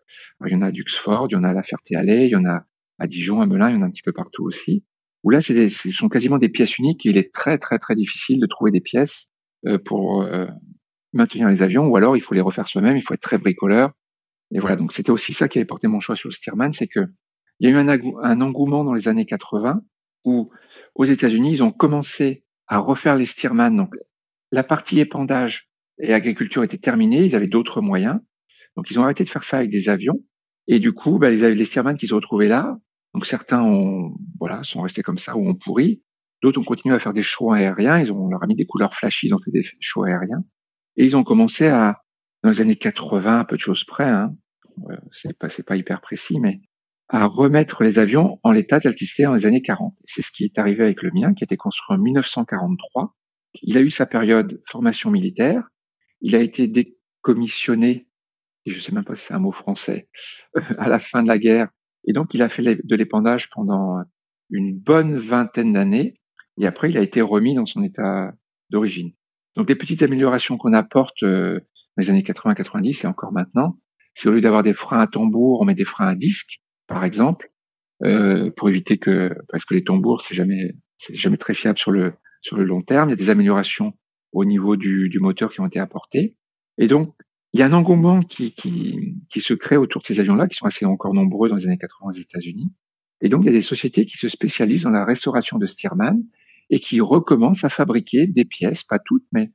il 0.46 0.52
y 0.52 0.56
en 0.56 0.62
a 0.62 0.68
à 0.68 0.72
Duxford, 0.72 1.28
il 1.30 1.34
y 1.34 1.36
en 1.36 1.44
a 1.44 1.50
à 1.50 1.54
La 1.54 1.64
Ferté-Alais, 1.64 2.28
il 2.28 2.32
y 2.32 2.36
en 2.36 2.46
a 2.46 2.66
à 3.00 3.08
Dijon, 3.08 3.42
à 3.42 3.46
Melun, 3.46 3.70
il 3.70 3.76
y 3.76 3.78
en 3.78 3.82
a 3.82 3.86
un 3.86 3.92
petit 3.92 4.04
peu 4.04 4.12
partout 4.14 4.44
aussi. 4.44 4.84
Où 5.24 5.32
là, 5.32 5.42
c'est 5.42 5.70
ce 5.70 5.92
sont 5.92 6.10
quasiment 6.10 6.38
des 6.38 6.50
pièces 6.50 6.78
uniques 6.78 7.06
et 7.06 7.10
il 7.10 7.18
est 7.18 7.34
très, 7.34 7.58
très, 7.58 7.78
très 7.78 7.96
difficile 7.96 8.40
de 8.40 8.48
trouver 8.48 8.72
des 8.72 8.82
pièces 8.82 9.32
euh, 9.66 9.78
pour 9.78 10.22
euh, 10.22 10.48
maintenir 11.14 11.50
les 11.50 11.62
avions 11.64 11.88
ou 11.88 11.96
alors 11.98 12.16
il 12.16 12.22
faut 12.22 12.34
les 12.34 12.42
refaire 12.42 12.68
soi-même, 12.68 12.96
il 12.96 13.02
faut 13.02 13.14
être 13.14 13.22
très 13.22 13.38
bricoleur. 13.38 13.92
Et 14.52 14.60
voilà, 14.60 14.76
donc 14.76 14.94
c'était 14.94 15.12
aussi 15.12 15.34
ça 15.34 15.48
qui 15.48 15.60
avait 15.60 15.66
porté 15.66 15.88
mon 15.88 16.00
choix 16.00 16.16
sur 16.16 16.30
le 16.30 16.34
Stearman, 16.34 16.74
c'est 16.74 16.88
que 16.88 17.02
il 17.60 17.70
y 17.70 17.72
a 17.72 17.76
eu 17.76 17.78
un, 17.78 17.90
un 17.90 18.42
engouement 18.42 18.86
dans 18.86 18.94
les 18.94 19.10
années 19.10 19.26
80 19.26 19.82
où 20.26 20.50
aux 20.96 21.06
États-Unis, 21.06 21.52
ils 21.52 21.64
ont 21.64 21.72
commencé 21.72 22.44
à 22.68 22.80
refaire 22.80 23.16
les 23.16 23.26
Stearman. 23.26 23.76
Donc 23.76 23.96
la 24.52 24.64
partie 24.64 25.00
épandage 25.00 25.70
et 26.00 26.14
agriculture 26.14 26.64
était 26.64 26.78
terminée, 26.78 27.24
ils 27.24 27.36
avaient 27.36 27.48
d'autres 27.48 27.82
moyens. 27.82 28.20
Donc 28.76 28.90
ils 28.92 29.00
ont 29.00 29.04
arrêté 29.04 29.24
de 29.24 29.30
faire 29.30 29.44
ça 29.44 29.58
avec 29.58 29.70
des 29.70 29.90
avions. 29.90 30.24
Et 30.68 30.80
du 30.80 30.94
coup, 30.94 31.18
bah, 31.20 31.30
les, 31.30 31.56
les 31.56 31.66
Stearman 31.66 31.98
qui 31.98 32.08
se 32.08 32.14
retrouvaient 32.14 32.48
là, 32.48 32.78
donc 33.14 33.26
certains 33.26 33.62
ont, 33.64 34.16
voilà, 34.40 34.64
sont 34.64 34.82
restés 34.82 35.04
comme 35.04 35.18
ça 35.18 35.36
ou 35.36 35.48
ont 35.48 35.56
pourri. 35.56 36.04
D'autres 36.42 36.60
ont 36.60 36.64
continué 36.64 36.96
à 36.96 37.00
faire 37.00 37.14
des 37.14 37.22
shows 37.22 37.52
aériens. 37.52 38.00
Ils 38.00 38.14
ont, 38.14 38.26
on 38.26 38.30
leur 38.30 38.44
a 38.44 38.48
mis 38.48 38.56
des 38.56 38.66
couleurs 38.66 38.94
flashy, 38.94 39.28
ils 39.28 39.34
ont 39.34 39.40
fait 39.40 39.52
des 39.52 39.64
shows 39.80 40.04
aériens. 40.04 40.44
Et 40.96 41.06
ils 41.06 41.18
ont 41.18 41.24
commencé 41.24 41.68
à, 41.68 42.02
dans 42.44 42.50
les 42.50 42.62
années 42.62 42.76
80, 42.76 43.40
à 43.40 43.46
peu 43.46 43.56
de 43.56 43.62
choses 43.62 43.84
près, 43.84 44.08
hein, 44.08 44.36
euh, 44.90 44.96
c'est 45.12 45.38
pas, 45.38 45.48
pas 45.66 45.76
hyper 45.76 46.02
précis, 46.02 46.40
mais 46.40 46.62
à 47.10 47.26
remettre 47.26 47.84
les 47.84 48.00
avions 48.00 48.40
en 48.44 48.52
l'état 48.52 48.80
tel 48.80 48.94
qu'ils 48.96 49.08
étaient 49.12 49.24
dans 49.24 49.34
les 49.34 49.46
années 49.46 49.62
40. 49.62 49.96
C'est 50.06 50.22
ce 50.22 50.32
qui 50.32 50.46
est 50.46 50.58
arrivé 50.60 50.84
avec 50.84 51.02
le 51.02 51.10
mien, 51.12 51.34
qui 51.34 51.44
a 51.44 51.46
été 51.46 51.58
construit 51.58 51.98
en 51.98 52.00
1943. 52.00 53.16
Il 53.64 53.78
a 53.78 53.82
eu 53.82 53.90
sa 53.90 54.06
période 54.06 54.62
formation 54.66 55.10
militaire. 55.10 55.70
Il 56.22 56.36
a 56.36 56.40
été 56.40 56.68
décommissionné, 56.68 58.08
et 58.66 58.72
je 58.72 58.80
sais 58.80 58.92
même 58.94 59.04
pas 59.04 59.16
si 59.16 59.26
c'est 59.26 59.34
un 59.34 59.40
mot 59.40 59.52
français, 59.52 60.10
à 60.78 60.88
la 60.88 61.00
fin 61.00 61.24
de 61.24 61.28
la 61.28 61.40
guerre. 61.40 61.70
Et 62.10 62.14
donc, 62.14 62.34
il 62.34 62.42
a 62.42 62.50
fait 62.50 62.64
de 62.64 62.96
l'épandage 62.96 63.52
pendant 63.52 64.04
une 64.50 64.76
bonne 64.76 65.18
vingtaine 65.20 65.74
d'années. 65.74 66.20
Et 66.60 66.66
après, 66.66 66.90
il 66.90 66.98
a 66.98 67.02
été 67.02 67.22
remis 67.22 67.54
dans 67.54 67.68
son 67.68 67.84
état 67.84 68.34
d'origine. 68.72 69.12
Donc, 69.56 69.68
des 69.68 69.76
petites 69.76 70.02
améliorations 70.02 70.58
qu'on 70.58 70.74
apporte 70.74 71.22
euh, 71.22 71.60
dans 71.96 72.02
les 72.02 72.10
années 72.10 72.24
80-90 72.24 73.04
et 73.04 73.08
encore 73.08 73.32
maintenant, 73.32 73.78
c'est 74.16 74.28
au 74.28 74.34
lieu 74.34 74.42
d'avoir 74.42 74.64
des 74.64 74.74
freins 74.74 75.02
à 75.02 75.08
tambour, 75.08 75.62
on 75.62 75.66
met 75.66 75.76
des 75.76 75.86
freins 75.86 76.08
à 76.08 76.16
disque 76.16 76.60
par 76.88 77.04
exemple, 77.06 77.52
euh, 78.04 78.50
pour 78.58 78.70
éviter 78.70 78.98
que, 78.98 79.30
parce 79.50 79.64
que 79.64 79.76
les 79.76 79.84
tambours, 79.84 80.22
c'est 80.22 80.34
jamais, 80.34 80.74
c'est 80.98 81.14
jamais 81.14 81.38
très 81.38 81.54
fiable 81.54 81.78
sur 81.78 81.92
le 81.92 82.14
sur 82.42 82.58
le 82.58 82.64
long 82.64 82.82
terme. 82.82 83.10
Il 83.10 83.12
y 83.12 83.14
a 83.14 83.18
des 83.18 83.30
améliorations 83.30 83.94
au 84.32 84.46
niveau 84.46 84.76
du, 84.78 85.10
du 85.10 85.20
moteur 85.20 85.52
qui 85.52 85.62
ont 85.62 85.68
été 85.68 85.80
apportées. 85.80 86.36
Et 86.80 86.88
donc, 86.88 87.14
il 87.54 87.60
y 87.60 87.64
a 87.64 87.66
un 87.66 87.74
engouement 87.74 88.22
qui, 88.22 88.54
qui, 88.54 89.16
qui 89.30 89.42
se 89.42 89.54
crée 89.54 89.78
autour 89.78 90.02
de 90.02 90.06
ces 90.06 90.20
avions-là, 90.20 90.48
qui 90.48 90.56
sont 90.56 90.66
assez 90.66 90.86
encore 90.86 91.14
nombreux 91.14 91.50
dans 91.50 91.56
les 91.56 91.66
années 91.66 91.78
80 91.78 92.12
aux 92.12 92.14
États-Unis. 92.14 92.72
Et 93.22 93.30
donc, 93.30 93.44
il 93.44 93.48
y 93.48 93.50
a 93.50 93.54
des 93.54 93.62
sociétés 93.62 94.06
qui 94.06 94.18
se 94.18 94.30
spécialisent 94.30 94.84
dans 94.84 94.92
la 94.92 95.04
restauration 95.04 95.58
de 95.58 95.66
Stearman 95.66 96.24
et 96.70 96.80
qui 96.80 97.02
recommencent 97.02 97.64
à 97.64 97.70
fabriquer 97.70 98.28
des 98.28 98.46
pièces, 98.46 98.84
pas 98.84 99.00
toutes, 99.00 99.26
mais 99.32 99.52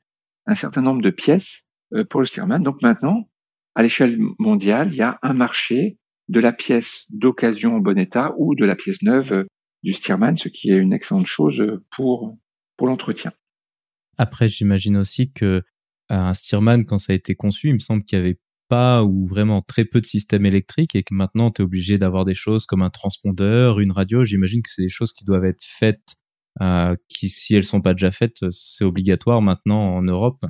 un 0.46 0.54
certain 0.54 0.83
nombre 0.83 1.02
de 1.02 1.11
pièces 1.11 1.70
euh, 1.94 2.04
pour 2.04 2.20
le 2.20 2.26
Stearman. 2.26 2.62
Donc 2.62 2.83
maintenant, 2.83 3.28
à 3.74 3.83
l'échelle 3.83 4.18
mondiale, 4.38 4.88
il 4.92 4.96
y 4.96 5.02
a 5.02 5.18
un 5.22 5.33
marché 5.33 5.98
de 6.28 6.40
la 6.40 6.52
pièce 6.52 7.07
d'occasion 7.11 7.76
en 7.76 7.80
bon 7.80 7.98
état 7.98 8.35
ou 8.38 8.54
de 8.54 8.64
la 8.64 8.74
pièce 8.74 9.02
neuve 9.02 9.33
euh, 9.33 9.44
du 9.83 9.92
Stearman, 9.92 10.37
ce 10.37 10.48
qui 10.48 10.70
est 10.70 10.76
une 10.76 10.92
excellente 10.92 11.26
chose 11.26 11.61
euh, 11.61 11.85
pour, 11.90 12.37
pour 12.76 12.87
l'entretien. 12.87 13.33
Après, 14.16 14.48
j'imagine 14.48 14.96
aussi 14.96 15.33
que 15.33 15.62
un 16.09 16.35
Stearman, 16.35 16.85
quand 16.85 16.99
ça 16.99 17.12
a 17.12 17.17
été 17.17 17.35
conçu, 17.35 17.69
il 17.69 17.75
me 17.75 17.79
semble 17.79 18.05
qu'il 18.05 18.19
n'y 18.19 18.25
avait 18.27 18.38
pas 18.69 19.05
ou 19.05 19.27
vraiment 19.27 19.61
très 19.61 19.85
peu 19.85 20.01
de 20.01 20.07
systèmes 20.07 20.47
électriques 20.47 20.95
et 20.95 21.03
que 21.03 21.14
maintenant 21.14 21.51
tu 21.51 21.62
es 21.62 21.64
obligé 21.64 21.99
d'avoir 21.99 22.25
des 22.25 22.35
choses 22.35 22.67
comme 22.67 22.83
un 22.83 22.90
transpondeur, 22.90 23.81
une 23.81 23.93
radio. 23.93 24.25
J'imagine 24.25 24.62
que 24.62 24.71
c'est 24.71 24.83
des 24.83 24.88
choses 24.88 25.12
qui 25.12 25.25
doivent 25.25 25.45
être 25.45 25.62
faites, 25.62 26.17
euh, 26.62 26.97
qui 27.09 27.29
si 27.29 27.55
elles 27.55 27.64
sont 27.64 27.83
pas 27.83 27.95
déjà 27.95 28.12
faites, 28.12 28.51
c'est 28.51 28.85
obligatoire 28.85 29.43
maintenant 29.43 29.95
en 29.95 30.03
Europe. 30.03 30.45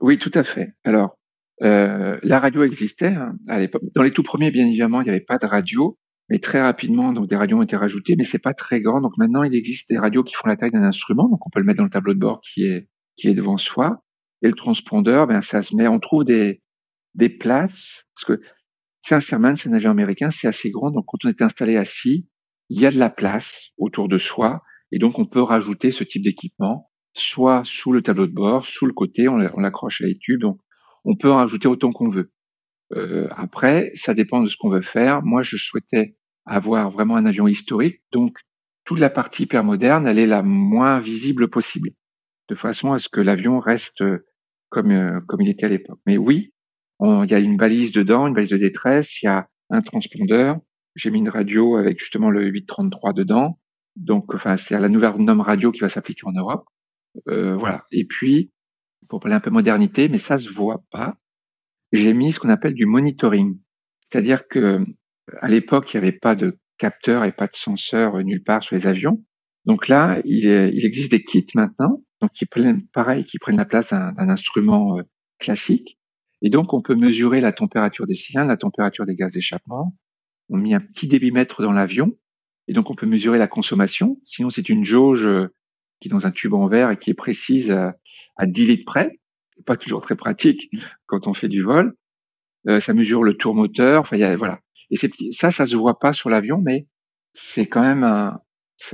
Oui, 0.00 0.18
tout 0.18 0.32
à 0.34 0.42
fait. 0.42 0.74
Alors, 0.84 1.18
euh, 1.62 2.18
la 2.22 2.40
radio 2.40 2.64
existait 2.64 3.14
hein, 3.14 3.34
à 3.48 3.58
l'époque. 3.58 3.82
Dans 3.94 4.02
les 4.02 4.12
tout 4.12 4.22
premiers, 4.22 4.50
bien 4.50 4.66
évidemment, 4.66 5.00
il 5.00 5.04
n'y 5.04 5.10
avait 5.10 5.20
pas 5.20 5.38
de 5.38 5.46
radio, 5.46 5.98
mais 6.28 6.38
très 6.38 6.60
rapidement, 6.60 7.12
donc 7.12 7.28
des 7.28 7.36
radios 7.36 7.58
ont 7.58 7.62
été 7.62 7.76
rajoutées, 7.76 8.16
mais 8.16 8.24
c'est 8.24 8.42
pas 8.42 8.52
très 8.52 8.80
grand. 8.80 9.00
Donc 9.00 9.16
maintenant, 9.16 9.42
il 9.42 9.54
existe 9.54 9.88
des 9.88 9.98
radios 9.98 10.24
qui 10.24 10.34
font 10.34 10.48
la 10.48 10.56
taille 10.56 10.72
d'un 10.72 10.82
instrument, 10.82 11.28
donc 11.28 11.46
on 11.46 11.50
peut 11.50 11.60
le 11.60 11.64
mettre 11.64 11.78
dans 11.78 11.84
le 11.84 11.90
tableau 11.90 12.12
de 12.12 12.18
bord 12.18 12.40
qui 12.42 12.64
est 12.64 12.88
qui 13.16 13.28
est 13.28 13.34
devant 13.34 13.56
soi. 13.56 14.04
Et 14.42 14.48
le 14.48 14.54
transpondeur, 14.54 15.26
ben 15.26 15.40
ça 15.40 15.62
se 15.62 15.74
met. 15.74 15.88
On 15.88 16.00
trouve 16.00 16.24
des 16.24 16.62
des 17.14 17.30
places 17.30 18.06
parce 18.14 18.38
que 18.38 18.44
Stearman, 19.00 19.56
c'est 19.56 19.68
un 19.68 19.72
avion 19.72 19.90
américain, 19.90 20.30
c'est 20.30 20.48
assez 20.48 20.70
grand. 20.70 20.90
Donc 20.90 21.04
quand 21.06 21.24
on 21.24 21.28
est 21.28 21.42
installé 21.42 21.76
assis, 21.76 22.28
il 22.68 22.80
y 22.80 22.86
a 22.86 22.90
de 22.90 22.98
la 22.98 23.10
place 23.10 23.70
autour 23.78 24.08
de 24.08 24.18
soi, 24.18 24.62
et 24.90 24.98
donc 24.98 25.18
on 25.18 25.26
peut 25.26 25.42
rajouter 25.42 25.90
ce 25.90 26.04
type 26.04 26.22
d'équipement, 26.22 26.90
soit 27.14 27.62
sous 27.64 27.92
le 27.92 28.02
tableau 28.02 28.26
de 28.26 28.32
bord, 28.32 28.64
sous 28.64 28.86
le 28.86 28.92
côté, 28.92 29.28
on 29.28 29.36
l'accroche 29.36 30.02
à 30.02 30.06
l'étude. 30.06 30.40
Donc 30.40 30.60
on 31.04 31.16
peut 31.16 31.30
en 31.30 31.36
rajouter 31.36 31.68
autant 31.68 31.92
qu'on 31.92 32.08
veut. 32.08 32.32
Euh, 32.94 33.28
après, 33.36 33.92
ça 33.94 34.14
dépend 34.14 34.42
de 34.42 34.48
ce 34.48 34.56
qu'on 34.56 34.70
veut 34.70 34.82
faire. 34.82 35.22
Moi, 35.22 35.42
je 35.42 35.56
souhaitais 35.56 36.16
avoir 36.44 36.90
vraiment 36.90 37.16
un 37.16 37.26
avion 37.26 37.48
historique, 37.48 38.02
donc 38.12 38.38
toute 38.84 39.00
la 39.00 39.10
partie 39.10 39.44
hyper 39.44 39.64
moderne, 39.64 40.06
elle 40.06 40.18
est 40.18 40.28
la 40.28 40.42
moins 40.42 41.00
visible 41.00 41.50
possible, 41.50 41.90
de 42.48 42.54
façon 42.54 42.92
à 42.92 42.98
ce 42.98 43.08
que 43.08 43.20
l'avion 43.20 43.58
reste 43.58 44.04
comme 44.68 44.90
euh, 44.90 45.20
comme 45.26 45.40
il 45.40 45.48
était 45.48 45.66
à 45.66 45.68
l'époque. 45.68 46.00
Mais 46.06 46.16
oui, 46.16 46.52
il 47.00 47.26
y 47.30 47.34
a 47.34 47.38
une 47.38 47.56
balise 47.56 47.92
dedans, 47.92 48.26
une 48.26 48.34
balise 48.34 48.50
de 48.50 48.56
détresse, 48.56 49.22
il 49.22 49.26
y 49.26 49.28
a 49.28 49.48
un 49.70 49.82
transpondeur. 49.82 50.58
J'ai 50.94 51.10
mis 51.10 51.18
une 51.18 51.28
radio 51.28 51.76
avec 51.76 51.98
justement 51.98 52.30
le 52.30 52.46
833 52.46 53.12
dedans. 53.12 53.58
Donc, 53.96 54.32
enfin, 54.34 54.56
c'est 54.56 54.78
la 54.78 54.88
nouvelle 54.88 55.16
norme 55.18 55.42
radio 55.42 55.72
qui 55.72 55.80
va 55.80 55.88
s'appliquer 55.88 56.26
en 56.26 56.32
Europe. 56.32 56.66
Euh, 57.28 57.54
voilà. 57.56 57.84
Et 57.92 58.06
puis, 58.06 58.50
pour 59.08 59.20
parler 59.20 59.36
un 59.36 59.40
peu 59.40 59.50
modernité, 59.50 60.08
mais 60.08 60.18
ça 60.18 60.38
se 60.38 60.48
voit 60.48 60.84
pas. 60.90 61.18
J'ai 61.92 62.14
mis 62.14 62.32
ce 62.32 62.40
qu'on 62.40 62.48
appelle 62.48 62.74
du 62.74 62.86
monitoring. 62.86 63.58
C'est-à-dire 64.08 64.48
que 64.48 64.84
à 65.40 65.48
l'époque, 65.48 65.92
il 65.92 66.00
n'y 66.00 66.06
avait 66.06 66.18
pas 66.18 66.34
de 66.34 66.58
capteur 66.78 67.24
et 67.24 67.32
pas 67.32 67.46
de 67.46 67.54
senseur 67.54 68.22
nulle 68.22 68.42
part 68.42 68.62
sur 68.62 68.76
les 68.76 68.86
avions. 68.86 69.22
Donc 69.64 69.88
là, 69.88 70.20
il, 70.24 70.46
existe 70.46 71.10
des 71.10 71.22
kits 71.22 71.46
maintenant, 71.54 72.02
donc 72.20 72.32
qui 72.32 72.46
prennent, 72.46 72.86
pareil, 72.88 73.24
qui 73.24 73.38
prennent 73.38 73.56
la 73.56 73.64
place 73.64 73.90
d'un 73.90 74.28
instrument 74.28 74.98
euh, 74.98 75.02
classique. 75.38 75.98
Et 76.42 76.50
donc, 76.50 76.72
on 76.72 76.82
peut 76.82 76.94
mesurer 76.94 77.40
la 77.40 77.52
température 77.52 78.06
des 78.06 78.14
cylindres, 78.14 78.48
la 78.48 78.56
température 78.56 79.06
des 79.06 79.14
gaz 79.14 79.32
d'échappement. 79.32 79.96
On 80.48 80.56
met 80.56 80.74
un 80.74 80.80
petit 80.80 81.08
débitmètre 81.08 81.62
dans 81.62 81.72
l'avion, 81.72 82.16
et 82.68 82.72
donc 82.72 82.90
on 82.90 82.94
peut 82.94 83.06
mesurer 83.06 83.38
la 83.38 83.48
consommation. 83.48 84.20
Sinon, 84.24 84.50
c'est 84.50 84.68
une 84.68 84.84
jauge 84.84 85.26
euh, 85.26 85.48
qui 86.00 86.08
est 86.08 86.10
dans 86.10 86.26
un 86.26 86.30
tube 86.30 86.54
en 86.54 86.66
verre 86.66 86.90
et 86.90 86.98
qui 86.98 87.10
est 87.10 87.14
précise 87.14 87.70
à, 87.70 87.96
à 88.36 88.46
10 88.46 88.66
litres 88.66 88.84
près. 88.84 89.18
Pas 89.64 89.76
toujours 89.76 90.02
très 90.02 90.16
pratique 90.16 90.70
quand 91.06 91.26
on 91.26 91.34
fait 91.34 91.48
du 91.48 91.62
vol. 91.62 91.96
Euh, 92.68 92.80
ça 92.80 92.94
mesure 92.94 93.22
le 93.22 93.36
tour 93.36 93.54
moteur. 93.54 94.02
Enfin, 94.02 94.16
y 94.16 94.24
a, 94.24 94.36
voilà. 94.36 94.60
Et 94.90 94.96
ça, 94.96 95.50
ça 95.50 95.66
se 95.66 95.76
voit 95.76 95.98
pas 95.98 96.12
sur 96.12 96.30
l'avion, 96.30 96.60
mais 96.62 96.86
c'est 97.32 97.66
quand 97.66 97.82
même 97.82 98.04
un, 98.04 98.40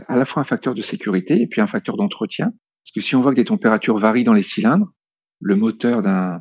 à 0.09 0.17
la 0.17 0.25
fois 0.25 0.41
un 0.41 0.45
facteur 0.45 0.75
de 0.75 0.81
sécurité 0.81 1.41
et 1.41 1.47
puis 1.47 1.61
un 1.61 1.67
facteur 1.67 1.97
d'entretien. 1.97 2.53
Parce 2.85 2.92
que 2.95 3.01
si 3.01 3.14
on 3.16 3.23
voit 3.23 3.33
que 3.33 3.37
des 3.37 3.45
températures 3.45 3.99
varient 3.99 4.25
dans 4.25 4.33
les 4.33 4.42
cylindres, 4.42 4.92
le 5.40 5.57
moteur 5.57 6.03
d'un 6.03 6.40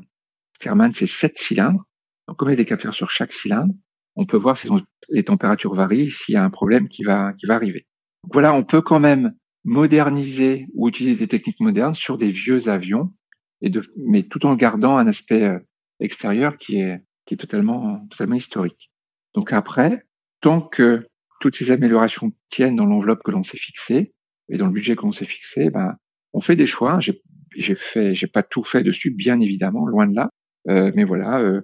Stearman, 0.55 0.91
c'est 0.91 1.07
7 1.07 1.37
cylindres. 1.37 1.83
Donc, 2.27 2.37
comme 2.37 2.49
il 2.49 2.51
y 2.51 2.53
a 2.53 2.57
des 2.57 2.65
capteurs 2.65 2.93
sur 2.93 3.09
chaque 3.09 3.33
cylindre, 3.33 3.73
on 4.15 4.25
peut 4.25 4.37
voir 4.37 4.57
si 4.57 4.67
les 5.09 5.23
températures 5.23 5.73
varient, 5.73 6.11
s'il 6.11 6.33
y 6.33 6.37
a 6.37 6.43
un 6.43 6.49
problème 6.49 6.87
qui 6.87 7.03
va, 7.03 7.33
qui 7.33 7.45
va 7.45 7.55
arriver. 7.55 7.87
Donc 8.23 8.33
voilà, 8.33 8.53
on 8.53 8.63
peut 8.63 8.81
quand 8.81 8.99
même 8.99 9.33
moderniser 9.63 10.67
ou 10.73 10.87
utiliser 10.87 11.19
des 11.19 11.27
techniques 11.27 11.59
modernes 11.59 11.93
sur 11.93 12.17
des 12.17 12.29
vieux 12.29 12.69
avions, 12.69 13.13
et 13.61 13.69
de, 13.69 13.81
mais 13.95 14.23
tout 14.23 14.45
en 14.45 14.55
gardant 14.55 14.97
un 14.97 15.07
aspect 15.07 15.43
euh, 15.43 15.59
extérieur 15.99 16.57
qui 16.57 16.79
est, 16.79 17.01
qui 17.25 17.35
est 17.35 17.37
totalement, 17.37 18.05
totalement 18.09 18.35
historique. 18.35 18.91
Donc 19.33 19.53
après, 19.53 20.05
tant 20.41 20.61
que 20.61 21.07
toutes 21.39 21.55
ces 21.55 21.71
améliorations 21.71 22.31
tiennent 22.47 22.75
dans 22.75 22.85
l'enveloppe 22.85 23.23
que 23.23 23.31
l'on 23.31 23.43
s'est 23.43 23.57
fixée 23.57 24.13
et 24.49 24.57
dans 24.57 24.67
le 24.67 24.73
budget 24.73 24.95
que 24.95 25.03
l'on 25.03 25.11
s'est 25.11 25.25
fixé, 25.25 25.69
ben, 25.69 25.95
on 26.33 26.41
fait 26.41 26.55
des 26.55 26.65
choix. 26.65 26.99
J'ai, 26.99 27.75
fait, 27.75 28.15
j'ai 28.15 28.27
pas 28.27 28.43
tout 28.43 28.63
fait 28.63 28.83
dessus, 28.83 29.11
bien 29.11 29.39
évidemment, 29.39 29.85
loin 29.85 30.07
de 30.07 30.15
là. 30.15 30.29
Euh, 30.69 30.91
mais 30.95 31.03
voilà, 31.03 31.39
euh, 31.39 31.61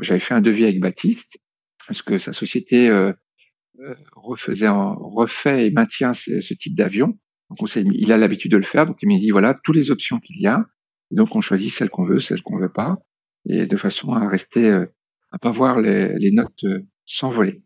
j'avais 0.00 0.20
fait 0.20 0.34
un 0.34 0.40
devis 0.40 0.64
avec 0.64 0.80
Baptiste 0.80 1.38
parce 1.86 2.02
que 2.02 2.18
sa 2.18 2.32
société 2.32 2.88
euh, 2.88 3.12
euh 3.80 3.94
refaisait, 4.14 4.68
refait 4.68 5.66
et 5.66 5.70
maintient 5.70 6.12
ce, 6.14 6.54
type 6.54 6.74
d'avion. 6.74 7.18
Donc 7.50 7.62
on 7.62 7.66
il 7.66 8.12
a 8.12 8.16
l'habitude 8.16 8.52
de 8.52 8.56
le 8.56 8.62
faire, 8.62 8.86
donc 8.86 8.98
il 9.02 9.08
m'a 9.08 9.18
dit 9.18 9.30
voilà 9.30 9.54
toutes 9.62 9.76
les 9.76 9.90
options 9.90 10.18
qu'il 10.18 10.40
y 10.40 10.46
a. 10.46 10.66
donc 11.12 11.36
on 11.36 11.40
choisit 11.40 11.70
celle 11.70 11.90
qu'on 11.90 12.04
veut, 12.04 12.20
celle 12.20 12.42
qu'on 12.42 12.58
veut 12.58 12.72
pas, 12.72 12.98
et 13.48 13.66
de 13.66 13.76
façon 13.76 14.12
à 14.12 14.28
rester, 14.28 14.64
euh, 14.64 14.86
à 15.30 15.38
pas 15.38 15.52
voir 15.52 15.80
les, 15.80 16.18
les 16.18 16.32
notes 16.32 16.64
euh, 16.64 16.80
s'envoler. 17.04 17.62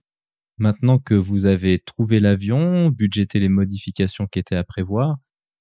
Maintenant 0.59 0.99
que 0.99 1.15
vous 1.15 1.47
avez 1.47 1.79
trouvé 1.79 2.21
l'avion, 2.21 2.91
budgété 2.91 3.41
les 3.41 3.49
modifications 3.49 4.27
qui 4.27 4.39
étaient 4.39 4.57
à 4.57 4.65
prévoir, 4.65 5.17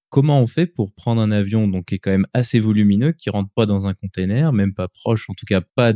comment 0.10 0.42
on 0.42 0.48
fait 0.48 0.68
pour 0.68 0.94
prendre 0.94 1.22
un 1.22 1.32
avion 1.32 1.68
donc 1.68 1.86
qui 1.86 1.96
est 1.96 2.00
quand 2.00 2.12
même 2.12 2.28
assez 2.34 2.60
volumineux, 2.60 3.14
qui 3.14 3.30
rentre 3.30 3.52
pas 3.56 3.66
dans 3.66 3.88
un 3.88 3.94
container, 3.94 4.54
même 4.54 4.74
pas 4.74 4.88
proche, 4.88 5.30
en 5.30 5.34
tout 5.34 5.46
cas 5.48 5.62
pas, 5.62 5.94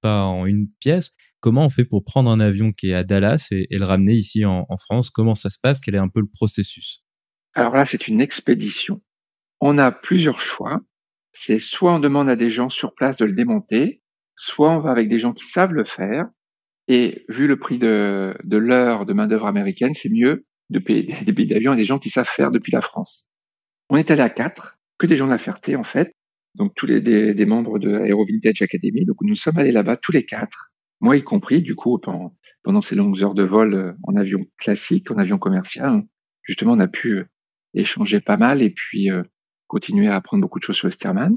pas 0.00 0.24
en 0.24 0.46
une 0.46 0.68
pièce 0.80 1.12
Comment 1.40 1.66
on 1.66 1.70
fait 1.70 1.84
pour 1.84 2.04
prendre 2.04 2.30
un 2.30 2.40
avion 2.40 2.72
qui 2.72 2.90
est 2.90 2.94
à 2.94 3.04
Dallas 3.04 3.48
et, 3.52 3.66
le 3.70 3.84
ramener 3.84 4.14
ici 4.14 4.44
en, 4.44 4.66
France? 4.76 5.08
Comment 5.10 5.36
ça 5.36 5.50
se 5.50 5.58
passe? 5.60 5.80
Quel 5.80 5.94
est 5.94 5.98
un 5.98 6.08
peu 6.08 6.20
le 6.20 6.26
processus? 6.26 7.04
Alors 7.54 7.74
là, 7.74 7.84
c'est 7.84 8.08
une 8.08 8.20
expédition. 8.20 9.00
On 9.60 9.78
a 9.78 9.92
plusieurs 9.92 10.40
choix. 10.40 10.80
C'est 11.32 11.60
soit 11.60 11.94
on 11.94 12.00
demande 12.00 12.28
à 12.28 12.34
des 12.34 12.50
gens 12.50 12.68
sur 12.68 12.94
place 12.94 13.18
de 13.18 13.24
le 13.24 13.34
démonter, 13.34 14.02
soit 14.34 14.70
on 14.70 14.80
va 14.80 14.90
avec 14.90 15.08
des 15.08 15.18
gens 15.18 15.32
qui 15.32 15.44
savent 15.44 15.72
le 15.72 15.84
faire. 15.84 16.26
Et 16.88 17.24
vu 17.28 17.46
le 17.46 17.58
prix 17.58 17.78
de, 17.78 18.34
de 18.42 18.56
l'heure 18.56 19.06
de 19.06 19.12
main-d'œuvre 19.12 19.46
américaine, 19.46 19.94
c'est 19.94 20.10
mieux 20.10 20.46
de 20.70 20.78
payer 20.80 21.14
des 21.24 21.32
billets 21.32 21.54
d'avion 21.54 21.72
à 21.72 21.76
des 21.76 21.84
gens 21.84 22.00
qui 22.00 22.10
savent 22.10 22.28
faire 22.28 22.50
depuis 22.50 22.72
la 22.72 22.80
France. 22.80 23.28
On 23.90 23.96
est 23.96 24.10
allé 24.10 24.22
à 24.22 24.30
quatre, 24.30 24.78
que 24.98 25.06
des 25.06 25.16
gens 25.16 25.26
de 25.26 25.30
la 25.30 25.38
Ferté 25.38 25.76
en 25.76 25.84
fait, 25.84 26.12
donc 26.54 26.74
tous 26.74 26.86
les 26.86 27.00
des, 27.00 27.46
membres 27.46 27.78
de 27.78 27.90
Aero 28.04 28.26
Vintage 28.26 28.62
Academy. 28.62 29.04
Donc 29.04 29.16
nous 29.22 29.36
sommes 29.36 29.58
allés 29.58 29.72
là-bas 29.72 29.96
tous 29.96 30.12
les 30.12 30.24
quatre, 30.24 30.72
moi 31.00 31.16
y 31.16 31.22
compris. 31.22 31.62
Du 31.62 31.74
coup, 31.74 31.98
pendant, 31.98 32.36
pendant 32.62 32.80
ces 32.80 32.96
longues 32.96 33.22
heures 33.22 33.34
de 33.34 33.44
vol 33.44 33.74
euh, 33.74 33.92
en 34.02 34.16
avion 34.16 34.44
classique, 34.58 35.10
en 35.10 35.18
avion 35.18 35.38
commercial, 35.38 36.02
justement, 36.42 36.72
on 36.72 36.80
a 36.80 36.88
pu 36.88 37.24
échanger 37.74 38.20
pas 38.20 38.36
mal 38.36 38.62
et 38.62 38.70
puis 38.70 39.10
euh, 39.10 39.22
continuer 39.66 40.08
à 40.08 40.16
apprendre 40.16 40.42
beaucoup 40.42 40.58
de 40.58 40.64
choses 40.64 40.76
sur 40.76 40.88
le 40.88 40.92
Sterman. 40.92 41.36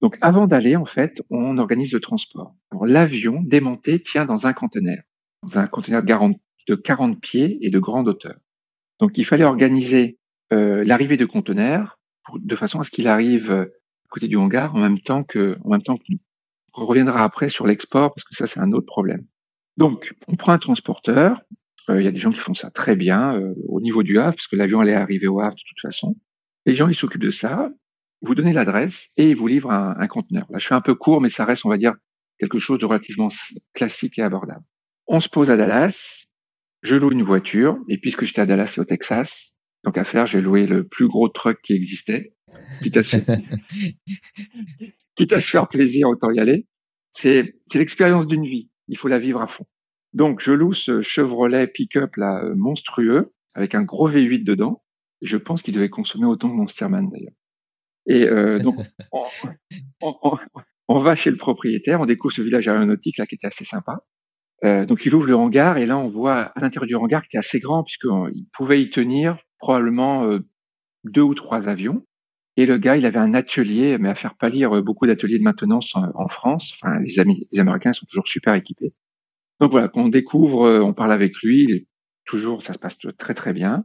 Donc 0.00 0.18
avant 0.20 0.46
d'aller, 0.46 0.76
en 0.76 0.84
fait, 0.84 1.22
on 1.30 1.58
organise 1.58 1.92
le 1.92 2.00
transport. 2.00 2.54
L'avion 2.84 3.42
démonté 3.42 4.00
tient 4.00 4.24
dans 4.24 4.46
un 4.46 4.52
conteneur, 4.52 5.02
dans 5.42 5.58
un 5.58 5.66
conteneur 5.66 6.02
de 6.02 6.74
40 6.74 7.20
pieds 7.20 7.58
et 7.62 7.70
de 7.70 7.78
grande 7.78 8.08
hauteur. 8.08 8.36
Donc 9.00 9.18
il 9.18 9.24
fallait 9.24 9.44
organiser 9.44 10.18
euh, 10.18 10.23
l'arrivée 10.50 11.16
de 11.16 11.24
conteneurs 11.24 11.98
de 12.34 12.56
façon 12.56 12.80
à 12.80 12.84
ce 12.84 12.90
qu'il 12.90 13.08
arrive 13.08 13.50
euh, 13.50 13.64
à 13.64 14.08
côté 14.08 14.28
du 14.28 14.36
hangar 14.36 14.74
en 14.74 14.78
même 14.78 15.00
temps 15.00 15.24
que, 15.24 15.58
en 15.64 15.70
même 15.70 15.82
temps 15.82 15.96
que 15.96 16.04
nous. 16.08 16.18
On 16.74 16.84
reviendra 16.84 17.22
après 17.22 17.48
sur 17.48 17.66
l'export 17.66 18.12
parce 18.14 18.24
que 18.24 18.34
ça 18.34 18.46
c'est 18.46 18.60
un 18.60 18.72
autre 18.72 18.86
problème. 18.86 19.26
Donc 19.76 20.14
on 20.26 20.36
prend 20.36 20.52
un 20.52 20.58
transporteur, 20.58 21.40
euh, 21.88 22.00
il 22.00 22.04
y 22.04 22.08
a 22.08 22.10
des 22.10 22.18
gens 22.18 22.32
qui 22.32 22.40
font 22.40 22.54
ça 22.54 22.70
très 22.70 22.96
bien 22.96 23.36
euh, 23.36 23.54
au 23.68 23.80
niveau 23.80 24.02
du 24.02 24.18
Havre, 24.18 24.34
parce 24.34 24.48
que 24.48 24.56
l'avion 24.56 24.80
allait 24.80 24.94
arriver 24.94 25.26
au 25.26 25.40
Havre 25.40 25.54
de 25.54 25.62
toute 25.66 25.80
façon. 25.80 26.16
Les 26.66 26.74
gens, 26.74 26.88
ils 26.88 26.94
s'occupent 26.94 27.22
de 27.22 27.30
ça. 27.30 27.70
Vous 28.22 28.34
donnez 28.34 28.54
l'adresse 28.54 29.12
et 29.16 29.28
ils 29.28 29.36
vous 29.36 29.46
livrent 29.46 29.70
un, 29.70 29.94
un, 29.98 30.06
conteneur. 30.06 30.46
Là, 30.48 30.58
je 30.58 30.66
fais 30.66 30.74
un 30.74 30.80
peu 30.80 30.94
court, 30.94 31.20
mais 31.20 31.28
ça 31.28 31.44
reste, 31.44 31.66
on 31.66 31.68
va 31.68 31.76
dire, 31.76 31.94
quelque 32.38 32.58
chose 32.58 32.78
de 32.78 32.86
relativement 32.86 33.28
classique 33.74 34.18
et 34.18 34.22
abordable. 34.22 34.64
On 35.06 35.20
se 35.20 35.28
pose 35.28 35.50
à 35.50 35.58
Dallas. 35.58 36.26
Je 36.80 36.96
loue 36.96 37.12
une 37.12 37.22
voiture. 37.22 37.76
Et 37.88 37.98
puisque 37.98 38.24
j'étais 38.24 38.40
à 38.40 38.46
Dallas 38.46 38.74
et 38.78 38.80
au 38.80 38.84
Texas, 38.86 39.53
donc 39.84 39.98
à 39.98 40.04
faire, 40.04 40.26
j'ai 40.26 40.40
loué 40.40 40.66
le 40.66 40.86
plus 40.86 41.08
gros 41.08 41.28
truck 41.28 41.60
qui 41.62 41.74
existait. 41.74 42.34
Quitte 42.82 42.96
à 42.96 43.02
se, 43.02 43.16
quitte 45.16 45.32
à 45.32 45.40
se 45.40 45.50
faire 45.50 45.68
plaisir, 45.68 46.08
autant 46.08 46.30
y 46.30 46.40
aller. 46.40 46.66
C'est, 47.10 47.54
c'est 47.66 47.78
l'expérience 47.78 48.26
d'une 48.26 48.46
vie. 48.46 48.70
Il 48.88 48.96
faut 48.96 49.08
la 49.08 49.18
vivre 49.18 49.40
à 49.40 49.46
fond. 49.46 49.66
Donc, 50.14 50.40
je 50.40 50.52
loue 50.52 50.72
ce 50.72 51.00
Chevrolet 51.00 51.66
pick-up 51.66 52.16
là 52.16 52.42
euh, 52.44 52.54
monstrueux 52.56 53.32
avec 53.54 53.74
un 53.74 53.82
gros 53.82 54.10
V8 54.10 54.44
dedans. 54.44 54.82
je 55.22 55.36
pense 55.36 55.62
qu'il 55.62 55.74
devait 55.74 55.90
consommer 55.90 56.26
autant 56.26 56.48
que 56.48 56.54
mon 56.54 56.66
Stearman 56.66 57.08
d'ailleurs. 57.10 57.34
Et 58.06 58.24
euh, 58.26 58.58
donc, 58.58 58.76
on, 60.88 60.98
va 60.98 61.14
chez 61.14 61.30
le 61.30 61.36
propriétaire, 61.36 62.00
on 62.00 62.06
découvre 62.06 62.34
ce 62.34 62.42
village 62.42 62.68
aéronautique 62.68 63.18
là 63.18 63.26
qui 63.26 63.34
était 63.34 63.46
assez 63.46 63.64
sympa. 63.64 64.04
Euh, 64.64 64.86
donc, 64.86 65.04
il 65.04 65.14
ouvre 65.14 65.26
le 65.26 65.36
hangar 65.36 65.78
et 65.78 65.86
là, 65.86 65.98
on 65.98 66.08
voit 66.08 66.40
à 66.40 66.60
l'intérieur 66.60 66.86
du 66.86 66.94
hangar 66.94 67.22
qui 67.22 67.28
était 67.28 67.38
assez 67.38 67.60
grand 67.60 67.82
puisqu'il 67.82 68.46
pouvait 68.52 68.80
y 68.80 68.90
tenir 68.90 69.38
probablement 69.58 70.38
deux 71.04 71.22
ou 71.22 71.34
trois 71.34 71.68
avions. 71.68 72.04
Et 72.56 72.66
le 72.66 72.78
gars, 72.78 72.96
il 72.96 73.06
avait 73.06 73.18
un 73.18 73.34
atelier, 73.34 73.98
mais 73.98 74.08
à 74.08 74.14
faire 74.14 74.36
pâlir 74.36 74.82
beaucoup 74.82 75.06
d'ateliers 75.06 75.38
de 75.38 75.44
maintenance 75.44 75.94
en, 75.96 76.28
France. 76.28 76.74
Enfin, 76.74 77.00
les, 77.00 77.18
amis, 77.18 77.48
les 77.50 77.60
Américains 77.60 77.92
sont 77.92 78.06
toujours 78.06 78.28
super 78.28 78.54
équipés. 78.54 78.94
Donc 79.60 79.70
voilà, 79.70 79.88
quand 79.88 80.02
on 80.02 80.08
découvre, 80.08 80.66
euh, 80.66 80.80
on 80.80 80.92
parle 80.92 81.12
avec 81.12 81.36
lui, 81.42 81.88
toujours 82.24 82.62
ça 82.62 82.72
se 82.72 82.78
passe 82.78 82.98
très 83.18 83.34
très 83.34 83.52
bien. 83.52 83.84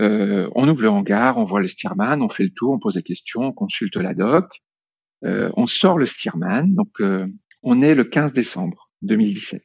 Euh, 0.00 0.48
on 0.54 0.68
ouvre 0.68 0.82
le 0.82 0.90
hangar, 0.90 1.38
on 1.38 1.44
voit 1.44 1.60
le 1.60 1.68
Stearman, 1.68 2.20
on 2.20 2.28
fait 2.28 2.42
le 2.42 2.50
tour, 2.50 2.72
on 2.72 2.78
pose 2.78 2.94
des 2.94 3.02
questions, 3.02 3.42
on 3.42 3.52
consulte 3.52 3.96
la 3.96 4.14
doc, 4.14 4.62
euh, 5.24 5.50
on 5.56 5.66
sort 5.66 5.98
le 5.98 6.06
Stearman. 6.06 6.74
Donc 6.74 7.00
euh, 7.00 7.26
on 7.62 7.80
est 7.80 7.94
le 7.94 8.04
15 8.04 8.32
décembre 8.32 8.90
2017. 9.02 9.62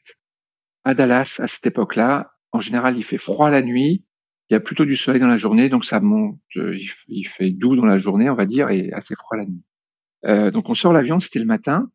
À 0.83 0.93
Dallas, 0.93 1.39
à 1.39 1.47
cette 1.47 1.65
époque-là, 1.65 2.31
en 2.51 2.59
général, 2.59 2.97
il 2.97 3.03
fait 3.03 3.17
froid 3.17 3.49
la 3.49 3.61
nuit, 3.61 4.05
il 4.49 4.53
y 4.53 4.55
a 4.55 4.59
plutôt 4.59 4.85
du 4.85 4.95
soleil 4.95 5.21
dans 5.21 5.27
la 5.27 5.37
journée, 5.37 5.69
donc 5.69 5.85
ça 5.85 5.99
monte, 5.99 6.39
il 6.55 7.27
fait 7.27 7.51
doux 7.51 7.75
dans 7.75 7.85
la 7.85 7.97
journée, 7.97 8.29
on 8.29 8.35
va 8.35 8.45
dire, 8.45 8.69
et 8.69 8.91
assez 8.93 9.15
froid 9.15 9.37
la 9.37 9.45
nuit. 9.45 10.51
donc 10.51 10.69
on 10.69 10.73
sort 10.73 10.93
l'avion, 10.93 11.19
c'était 11.19 11.39
le 11.39 11.45
matin, 11.45 11.89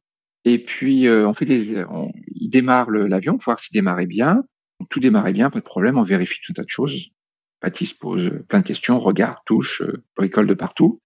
et 0.44 0.58
puis, 0.58 1.06
euh, 1.06 1.26
on 1.26 1.32
fait 1.32 1.46
des, 1.46 1.84
on, 1.84 2.12
il 2.26 2.50
démarre 2.50 2.90
l'avion 2.90 3.36
voir 3.42 3.58
s'il 3.58 3.74
démarrait 3.74 4.06
bien. 4.06 4.44
Tout 4.90 5.00
démarrait 5.00 5.32
bien, 5.32 5.50
pas 5.50 5.60
de 5.60 5.64
problème. 5.64 5.96
On 5.96 6.02
vérifie 6.02 6.40
tout 6.44 6.52
un 6.52 6.54
tas 6.54 6.64
de 6.64 6.68
choses. 6.68 7.10
Baptiste 7.62 7.98
pose 7.98 8.30
plein 8.48 8.60
de 8.60 8.66
questions, 8.66 8.98
regarde, 8.98 9.38
touche, 9.46 9.80
euh, 9.80 10.04
bricole 10.16 10.46
de 10.46 10.54
partout, 10.54 11.00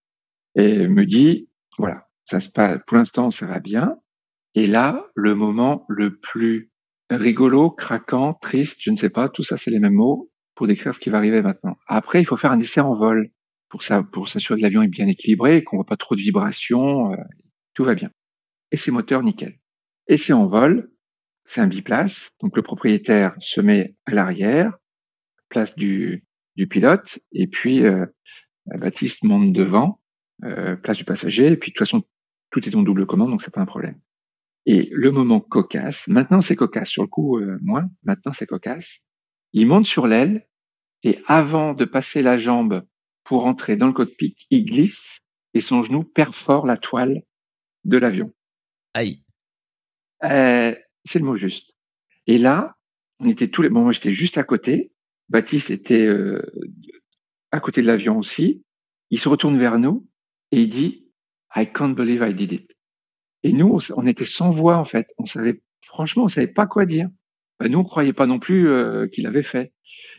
et 0.57 0.89
me 0.89 1.07
dit, 1.07 1.49
voilà, 1.79 2.09
ça 2.25 2.41
se 2.41 2.49
passe, 2.49 2.81
pour 2.87 2.97
l'instant, 2.97 3.31
ça 3.31 3.47
va 3.47 3.61
bien. 3.61 3.97
Et 4.57 4.67
là, 4.67 5.07
le 5.15 5.37
moment 5.37 5.85
le 5.89 6.17
plus 6.17 6.73
rigolo, 7.11 7.71
craquant, 7.71 8.35
triste, 8.35 8.79
je 8.83 8.91
ne 8.91 8.97
sais 8.97 9.11
pas, 9.11 9.29
tout 9.29 9.45
ça, 9.45 9.57
c'est 9.57 9.71
les 9.71 9.79
mêmes 9.79 9.93
mots 9.93 10.33
pour 10.59 10.67
décrire 10.67 10.95
ce 10.95 11.01
qui 11.01 11.09
va 11.09 11.19
arriver 11.19 11.41
maintenant. 11.41 11.79
Après, 11.87 12.21
il 12.21 12.25
faut 12.25 12.37
faire 12.37 12.53
un 12.53 12.61
essai 12.61 12.81
en 12.81 12.95
vol 12.95 13.31
pour 13.71 13.83
s'assurer 13.83 14.59
que 14.59 14.63
l'avion 14.63 14.83
est 14.83 14.89
bien 14.89 15.07
équilibré, 15.07 15.65
qu'on 15.65 15.77
voit 15.77 15.87
pas 15.87 15.97
trop 15.97 16.17
de 16.17 16.21
vibrations, 16.21 17.13
euh, 17.13 17.17
tout 17.75 17.85
va 17.85 17.95
bien 17.95 18.11
et 18.71 18.77
ses 18.77 18.91
moteurs 18.91 19.23
nickel. 19.23 19.59
C'est 20.17 20.33
en 20.33 20.47
vol, 20.47 20.91
c'est 21.45 21.61
un 21.61 21.67
biplace, 21.67 22.35
donc 22.41 22.57
le 22.57 22.63
propriétaire 22.63 23.35
se 23.39 23.61
met 23.61 23.97
à 24.07 24.13
l'arrière, 24.13 24.79
place 25.49 25.75
du, 25.77 26.25
du 26.57 26.67
pilote, 26.67 27.19
et 27.33 27.47
puis 27.47 27.85
euh, 27.85 28.07
Baptiste 28.67 29.25
monte 29.25 29.53
devant, 29.53 30.01
euh, 30.45 30.77
place 30.77 30.97
du 30.97 31.05
passager, 31.05 31.47
et 31.47 31.57
puis 31.57 31.71
de 31.71 31.75
toute 31.75 31.87
façon, 31.87 32.03
tout 32.51 32.67
est 32.67 32.75
en 32.75 32.83
double 32.83 33.07
commande, 33.07 33.31
donc 33.31 33.43
c'est 33.43 33.55
pas 33.55 33.61
un 33.61 33.67
problème. 33.67 34.01
Et 34.67 34.89
le 34.93 35.11
moment 35.11 35.41
cocasse, 35.41 36.09
maintenant 36.09 36.41
c'est 36.41 36.57
cocasse, 36.57 36.89
sur 36.89 37.03
le 37.03 37.09
coup, 37.09 37.39
euh, 37.39 37.59
moins, 37.63 37.89
maintenant 38.03 38.33
c'est 38.33 38.47
cocasse, 38.47 39.07
il 39.53 39.67
monte 39.67 39.87
sur 39.87 40.07
l'aile, 40.07 40.48
et 41.03 41.19
avant 41.27 41.75
de 41.75 41.85
passer 41.85 42.23
la 42.23 42.39
jambe 42.39 42.87
pour 43.25 43.47
entrer 43.47 43.77
dans 43.77 43.87
le 43.87 43.93
cockpit, 43.93 44.37
il 44.51 44.65
glisse, 44.65 45.21
et 45.55 45.61
son 45.61 45.83
genou 45.83 46.05
perfore 46.05 46.67
la 46.67 46.77
toile 46.77 47.23
de 47.85 47.97
l'avion. 47.97 48.33
Aïe. 48.95 49.23
Euh, 50.25 50.75
c'est 51.05 51.19
le 51.19 51.25
mot 51.25 51.37
juste. 51.37 51.73
Et 52.27 52.39
là, 52.39 52.77
on 53.21 53.29
était 53.29 53.49
tous 53.49 53.63
les. 53.63 53.69
Bon, 53.69 53.83
moi, 53.83 53.93
j'étais 53.93 54.13
juste 54.13 54.39
à 54.39 54.45
côté. 54.45 54.93
Baptiste 55.29 55.71
était 55.71 56.07
euh, 56.07 56.43
à 57.51 57.61
côté 57.61 57.83
de 57.83 57.87
l'avion 57.87 58.19
aussi. 58.19 58.65
Il 59.11 59.21
se 59.21 59.29
retourne 59.29 59.59
vers 59.59 59.79
nous 59.79 60.09
et 60.53 60.63
il 60.63 60.69
dit 60.69 61.09
I 61.55 61.71
can't 61.71 61.95
believe 61.95 62.25
I 62.27 62.35
did 62.35 62.53
it. 62.53 62.77
Et 63.43 63.53
nous, 63.53 63.79
on, 63.97 64.07
était 64.07 64.25
sans 64.25 64.51
voix 64.51 64.77
en 64.77 64.85
fait. 64.85 65.09
On 65.19 65.27
savait, 65.27 65.63
franchement, 65.83 66.25
on 66.25 66.29
savait 66.29 66.53
pas 66.53 66.67
quoi 66.67 66.87
dire. 66.87 67.09
Ben, 67.59 67.69
nous, 67.71 67.79
on 67.79 67.85
croyait 67.85 68.13
pas 68.13 68.27
non 68.27 68.39
plus 68.39 68.69
euh, 68.69 69.07
qu'il 69.09 69.27
avait 69.27 69.43
fait. 69.43 69.73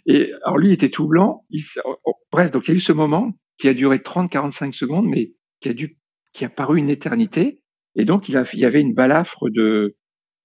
Et 0.05 0.32
alors 0.43 0.57
lui, 0.57 0.74
était 0.74 0.89
tout 0.89 1.07
blanc. 1.07 1.45
Oh, 1.86 1.95
oh, 2.05 2.13
bref, 2.32 2.51
donc 2.51 2.67
il 2.67 2.72
y 2.72 2.74
a 2.74 2.78
eu 2.78 2.82
ce 2.82 2.91
moment 2.91 3.34
qui 3.57 3.67
a 3.67 3.74
duré 3.74 3.97
30-45 3.97 4.74
secondes, 4.74 5.07
mais 5.07 5.34
qui 5.59 5.70
a 5.70 5.74
dû, 5.74 5.99
qui 6.34 6.45
a 6.45 6.49
paru 6.49 6.80
une 6.80 6.89
éternité. 6.89 7.61
Et 7.95 8.05
donc, 8.05 8.30
il, 8.30 8.36
y 8.53 8.65
avait 8.65 8.82
une 8.82 8.93
balafre 8.93 9.49
de, 9.49 9.97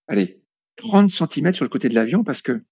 allez, 0.08 0.42
30 0.76 1.10
cm 1.10 1.52
sur 1.52 1.64
le 1.64 1.68
côté 1.68 1.88
de 1.88 1.94
l'avion 1.94 2.24
parce 2.24 2.42
que 2.42 2.64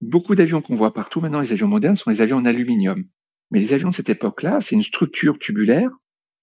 beaucoup 0.00 0.34
d'avions 0.34 0.62
qu'on 0.62 0.76
voit 0.76 0.94
partout 0.94 1.20
maintenant, 1.20 1.40
les 1.40 1.52
avions 1.52 1.66
modernes, 1.66 1.96
sont 1.96 2.10
des 2.10 2.22
avions 2.22 2.36
en 2.36 2.44
aluminium. 2.44 3.04
Mais 3.50 3.60
les 3.60 3.72
avions 3.72 3.88
de 3.88 3.94
cette 3.94 4.10
époque-là, 4.10 4.60
c'est 4.60 4.76
une 4.76 4.82
structure 4.82 5.38
tubulaire, 5.38 5.90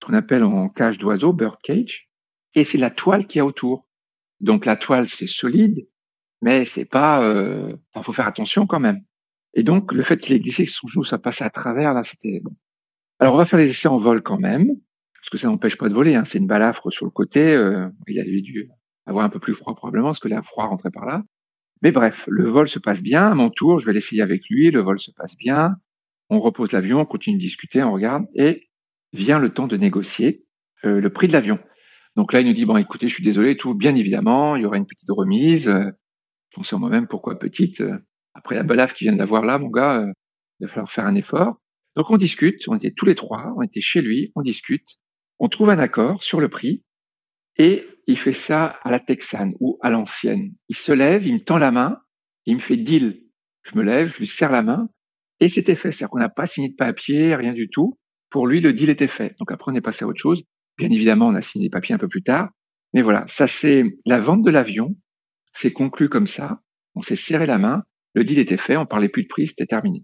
qu'on 0.03 0.13
appelle 0.13 0.43
en 0.43 0.70
cage 0.70 0.97
d'oiseau, 0.97 1.34
bird 1.34 1.61
cage, 1.63 2.09
et 2.53 2.63
c'est 2.63 2.78
la 2.78 2.91
toile 2.91 3.28
qui 3.28 3.39
a 3.39 3.45
autour. 3.45 3.88
Donc 4.41 4.66
la 4.66 4.76
toile, 4.76 5.07
c'est 5.07 5.28
solide, 5.28 5.88
mais 6.41 6.66
c'est 6.66 6.89
pas, 6.89 7.24
euh, 7.24 7.76
enfin, 7.93 8.03
faut 8.03 8.11
faire 8.11 8.28
attention 8.28 8.68
quand 8.68 8.80
même. 8.80 9.03
Et 9.56 9.64
donc, 9.64 9.93
le 9.93 10.03
fait 10.03 10.18
qu'il 10.18 10.36
ait 10.36 10.39
glissé 10.39 10.66
son 10.66 10.88
genou, 10.88 11.03
ça 11.03 11.18
passait 11.18 11.45
à 11.45 11.49
travers, 11.49 11.93
là, 11.93 12.03
c'était 12.03 12.41
bon. 12.43 12.56
Alors, 13.20 13.34
on 13.34 13.38
va 13.38 13.45
faire 13.45 13.60
les 13.60 13.70
essais 13.70 13.88
en 13.88 13.97
vol 13.97 14.22
quand 14.22 14.38
même, 14.38 14.68
parce 15.14 15.30
que 15.32 15.38
ça 15.38 15.47
n'empêche 15.47 15.78
pas 15.78 15.88
de 15.88 15.93
voler. 15.93 16.16
Hein. 16.16 16.26
C'est 16.26 16.38
une 16.38 16.47
balafre 16.47 16.91
sur 16.91 17.06
le 17.06 17.12
côté. 17.12 17.53
Euh, 17.53 17.88
il 18.08 18.20
avait 18.20 18.41
dû 18.41 18.70
avoir 19.06 19.24
un 19.24 19.30
peu 19.30 19.39
plus 19.39 19.53
froid 19.53 19.74
probablement, 19.74 20.10
parce 20.10 20.20
que 20.20 20.28
l'air 20.28 20.45
froid 20.45 20.66
rentrait 20.66 20.91
par 20.91 21.06
là. 21.06 21.24
Mais 21.82 21.91
bref, 21.91 22.26
le 22.28 22.49
vol 22.49 22.68
se 22.68 22.80
passe 22.80 23.01
bien. 23.01 23.32
À 23.32 23.36
mon 23.36 23.49
tour, 23.49 23.80
je 23.80 23.86
vais 23.86 23.93
l'essayer 23.93 24.22
avec 24.22 24.43
lui. 24.49 24.72
Le 24.72 24.82
vol 24.82 24.99
se 24.99 25.12
passe 25.12 25.38
bien. 25.38 25.76
On 26.30 26.39
repose 26.39 26.72
l'avion, 26.72 26.99
on 26.99 27.06
continue 27.06 27.38
de 27.38 27.41
discuter, 27.41 27.84
on 27.84 27.93
regarde, 27.93 28.26
et 28.34 28.70
vient 29.14 29.39
le 29.39 29.53
temps 29.53 29.68
de 29.68 29.78
négocier 29.78 30.45
euh, 30.84 30.99
le 30.99 31.10
prix 31.12 31.28
de 31.28 31.34
l'avion. 31.34 31.60
Donc 32.16 32.34
là, 32.34 32.41
il 32.41 32.47
nous 32.47 32.53
dit 32.53 32.66
bon, 32.66 32.78
écoutez, 32.78 33.08
je 33.08 33.14
suis 33.14 33.24
désolé, 33.24 33.56
tout 33.56 33.76
bien 33.76 33.93
évidemment, 33.95 34.56
il 34.56 34.64
y 34.64 34.66
aura 34.66 34.78
une 34.78 34.88
petite 34.88 35.10
remise. 35.10 35.70
Euh, 35.70 35.91
je 36.49 36.56
pensais 36.56 36.76
moi-même 36.78 37.08
pourquoi 37.08 37.38
petite. 37.38 37.84
Après 38.36 38.55
la 38.55 38.63
balafre 38.63 38.93
qui 38.93 39.05
vient 39.05 39.15
d'avoir 39.15 39.43
là, 39.43 39.57
mon 39.57 39.69
gars, 39.69 40.01
euh, 40.01 40.11
il 40.59 40.67
va 40.67 40.73
falloir 40.73 40.91
faire 40.91 41.05
un 41.05 41.15
effort. 41.15 41.55
Donc 41.95 42.09
on 42.11 42.17
discute, 42.17 42.67
on 42.67 42.75
était 42.75 42.91
tous 42.91 43.05
les 43.05 43.15
trois, 43.15 43.53
on 43.57 43.61
était 43.61 43.81
chez 43.81 44.01
lui, 44.01 44.31
on 44.36 44.41
discute, 44.41 44.86
on 45.39 45.47
trouve 45.47 45.69
un 45.69 45.79
accord 45.79 46.23
sur 46.23 46.41
le 46.41 46.49
prix, 46.49 46.83
et 47.57 47.88
il 48.07 48.17
fait 48.17 48.33
ça 48.33 48.65
à 48.83 48.91
la 48.91 48.99
texane 48.99 49.53
ou 49.59 49.79
à 49.81 49.89
l'ancienne. 49.89 50.53
Il 50.67 50.75
se 50.75 50.91
lève, 50.91 51.25
il 51.25 51.36
me 51.36 51.39
tend 51.39 51.57
la 51.57 51.71
main, 51.71 52.01
il 52.45 52.55
me 52.55 52.59
fait 52.61 52.77
deal. 52.77 53.23
Je 53.63 53.77
me 53.77 53.83
lève, 53.83 54.07
je 54.07 54.19
lui 54.19 54.27
serre 54.27 54.51
la 54.51 54.61
main, 54.61 54.89
et 55.39 55.49
c'était 55.49 55.75
fait. 55.75 55.91
C'est-à-dire 55.91 56.11
qu'on 56.11 56.19
n'a 56.19 56.29
pas 56.29 56.45
signé 56.45 56.69
de 56.69 56.75
papier, 56.75 57.36
rien 57.36 57.53
du 57.53 57.69
tout. 57.69 57.97
Pour 58.29 58.47
lui, 58.47 58.59
le 58.59 58.73
deal 58.73 58.89
était 58.89 59.07
fait. 59.07 59.36
Donc 59.39 59.51
après, 59.51 59.71
on 59.71 59.75
est 59.75 59.81
passé 59.81 60.03
à 60.03 60.07
autre 60.07 60.19
chose. 60.19 60.43
Bien 60.77 60.89
évidemment, 60.89 61.27
on 61.27 61.36
a 61.36 61.41
signé 61.41 61.67
des 61.67 61.71
papiers 61.71 61.95
un 61.95 61.97
peu 61.97 62.09
plus 62.09 62.23
tard. 62.23 62.49
Mais 62.93 63.01
voilà, 63.01 63.25
ça 63.27 63.47
c'est 63.47 63.86
la 64.05 64.19
vente 64.19 64.43
de 64.43 64.51
l'avion. 64.51 64.95
C'est 65.53 65.71
conclu 65.71 66.09
comme 66.09 66.27
ça. 66.27 66.61
On 66.95 67.01
s'est 67.01 67.15
serré 67.15 67.45
la 67.45 67.57
main. 67.57 67.83
Le 68.16 68.24
deal 68.24 68.39
était 68.39 68.57
fait. 68.57 68.78
On 68.78 68.88
parlait 68.88 69.09
plus 69.09 69.24
de 69.24 69.28
prix. 69.28 69.47
C'était 69.47 69.68
terminé. 69.68 70.03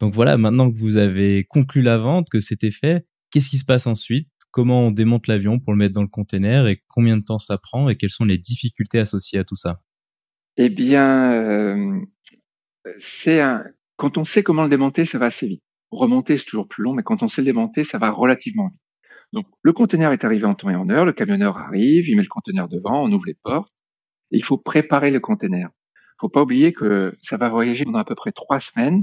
Donc 0.00 0.14
voilà, 0.14 0.36
maintenant 0.36 0.70
que 0.70 0.76
vous 0.76 0.96
avez 0.96 1.44
conclu 1.44 1.80
la 1.80 1.96
vente, 1.96 2.26
que 2.30 2.40
c'était 2.40 2.72
fait, 2.72 3.06
qu'est-ce 3.30 3.48
qui 3.48 3.58
se 3.58 3.64
passe 3.64 3.86
ensuite? 3.86 4.28
Comment 4.50 4.88
on 4.88 4.90
démonte 4.90 5.28
l'avion 5.28 5.58
pour 5.58 5.72
le 5.72 5.78
mettre 5.78 5.94
dans 5.94 6.02
le 6.02 6.08
container 6.08 6.66
et 6.66 6.82
combien 6.88 7.16
de 7.16 7.22
temps 7.22 7.38
ça 7.38 7.56
prend 7.56 7.88
et 7.88 7.96
quelles 7.96 8.10
sont 8.10 8.24
les 8.24 8.36
difficultés 8.36 8.98
associées 8.98 9.38
à 9.38 9.44
tout 9.44 9.56
ça? 9.56 9.80
Eh 10.56 10.68
bien, 10.68 11.32
euh, 11.32 12.00
c'est 12.98 13.40
un... 13.40 13.64
quand 13.96 14.18
on 14.18 14.24
sait 14.24 14.42
comment 14.42 14.64
le 14.64 14.68
démonter, 14.68 15.04
ça 15.04 15.18
va 15.18 15.26
assez 15.26 15.46
vite. 15.46 15.62
Remonter, 15.90 16.36
c'est 16.36 16.44
toujours 16.44 16.68
plus 16.68 16.82
long, 16.82 16.94
mais 16.94 17.02
quand 17.02 17.22
on 17.22 17.28
sait 17.28 17.40
le 17.40 17.46
démonter, 17.46 17.84
ça 17.84 17.96
va 17.98 18.10
relativement 18.10 18.68
vite. 18.68 18.80
Donc, 19.32 19.46
le 19.62 19.72
conteneur 19.72 20.12
est 20.12 20.24
arrivé 20.24 20.44
en 20.44 20.54
temps 20.54 20.68
et 20.68 20.74
en 20.74 20.90
heure, 20.90 21.06
le 21.06 21.12
camionneur 21.12 21.56
arrive, 21.56 22.08
il 22.08 22.16
met 22.16 22.22
le 22.22 22.28
conteneur 22.28 22.68
devant, 22.68 23.04
on 23.04 23.12
ouvre 23.12 23.26
les 23.26 23.38
portes, 23.42 23.72
et 24.30 24.36
il 24.36 24.44
faut 24.44 24.58
préparer 24.58 25.10
le 25.10 25.20
conteneur. 25.20 25.70
Faut 26.22 26.28
pas 26.28 26.42
oublier 26.42 26.72
que 26.72 27.18
ça 27.20 27.36
va 27.36 27.48
voyager 27.48 27.84
pendant 27.84 27.98
à 27.98 28.04
peu 28.04 28.14
près 28.14 28.30
trois 28.30 28.60
semaines, 28.60 29.02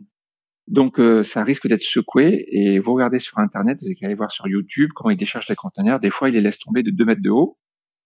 donc 0.68 1.02
euh, 1.02 1.22
ça 1.22 1.44
risque 1.44 1.68
d'être 1.68 1.84
secoué, 1.84 2.46
et 2.48 2.80
vous 2.80 2.94
regardez 2.94 3.20
sur 3.20 3.40
Internet, 3.40 3.78
vous 3.82 4.06
allez 4.06 4.16
voir 4.16 4.32
sur 4.32 4.48
YouTube 4.48 4.92
comment 4.96 5.10
il 5.10 5.18
décharge 5.18 5.50
les 5.50 5.58
conteneurs, 5.58 6.00
des 6.00 6.12
fois 6.12 6.30
il 6.30 6.36
les 6.36 6.40
laisse 6.40 6.60
tomber 6.60 6.82
de 6.82 6.92
deux 6.92 7.04
mètres 7.04 7.22
de 7.22 7.30
haut, 7.30 7.58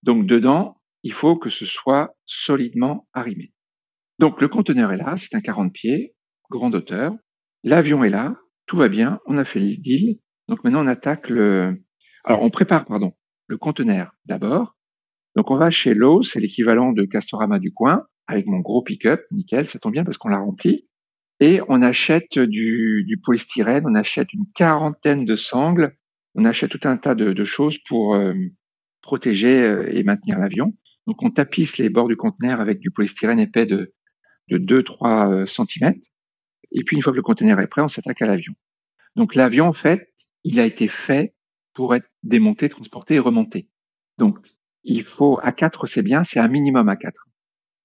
donc 0.01 0.25
dedans, 0.25 0.81
il 1.03 1.13
faut 1.13 1.37
que 1.37 1.51
ce 1.51 1.63
soit 1.63 2.15
solidement 2.25 3.07
arrimé. 3.13 3.53
Donc 4.17 4.41
le 4.41 4.47
conteneur 4.47 4.91
est 4.91 4.97
là, 4.97 5.15
c'est 5.15 5.35
un 5.35 5.41
40 5.41 5.71
pieds, 5.71 6.15
grande 6.49 6.73
hauteur, 6.73 7.13
l'avion 7.63 8.03
est 8.03 8.09
là, 8.09 8.35
tout 8.65 8.77
va 8.77 8.89
bien, 8.89 9.19
on 9.27 9.37
a 9.37 9.43
fait 9.43 9.59
le 9.59 9.77
deal, 9.77 10.17
donc 10.47 10.63
maintenant 10.63 10.83
on 10.83 10.87
attaque 10.87 11.29
le, 11.29 11.83
alors, 12.23 12.41
on 12.41 12.49
prépare, 12.49 12.85
pardon, 12.85 13.13
le 13.45 13.59
conteneur 13.59 14.15
d'abord. 14.25 14.75
Donc, 15.35 15.51
on 15.51 15.57
va 15.57 15.69
chez 15.69 15.93
Lowe's, 15.93 16.31
c'est 16.31 16.39
l'équivalent 16.39 16.93
de 16.93 17.05
Castorama 17.05 17.59
du 17.59 17.73
coin, 17.73 18.05
avec 18.27 18.45
mon 18.47 18.59
gros 18.59 18.81
pick-up, 18.81 19.21
nickel, 19.31 19.67
ça 19.67 19.79
tombe 19.79 19.93
bien 19.93 20.03
parce 20.03 20.17
qu'on 20.17 20.29
l'a 20.29 20.37
rempli. 20.37 20.87
Et 21.39 21.59
on 21.67 21.81
achète 21.81 22.39
du, 22.39 23.03
du, 23.05 23.17
polystyrène, 23.17 23.83
on 23.85 23.95
achète 23.95 24.31
une 24.33 24.45
quarantaine 24.55 25.25
de 25.25 25.35
sangles, 25.35 25.97
on 26.35 26.45
achète 26.45 26.71
tout 26.71 26.87
un 26.87 26.97
tas 26.97 27.15
de, 27.15 27.43
choses 27.43 27.77
pour 27.79 28.15
euh, 28.15 28.33
protéger 29.01 29.61
euh, 29.61 29.93
et 29.93 30.03
maintenir 30.03 30.39
l'avion. 30.39 30.73
Donc, 31.05 31.21
on 31.21 31.31
tapisse 31.31 31.77
les 31.77 31.89
bords 31.89 32.07
du 32.07 32.15
conteneur 32.15 32.61
avec 32.61 32.79
du 32.79 32.91
polystyrène 32.91 33.39
épais 33.39 33.65
de, 33.65 33.93
de 34.49 34.57
2-3 34.57 35.31
euh, 35.31 35.45
cm. 35.45 35.93
Et 36.71 36.83
puis, 36.83 36.95
une 36.95 37.03
fois 37.03 37.11
que 37.11 37.17
le 37.17 37.23
conteneur 37.23 37.59
est 37.59 37.67
prêt, 37.67 37.81
on 37.81 37.87
s'attaque 37.87 38.21
à 38.21 38.25
l'avion. 38.25 38.53
Donc, 39.15 39.35
l'avion, 39.35 39.67
en 39.67 39.73
fait, 39.73 40.09
il 40.43 40.59
a 40.59 40.65
été 40.65 40.87
fait 40.87 41.35
pour 41.73 41.95
être 41.95 42.07
démonté, 42.23 42.69
transporté 42.69 43.15
et 43.15 43.19
remonté. 43.19 43.69
Donc, 44.17 44.37
il 44.83 45.03
faut 45.03 45.39
à 45.43 45.51
4, 45.51 45.87
c'est 45.87 46.03
bien, 46.03 46.23
c'est 46.23 46.39
un 46.39 46.47
minimum 46.47 46.89
à 46.89 46.95
4. 46.95 47.27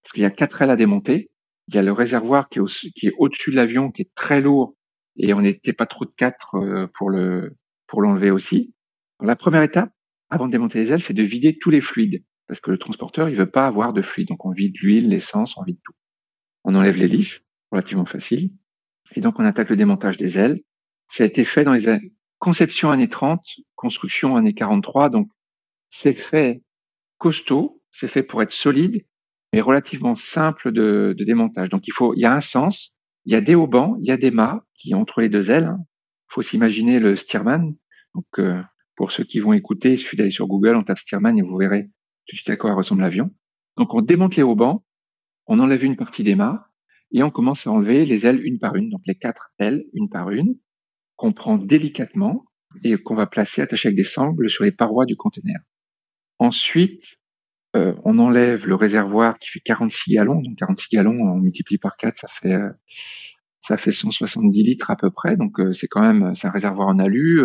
Parce 0.08 0.14
qu'il 0.14 0.22
y 0.22 0.26
a 0.26 0.30
quatre 0.30 0.62
ailes 0.62 0.70
à 0.70 0.76
démonter. 0.76 1.30
Il 1.66 1.74
y 1.74 1.78
a 1.78 1.82
le 1.82 1.92
réservoir 1.92 2.48
qui 2.48 2.60
est, 2.60 3.12
au-dessus 3.18 3.50
de 3.50 3.56
l'avion, 3.56 3.90
qui 3.90 4.00
est 4.00 4.14
très 4.14 4.40
lourd, 4.40 4.74
et 5.18 5.34
on 5.34 5.42
n'était 5.42 5.74
pas 5.74 5.84
trop 5.84 6.06
de 6.06 6.12
4 6.16 6.54
euh, 6.54 6.86
pour 6.94 7.10
le 7.10 7.54
pour 7.86 8.00
l'enlever 8.00 8.30
aussi. 8.30 8.72
la 9.20 9.36
première 9.36 9.62
étape, 9.62 9.90
avant 10.30 10.46
de 10.46 10.52
démonter 10.52 10.78
les 10.78 10.94
ailes, 10.94 11.02
c'est 11.02 11.12
de 11.12 11.22
vider 11.22 11.58
tous 11.58 11.68
les 11.68 11.82
fluides, 11.82 12.24
parce 12.46 12.58
que 12.58 12.70
le 12.70 12.78
transporteur, 12.78 13.28
il 13.28 13.36
veut 13.36 13.50
pas 13.50 13.66
avoir 13.66 13.92
de 13.92 14.00
fluide. 14.00 14.28
Donc, 14.28 14.46
on 14.46 14.50
vide 14.50 14.78
l'huile, 14.80 15.10
l'essence, 15.10 15.58
on 15.58 15.62
vide 15.62 15.78
tout. 15.84 15.92
On 16.64 16.74
enlève 16.74 16.96
l'hélice, 16.96 17.46
relativement 17.70 18.06
facile. 18.06 18.50
Et 19.14 19.20
donc, 19.20 19.38
on 19.38 19.44
attaque 19.44 19.68
le 19.68 19.76
démontage 19.76 20.16
des 20.16 20.38
ailes. 20.38 20.62
Ça 21.08 21.24
a 21.24 21.26
été 21.26 21.44
fait 21.44 21.64
dans 21.64 21.74
les 21.74 21.84
conception 22.38 22.90
années 22.90 23.10
30, 23.10 23.42
construction 23.74 24.36
années 24.36 24.54
43. 24.54 25.10
Donc, 25.10 25.28
c'est 25.90 26.14
fait 26.14 26.62
costaud, 27.18 27.82
c'est 27.90 28.08
fait 28.08 28.22
pour 28.22 28.40
être 28.40 28.52
solide, 28.52 29.04
mais 29.52 29.60
relativement 29.60 30.14
simple 30.14 30.72
de, 30.72 31.14
de, 31.16 31.24
démontage. 31.24 31.68
Donc, 31.68 31.86
il 31.86 31.92
faut, 31.92 32.14
il 32.14 32.20
y 32.20 32.26
a 32.26 32.34
un 32.34 32.40
sens, 32.40 32.96
il 33.24 33.32
y 33.32 33.36
a 33.36 33.40
des 33.40 33.54
haubans, 33.54 33.96
il 34.00 34.06
y 34.06 34.10
a 34.10 34.16
des 34.16 34.30
mâts 34.30 34.64
qui 34.74 34.94
entre 34.94 35.20
les 35.20 35.28
deux 35.28 35.50
ailes. 35.50 35.74
Il 35.78 36.34
faut 36.34 36.42
s'imaginer 36.42 36.98
le 36.98 37.16
Stearman. 37.16 37.74
Donc, 38.14 38.26
euh, 38.38 38.62
pour 38.96 39.12
ceux 39.12 39.24
qui 39.24 39.40
vont 39.40 39.52
écouter, 39.52 39.92
il 39.92 39.98
suffit 39.98 40.16
d'aller 40.16 40.30
sur 40.30 40.46
Google, 40.46 40.76
on 40.76 40.82
tape 40.82 40.98
Stearman 40.98 41.38
et 41.38 41.42
vous 41.42 41.56
verrez 41.56 41.84
tout 42.26 42.34
de 42.34 42.36
suite 42.36 42.50
à 42.50 42.56
quoi 42.56 42.74
ressemble 42.74 43.02
l'avion. 43.02 43.30
Donc, 43.76 43.94
on 43.94 44.02
démonte 44.02 44.36
les 44.36 44.42
haubans, 44.42 44.84
on 45.46 45.58
enlève 45.60 45.84
une 45.84 45.96
partie 45.96 46.24
des 46.24 46.34
mâts 46.34 46.66
et 47.12 47.22
on 47.22 47.30
commence 47.30 47.66
à 47.66 47.70
enlever 47.70 48.04
les 48.04 48.26
ailes 48.26 48.44
une 48.44 48.58
par 48.58 48.76
une, 48.76 48.90
donc 48.90 49.00
les 49.06 49.14
quatre 49.14 49.50
ailes 49.58 49.84
une 49.94 50.10
par 50.10 50.30
une 50.30 50.56
qu'on 51.16 51.32
prend 51.32 51.56
délicatement 51.56 52.44
et 52.84 52.96
qu'on 52.98 53.14
va 53.14 53.26
placer 53.26 53.62
attaché 53.62 53.88
avec 53.88 53.96
des 53.96 54.04
sangles 54.04 54.50
sur 54.50 54.64
les 54.64 54.72
parois 54.72 55.06
du 55.06 55.16
conteneur. 55.16 55.58
Ensuite, 56.38 57.18
euh, 57.76 57.94
on 58.04 58.18
enlève 58.18 58.66
le 58.66 58.74
réservoir 58.74 59.38
qui 59.38 59.50
fait 59.50 59.60
46 59.60 60.14
gallons. 60.14 60.40
Donc 60.40 60.56
46 60.56 60.88
gallons, 60.96 61.18
on 61.20 61.36
multiplie 61.36 61.78
par 61.78 61.96
4, 61.96 62.16
ça 62.16 62.28
fait 62.28 62.54
euh, 62.54 62.70
ça 63.60 63.76
fait 63.76 63.92
170 63.92 64.62
litres 64.62 64.90
à 64.90 64.96
peu 64.96 65.10
près. 65.10 65.36
Donc 65.36 65.60
euh, 65.60 65.72
c'est 65.72 65.88
quand 65.88 66.00
même 66.00 66.34
c'est 66.34 66.48
un 66.48 66.50
réservoir 66.50 66.88
en 66.88 66.98
alu, 66.98 67.42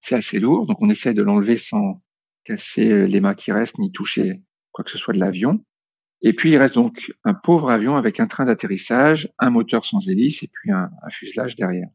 c'est 0.00 0.16
assez 0.16 0.40
lourd. 0.40 0.66
Donc 0.66 0.82
on 0.82 0.88
essaie 0.90 1.14
de 1.14 1.22
l'enlever 1.22 1.56
sans 1.56 2.02
casser 2.44 3.06
les 3.06 3.20
mâts 3.20 3.34
qui 3.34 3.52
restent 3.52 3.78
ni 3.78 3.92
toucher 3.92 4.42
quoi 4.72 4.84
que 4.84 4.90
ce 4.90 4.98
soit 4.98 5.14
de 5.14 5.20
l'avion. 5.20 5.64
Et 6.22 6.34
puis 6.34 6.50
il 6.50 6.56
reste 6.58 6.74
donc 6.74 7.12
un 7.24 7.34
pauvre 7.34 7.70
avion 7.70 7.96
avec 7.96 8.20
un 8.20 8.26
train 8.26 8.44
d'atterrissage, 8.44 9.30
un 9.38 9.50
moteur 9.50 9.84
sans 9.84 10.06
hélice 10.08 10.42
et 10.42 10.48
puis 10.52 10.70
un 10.72 10.90
fuselage 11.10 11.56
derrière. 11.56 11.88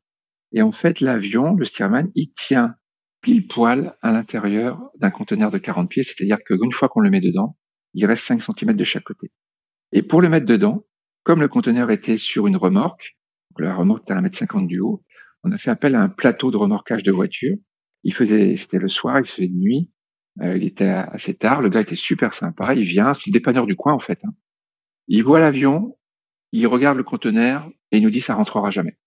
Et 0.52 0.62
en 0.62 0.72
fait, 0.72 1.02
l'avion, 1.02 1.54
le 1.54 1.66
Stearman, 1.66 2.10
il 2.16 2.32
tient 2.32 2.76
pile 3.22 3.48
poil 3.48 3.98
à 4.02 4.12
l'intérieur 4.12 4.80
d'un 5.00 5.12
conteneur 5.12 5.52
de 5.52 5.58
40 5.58 5.90
pieds, 5.90 6.04
c'est-à-dire 6.04 6.38
qu'une 6.46 6.72
fois 6.72 6.88
qu'on 6.88 7.02
le 7.02 7.10
met 7.10 7.20
dedans, 7.20 7.58
il 7.96 8.06
reste 8.06 8.24
5 8.24 8.42
cm 8.42 8.74
de 8.74 8.84
chaque 8.84 9.04
côté. 9.04 9.32
Et 9.92 10.04
pour 10.04 10.22
le 10.22 10.30
mettre 10.30 10.46
dedans, 10.46 10.86
comme 11.24 11.42
le 11.42 11.48
conteneur 11.48 11.90
était 11.90 12.18
sur 12.18 12.46
une 12.46 12.58
remorque, 12.58 13.18
la 13.58 13.74
remorque 13.74 14.04
était 14.04 14.14
à 14.14 14.22
1,50 14.22 14.60
m 14.60 14.68
du 14.68 14.80
haut, 14.80 15.04
on 15.44 15.52
a 15.52 15.58
fait 15.58 15.72
appel 15.72 15.96
à 15.96 16.02
un 16.02 16.10
plateau 16.10 16.52
de 16.52 16.58
remorquage 16.58 17.04
de 17.04 17.12
voiture. 17.12 17.56
Il 18.04 18.14
faisait, 18.14 18.56
c'était 18.58 18.78
le 18.78 18.90
soir, 18.90 19.20
il 19.20 19.26
faisait 19.26 19.48
de 19.48 19.56
nuit, 19.56 19.92
euh, 20.42 20.58
il 20.58 20.64
était 20.64 20.90
assez 20.90 21.38
tard, 21.38 21.62
le 21.62 21.70
gars 21.70 21.82
était 21.82 21.96
super 21.96 22.34
sympa, 22.34 22.76
il 22.76 22.84
vient, 22.84 23.14
c'est 23.14 23.28
le 23.28 23.34
dépanneur 23.34 23.66
du 23.66 23.76
coin 23.76 23.94
en 23.94 24.00
fait. 24.00 24.24
Hein. 24.26 24.34
Il 25.08 25.24
voit 25.24 25.40
l'avion, 25.40 25.98
il 26.52 26.68
regarde 26.68 26.98
le 26.98 27.04
conteneur 27.04 27.70
et 27.92 27.98
il 27.98 28.04
nous 28.04 28.10
dit 28.10 28.22
ça 28.22 28.36
rentrera 28.36 28.70
jamais. 28.70 28.98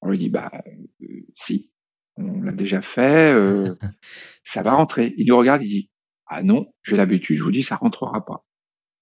On 0.00 0.10
lui 0.10 0.18
dit, 0.18 0.28
bah, 0.28 0.50
euh, 0.54 1.06
si, 1.34 1.72
on 2.16 2.42
l'a 2.42 2.52
déjà 2.52 2.80
fait, 2.82 3.32
euh, 3.32 3.74
ça 4.44 4.62
va 4.62 4.74
rentrer. 4.74 5.14
Il 5.16 5.26
nous 5.28 5.36
regarde, 5.36 5.62
il 5.62 5.68
dit, 5.68 5.90
ah 6.26 6.42
non, 6.42 6.72
j'ai 6.82 6.96
l'habitude, 6.96 7.38
je 7.38 7.42
vous 7.42 7.50
dis, 7.50 7.62
ça 7.62 7.76
rentrera 7.76 8.24
pas. 8.24 8.46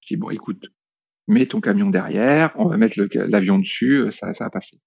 Je 0.01 0.15
dis, 0.15 0.17
bon, 0.17 0.31
écoute, 0.31 0.65
mets 1.29 1.47
ton 1.47 1.61
camion 1.61 1.91
derrière, 1.91 2.53
on 2.57 2.69
va 2.69 2.77
mettre 2.77 3.01
l'avion 3.15 3.59
dessus, 3.59 4.03
euh, 4.03 4.11
ça, 4.11 4.33
ça 4.33 4.45
va 4.45 4.51
passer. 4.51 4.79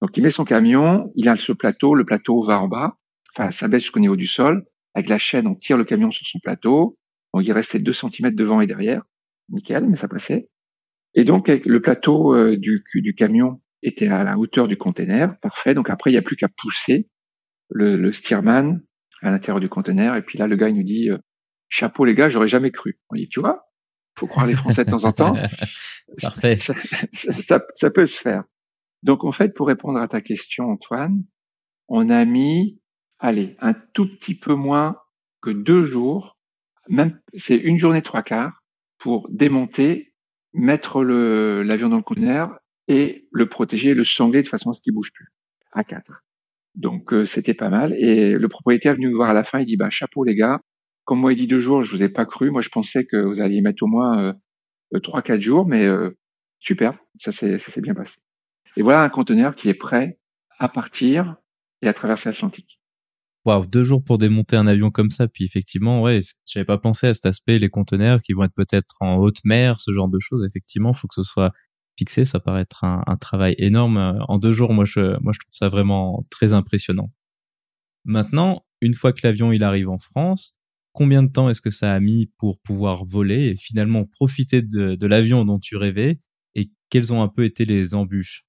Donc 0.00 0.16
il 0.16 0.22
met 0.22 0.30
son 0.30 0.44
camion, 0.44 1.12
il 1.14 1.28
a 1.28 1.36
ce 1.36 1.52
plateau, 1.52 1.94
le 1.94 2.04
plateau 2.04 2.42
va 2.42 2.60
en 2.60 2.68
bas, 2.68 2.98
enfin 3.34 3.50
ça 3.50 3.68
baisse 3.68 3.82
jusqu'au 3.82 4.00
niveau 4.00 4.16
du 4.16 4.26
sol. 4.26 4.64
Avec 4.94 5.08
la 5.08 5.18
chaîne, 5.18 5.46
on 5.46 5.54
tire 5.54 5.76
le 5.76 5.84
camion 5.84 6.10
sur 6.10 6.26
son 6.26 6.40
plateau. 6.40 6.98
Donc 7.32 7.44
il 7.44 7.52
restait 7.52 7.78
2 7.78 7.92
cm 7.92 8.34
devant 8.34 8.60
et 8.60 8.66
derrière, 8.66 9.02
nickel, 9.50 9.86
mais 9.86 9.96
ça 9.96 10.08
passait. 10.08 10.48
Et 11.14 11.24
donc 11.24 11.48
le 11.48 11.80
plateau 11.80 12.34
du, 12.56 12.82
du 12.94 13.14
camion 13.14 13.60
était 13.82 14.08
à 14.08 14.24
la 14.24 14.38
hauteur 14.38 14.68
du 14.68 14.76
conteneur, 14.76 15.38
parfait. 15.40 15.74
Donc 15.74 15.90
après, 15.90 16.10
il 16.10 16.14
n'y 16.14 16.18
a 16.18 16.22
plus 16.22 16.36
qu'à 16.36 16.48
pousser 16.48 17.08
le, 17.68 17.96
le 17.96 18.12
steerman 18.12 18.82
à 19.22 19.30
l'intérieur 19.30 19.60
du 19.60 19.68
conteneur. 19.68 20.16
Et 20.16 20.22
puis 20.22 20.38
là, 20.38 20.46
le 20.46 20.56
gars, 20.56 20.68
il 20.68 20.76
nous 20.76 20.82
dit, 20.82 21.10
euh, 21.10 21.18
chapeau 21.70 22.04
les 22.04 22.14
gars, 22.14 22.28
j'aurais 22.28 22.48
jamais 22.48 22.70
cru. 22.70 23.00
On 23.08 23.16
dit, 23.16 23.28
tu 23.28 23.40
vois, 23.40 23.70
faut 24.18 24.26
croire 24.26 24.46
les 24.46 24.54
Français 24.54 24.84
de 24.84 24.90
temps 24.90 25.04
en 25.04 25.12
temps. 25.12 25.34
Parfait. 26.20 26.58
Ça, 26.58 27.90
peut 27.90 28.06
se 28.06 28.20
faire. 28.20 28.44
Donc 29.02 29.24
en 29.24 29.32
fait, 29.32 29.54
pour 29.54 29.68
répondre 29.68 29.98
à 29.98 30.08
ta 30.08 30.20
question, 30.20 30.66
Antoine, 30.66 31.24
on 31.88 32.10
a 32.10 32.24
mis, 32.26 32.80
allez, 33.18 33.56
un 33.60 33.72
tout 33.72 34.06
petit 34.06 34.38
peu 34.38 34.54
moins 34.54 34.96
que 35.40 35.50
deux 35.50 35.84
jours, 35.84 36.38
même 36.88 37.18
c'est 37.34 37.56
une 37.56 37.78
journée 37.78 38.02
trois 38.02 38.22
quarts 38.22 38.62
pour 38.98 39.26
démonter, 39.30 40.12
mettre 40.52 41.02
l'avion 41.02 41.88
dans 41.88 41.96
le 41.96 42.02
conteneur 42.02 42.58
et 42.88 43.28
le 43.32 43.48
protéger, 43.48 43.94
le 43.94 44.04
sangler 44.04 44.42
de 44.42 44.48
façon 44.48 44.70
à 44.70 44.72
ce 44.74 44.82
qu'il 44.82 44.92
bouge 44.92 45.12
plus 45.14 45.32
à 45.72 45.84
quatre. 45.84 46.24
Donc 46.74 47.12
euh, 47.12 47.24
c'était 47.24 47.54
pas 47.54 47.70
mal. 47.70 47.94
Et 47.94 48.32
le 48.32 48.48
propriétaire 48.48 48.92
est 48.92 48.96
venu 48.96 49.08
nous 49.08 49.16
voir 49.16 49.30
à 49.30 49.34
la 49.34 49.44
fin, 49.44 49.60
il 49.60 49.66
dit 49.66 49.76
bah 49.76 49.90
chapeau 49.90 50.24
les 50.24 50.34
gars. 50.34 50.60
Comme 51.10 51.18
moi 51.18 51.32
il 51.32 51.36
dit 51.36 51.48
deux 51.48 51.58
jours, 51.58 51.82
je 51.82 51.90
vous 51.90 52.04
ai 52.04 52.08
pas 52.08 52.24
cru. 52.24 52.52
Moi 52.52 52.62
je 52.62 52.68
pensais 52.68 53.04
que 53.04 53.16
vous 53.16 53.40
alliez 53.40 53.62
mettre 53.62 53.82
au 53.82 53.88
moins 53.88 54.22
euh, 54.22 54.32
euh, 54.94 55.00
trois 55.00 55.22
quatre 55.22 55.40
jours, 55.40 55.66
mais 55.66 55.84
super, 56.60 56.96
ça 57.18 57.32
s'est 57.32 57.80
bien 57.80 57.94
passé. 57.94 58.20
Et 58.76 58.82
voilà 58.82 59.02
un 59.02 59.08
conteneur 59.08 59.56
qui 59.56 59.68
est 59.68 59.74
prêt 59.74 60.20
à 60.60 60.68
partir 60.68 61.34
et 61.82 61.88
à 61.88 61.92
traverser 61.94 62.28
l'Atlantique. 62.28 62.80
Waouh, 63.44 63.66
deux 63.66 63.82
jours 63.82 64.04
pour 64.04 64.18
démonter 64.18 64.54
un 64.54 64.68
avion 64.68 64.92
comme 64.92 65.10
ça. 65.10 65.26
Puis 65.26 65.44
effectivement, 65.44 66.00
ouais, 66.00 66.20
j'avais 66.46 66.64
pas 66.64 66.78
pensé 66.78 67.08
à 67.08 67.14
cet 67.14 67.26
aspect, 67.26 67.58
les 67.58 67.70
conteneurs 67.70 68.22
qui 68.22 68.32
vont 68.32 68.44
être 68.44 68.54
peut-être 68.54 68.94
en 69.00 69.16
haute 69.16 69.40
mer, 69.44 69.80
ce 69.80 69.92
genre 69.92 70.08
de 70.08 70.20
choses. 70.20 70.44
Effectivement, 70.46 70.92
faut 70.92 71.08
que 71.08 71.16
ce 71.16 71.24
soit 71.24 71.50
fixé. 71.98 72.24
Ça 72.24 72.38
paraît 72.38 72.60
être 72.60 72.84
un, 72.84 73.02
un, 73.08 73.16
travail 73.16 73.56
énorme. 73.58 73.96
En 74.28 74.38
deux 74.38 74.52
jours, 74.52 74.72
moi 74.72 74.84
je, 74.84 75.20
moi, 75.20 75.32
je 75.32 75.40
trouve 75.40 75.54
ça 75.54 75.70
vraiment 75.70 76.22
très 76.30 76.52
impressionnant. 76.52 77.10
Maintenant, 78.04 78.64
une 78.80 78.94
fois 78.94 79.12
que 79.12 79.22
l'avion 79.24 79.50
il 79.50 79.64
arrive 79.64 79.88
en 79.88 79.98
France, 79.98 80.56
combien 80.92 81.22
de 81.22 81.30
temps 81.30 81.48
est-ce 81.48 81.60
que 81.60 81.70
ça 81.70 81.92
a 81.92 82.00
mis 82.00 82.30
pour 82.38 82.60
pouvoir 82.60 83.04
voler 83.04 83.48
et 83.48 83.56
finalement 83.56 84.04
profiter 84.04 84.62
de, 84.62 85.06
l'avion 85.06 85.44
dont 85.44 85.58
tu 85.58 85.76
rêvais 85.76 86.20
et 86.54 86.70
quelles 86.88 87.12
ont 87.12 87.22
un 87.22 87.28
peu 87.28 87.44
été 87.44 87.64
les 87.64 87.94
embûches? 87.94 88.44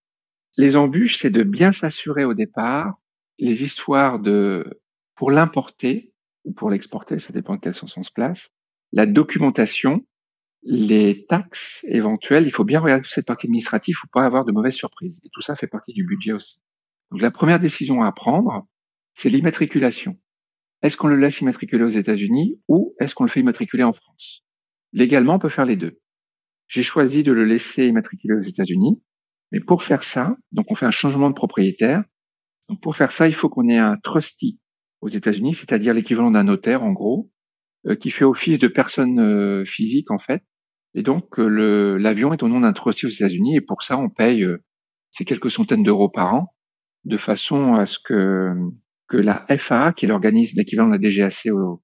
Les 0.58 0.76
embûches, 0.76 1.18
c'est 1.18 1.30
de 1.30 1.44
bien 1.44 1.72
s'assurer 1.72 2.26
au 2.26 2.34
départ 2.34 2.96
les 3.39 3.64
histoires 3.64 4.20
de 4.20 4.82
pour 5.16 5.32
l'importer 5.32 6.14
ou 6.46 6.54
pour 6.54 6.70
l'exporter, 6.70 7.20
ça 7.20 7.34
dépend 7.34 7.56
de 7.56 7.62
quel 7.62 7.76
sens 7.76 7.96
on 7.98 8.04
se 8.04 8.12
place, 8.12 8.54
la 8.92 9.06
documentation, 9.06 10.06
les 10.64 11.26
taxes 11.28 11.86
éventuelles, 11.89 12.46
il 12.46 12.52
faut 12.52 12.64
bien 12.64 12.80
regarder 12.80 13.08
cette 13.08 13.26
partie 13.26 13.48
administrative 13.48 13.96
pour 14.02 14.10
pas 14.12 14.26
avoir 14.26 14.46
de 14.46 14.52
mauvaises 14.52 14.76
surprises. 14.76 15.20
Et 15.24 15.30
tout 15.32 15.42
ça 15.42 15.56
fait 15.56 15.68
partie 15.68 15.94
du 15.94 16.06
budget 16.06 16.34
aussi. 16.34 16.60
Donc 17.12 17.22
la 17.22 17.32
première 17.32 17.60
décision 17.60 18.04
à 18.04 18.12
prendre, 18.12 18.68
c'est 19.14 19.30
l'immatriculation. 19.30 20.18
Est-ce 20.82 20.97
qu'on 20.97 21.07
le 21.07 21.17
laisse 21.17 21.41
immatriculer 21.41 21.84
aux 21.84 21.89
États-Unis 21.89 22.59
ou 22.67 22.95
est-ce 22.99 23.13
qu'on 23.13 23.23
le 23.23 23.29
fait 23.29 23.39
immatriculer 23.39 23.84
en 23.84 23.93
France? 23.93 24.43
Légalement, 24.93 25.36
on 25.36 25.39
peut 25.39 25.49
faire 25.49 25.65
les 25.65 25.75
deux. 25.75 25.99
J'ai 26.67 26.84
choisi 26.84 27.23
de 27.23 27.32
le 27.32 27.45
laisser 27.45 27.86
immatriculer 27.86 28.36
aux 28.36 28.41
États-Unis, 28.41 29.01
mais 29.51 29.59
pour 29.59 29.84
faire 29.84 30.03
ça, 30.03 30.38
donc 30.51 30.71
on 30.71 30.75
fait 30.75 30.86
un 30.86 30.91
changement 30.91 31.29
de 31.29 31.36
propriétaire. 31.36 32.03
Donc 32.69 32.82
pour 32.82 32.95
faire 32.95 33.11
ça, 33.11 33.27
il 33.27 33.34
faut 33.34 33.49
qu'on 33.49 33.67
ait 33.67 33.77
un 33.77 33.97
trustee 33.97 34.59
aux 35.01 35.09
États-Unis, 35.09 35.53
c'est-à-dire 35.53 35.93
l'équivalent 35.93 36.32
d'un 36.32 36.45
notaire 36.45 36.84
en 36.84 36.91
gros, 36.91 37.29
euh, 37.88 37.95
qui 37.95 38.11
fait 38.11 38.25
office 38.25 38.59
de 38.59 38.67
personne 38.67 39.19
euh, 39.19 39.65
physique 39.65 40.11
en 40.11 40.17
fait. 40.17 40.43
Et 40.93 41.03
donc 41.03 41.39
euh, 41.39 41.97
l'avion 41.97 42.34
est 42.34 42.43
au 42.43 42.47
nom 42.47 42.61
d'un 42.61 42.73
trustee 42.73 43.05
aux 43.05 43.09
États-Unis 43.09 43.57
et 43.57 43.61
pour 43.61 43.82
ça 43.82 43.97
on 43.97 44.09
paye 44.09 44.45
ces 45.09 45.25
quelques 45.25 45.51
centaines 45.51 45.84
d'euros 45.84 46.09
par 46.09 46.34
an 46.34 46.55
de 47.05 47.17
façon 47.17 47.73
à 47.73 47.86
ce 47.86 47.97
que 47.97 48.53
que 49.12 49.18
la 49.18 49.45
FAA, 49.57 49.91
qui 49.91 50.05
est 50.05 50.07
l'organisme 50.07 50.57
l'équivalent 50.57 50.88
de 50.88 50.93
la 50.93 51.09
DGAC 51.09 51.47
aux, 51.51 51.82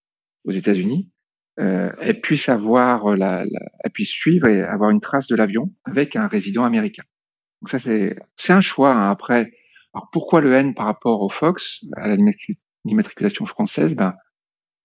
États-Unis, 0.49 1.11
euh, 1.59 1.91
elle 1.99 2.21
puisse 2.21 2.47
avoir 2.47 3.17
la, 3.17 3.43
elle 3.43 3.91
puisse 3.91 4.11
suivre 4.11 4.47
et 4.47 4.61
avoir 4.61 4.91
une 4.91 5.01
trace 5.01 5.28
de 5.28 5.36
l'avion 5.36 5.73
avec 5.84 6.15
un 6.15 6.28
résident 6.28 6.63
américain. 6.63 7.03
Donc 7.61 7.69
ça 7.69 7.80
c'est 7.80 8.15
c'est 8.38 8.53
un 8.53 8.61
choix. 8.61 8.93
Hein. 8.93 9.11
Après, 9.11 9.51
alors 9.93 10.07
pourquoi 10.13 10.39
le 10.39 10.53
N 10.53 10.73
par 10.73 10.86
rapport 10.86 11.21
au 11.21 11.28
Fox 11.28 11.84
à 11.97 12.15
l'immatriculation 12.86 13.45
française? 13.45 13.93
Ben 13.95 14.13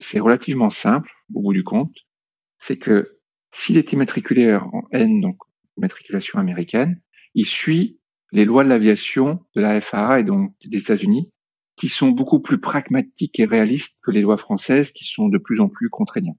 c'est 0.00 0.18
relativement 0.18 0.70
simple 0.70 1.12
au 1.34 1.42
bout 1.42 1.52
du 1.52 1.62
compte. 1.62 1.94
C'est 2.58 2.78
que 2.78 3.20
s'il 3.52 3.76
est 3.76 3.92
immatriculé 3.92 4.56
en 4.56 4.82
N, 4.90 5.20
donc 5.20 5.36
immatriculation 5.76 6.40
américaine, 6.40 7.00
il 7.34 7.46
suit 7.46 8.00
les 8.32 8.44
lois 8.44 8.64
de 8.64 8.68
l'aviation 8.68 9.44
de 9.54 9.60
la 9.60 9.80
FAA 9.80 10.20
et 10.20 10.24
donc 10.24 10.54
des 10.64 10.78
États-Unis, 10.78 11.31
qui 11.76 11.88
sont 11.88 12.10
beaucoup 12.10 12.40
plus 12.40 12.60
pragmatiques 12.60 13.40
et 13.40 13.44
réalistes 13.44 13.98
que 14.04 14.10
les 14.10 14.20
lois 14.20 14.36
françaises, 14.36 14.92
qui 14.92 15.04
sont 15.04 15.28
de 15.28 15.38
plus 15.38 15.60
en 15.60 15.68
plus 15.68 15.88
contraignantes. 15.88 16.36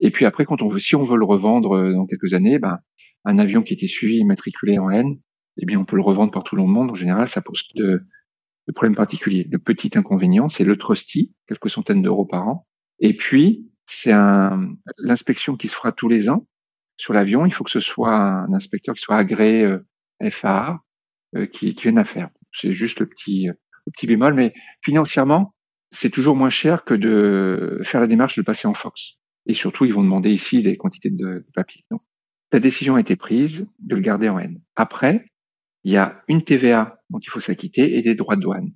Et 0.00 0.10
puis 0.10 0.24
après, 0.24 0.44
quand 0.44 0.62
on 0.62 0.68
veut, 0.68 0.80
si 0.80 0.96
on 0.96 1.04
veut 1.04 1.16
le 1.16 1.24
revendre 1.24 1.76
euh, 1.76 1.92
dans 1.92 2.06
quelques 2.06 2.34
années, 2.34 2.58
ben, 2.58 2.78
un 3.24 3.38
avion 3.38 3.62
qui 3.62 3.72
était 3.72 3.86
suivi 3.86 4.16
immatriculé 4.18 4.78
en 4.78 4.90
N, 4.90 5.18
eh 5.58 5.66
bien, 5.66 5.78
on 5.78 5.84
peut 5.84 5.96
le 5.96 6.02
revendre 6.02 6.32
partout 6.32 6.56
dans 6.56 6.66
le 6.66 6.72
monde. 6.72 6.90
En 6.90 6.94
général, 6.94 7.28
ça 7.28 7.40
pose 7.40 7.68
de, 7.76 8.02
de 8.66 8.72
problèmes 8.72 8.96
particuliers. 8.96 9.46
Le 9.50 9.58
petit 9.58 9.96
inconvénient, 9.96 10.48
c'est 10.48 10.64
le 10.64 10.76
trusty, 10.76 11.34
quelques 11.46 11.70
centaines 11.70 12.02
d'euros 12.02 12.26
par 12.26 12.48
an, 12.48 12.66
et 13.02 13.14
puis, 13.14 13.68
c'est 13.84 14.12
l'inspection 14.98 15.56
qui 15.56 15.66
se 15.66 15.74
fera 15.74 15.90
tous 15.90 16.08
les 16.08 16.30
ans 16.30 16.46
sur 16.96 17.12
l'avion. 17.12 17.44
Il 17.44 17.52
faut 17.52 17.64
que 17.64 17.70
ce 17.70 17.80
soit 17.80 18.14
un 18.14 18.52
inspecteur 18.54 18.94
qui 18.94 19.02
soit 19.02 19.16
agréé 19.16 19.64
euh, 19.64 19.84
FAA 20.30 20.80
euh, 21.34 21.46
qui, 21.46 21.74
qui 21.74 21.82
vienne 21.82 21.98
à 21.98 22.04
faire. 22.04 22.30
C'est 22.52 22.72
juste 22.72 23.00
le 23.00 23.06
petit, 23.08 23.46
le 23.46 23.56
petit 23.90 24.06
bémol, 24.06 24.34
mais 24.34 24.52
financièrement, 24.82 25.54
c'est 25.90 26.10
toujours 26.10 26.36
moins 26.36 26.50
cher 26.50 26.84
que 26.84 26.94
de 26.94 27.80
faire 27.84 28.00
la 28.00 28.06
démarche 28.06 28.36
de 28.36 28.42
passer 28.42 28.66
en 28.66 28.74
Fox. 28.74 29.18
Et 29.46 29.54
surtout, 29.54 29.84
ils 29.84 29.92
vont 29.92 30.02
demander 30.02 30.30
ici 30.30 30.62
des 30.62 30.76
quantités 30.76 31.10
de, 31.10 31.44
papier. 31.54 31.84
Donc, 31.90 32.02
la 32.52 32.60
décision 32.60 32.96
a 32.96 33.00
été 33.00 33.16
prise 33.16 33.70
de 33.80 33.94
le 33.94 34.00
garder 34.00 34.28
en 34.28 34.38
N. 34.38 34.60
Après, 34.76 35.26
il 35.84 35.92
y 35.92 35.96
a 35.96 36.22
une 36.28 36.42
TVA 36.42 37.02
dont 37.10 37.18
il 37.18 37.28
faut 37.28 37.40
s'acquitter 37.40 37.96
et 37.96 38.02
des 38.02 38.14
droits 38.14 38.36
de 38.36 38.42
douane. 38.42 38.72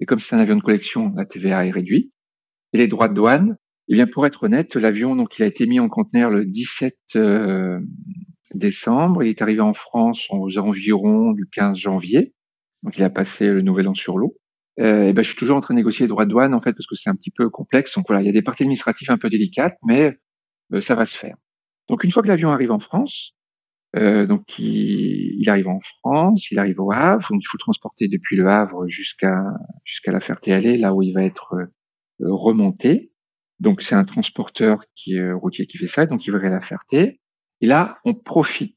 Et 0.00 0.06
comme 0.06 0.18
c'est 0.18 0.36
un 0.36 0.38
avion 0.38 0.56
de 0.56 0.62
collection, 0.62 1.12
la 1.16 1.26
TVA 1.26 1.66
est 1.66 1.70
réduite. 1.70 2.12
Et 2.72 2.78
les 2.78 2.88
droits 2.88 3.08
de 3.08 3.14
douane, 3.14 3.56
eh 3.88 3.94
bien, 3.94 4.06
pour 4.06 4.26
être 4.26 4.44
honnête, 4.44 4.74
l'avion, 4.76 5.16
donc, 5.16 5.38
il 5.38 5.42
a 5.42 5.46
été 5.46 5.66
mis 5.66 5.80
en 5.80 5.88
conteneur 5.88 6.30
le 6.30 6.44
17 6.46 6.94
euh, 7.16 7.80
décembre. 8.54 9.22
Il 9.22 9.28
est 9.28 9.42
arrivé 9.42 9.60
en 9.60 9.74
France 9.74 10.28
aux 10.30 10.58
environs 10.58 11.32
du 11.32 11.46
15 11.52 11.76
janvier. 11.76 12.34
Donc, 12.82 12.96
il 12.96 13.04
a 13.04 13.10
passé 13.10 13.48
le 13.48 13.62
nouvel 13.62 13.88
an 13.88 13.94
sur 13.94 14.16
l'eau. 14.16 14.36
Euh, 14.80 15.08
et 15.08 15.12
ben, 15.12 15.22
je 15.22 15.28
suis 15.28 15.38
toujours 15.38 15.56
en 15.56 15.60
train 15.60 15.74
de 15.74 15.78
négocier 15.78 16.04
les 16.04 16.08
droits 16.08 16.24
de 16.24 16.30
douane, 16.30 16.54
en 16.54 16.60
fait, 16.60 16.72
parce 16.72 16.86
que 16.86 16.94
c'est 16.94 17.10
un 17.10 17.14
petit 17.14 17.30
peu 17.30 17.48
complexe. 17.50 17.94
Donc, 17.94 18.06
voilà, 18.08 18.22
il 18.22 18.26
y 18.26 18.28
a 18.28 18.32
des 18.32 18.42
parties 18.42 18.64
administratives 18.64 19.10
un 19.10 19.18
peu 19.18 19.30
délicates, 19.30 19.78
mais 19.84 20.18
euh, 20.72 20.80
ça 20.80 20.94
va 20.94 21.06
se 21.06 21.16
faire. 21.16 21.36
Donc, 21.88 22.04
une 22.04 22.10
fois 22.10 22.22
que 22.22 22.28
l'avion 22.28 22.50
arrive 22.50 22.72
en 22.72 22.78
France, 22.78 23.34
euh, 23.96 24.26
donc 24.26 24.58
il, 24.58 25.36
il, 25.40 25.48
arrive 25.48 25.68
en 25.68 25.80
France, 25.80 26.50
il 26.50 26.58
arrive 26.58 26.80
au 26.80 26.90
Havre, 26.90 27.28
donc 27.30 27.42
il 27.42 27.48
faut 27.48 27.58
transporter 27.58 28.08
depuis 28.08 28.36
le 28.36 28.48
Havre 28.48 28.88
jusqu'à 28.88 29.40
jusqu'à 29.84 30.10
la 30.10 30.18
Ferté-Alais, 30.18 30.76
là 30.78 30.92
où 30.92 31.02
il 31.02 31.12
va 31.12 31.22
être 31.22 31.54
remonté. 32.18 33.12
Donc 33.60 33.82
c'est 33.82 33.94
un 33.94 34.04
transporteur 34.04 34.80
qui 34.96 35.14
est 35.14 35.32
routier 35.32 35.66
qui 35.66 35.78
fait 35.78 35.86
ça, 35.86 36.06
donc 36.06 36.26
il 36.26 36.32
va 36.32 36.38
la 36.38 36.60
Ferté. 36.60 37.20
Et 37.60 37.66
là, 37.66 37.98
on 38.04 38.14
profite 38.14 38.76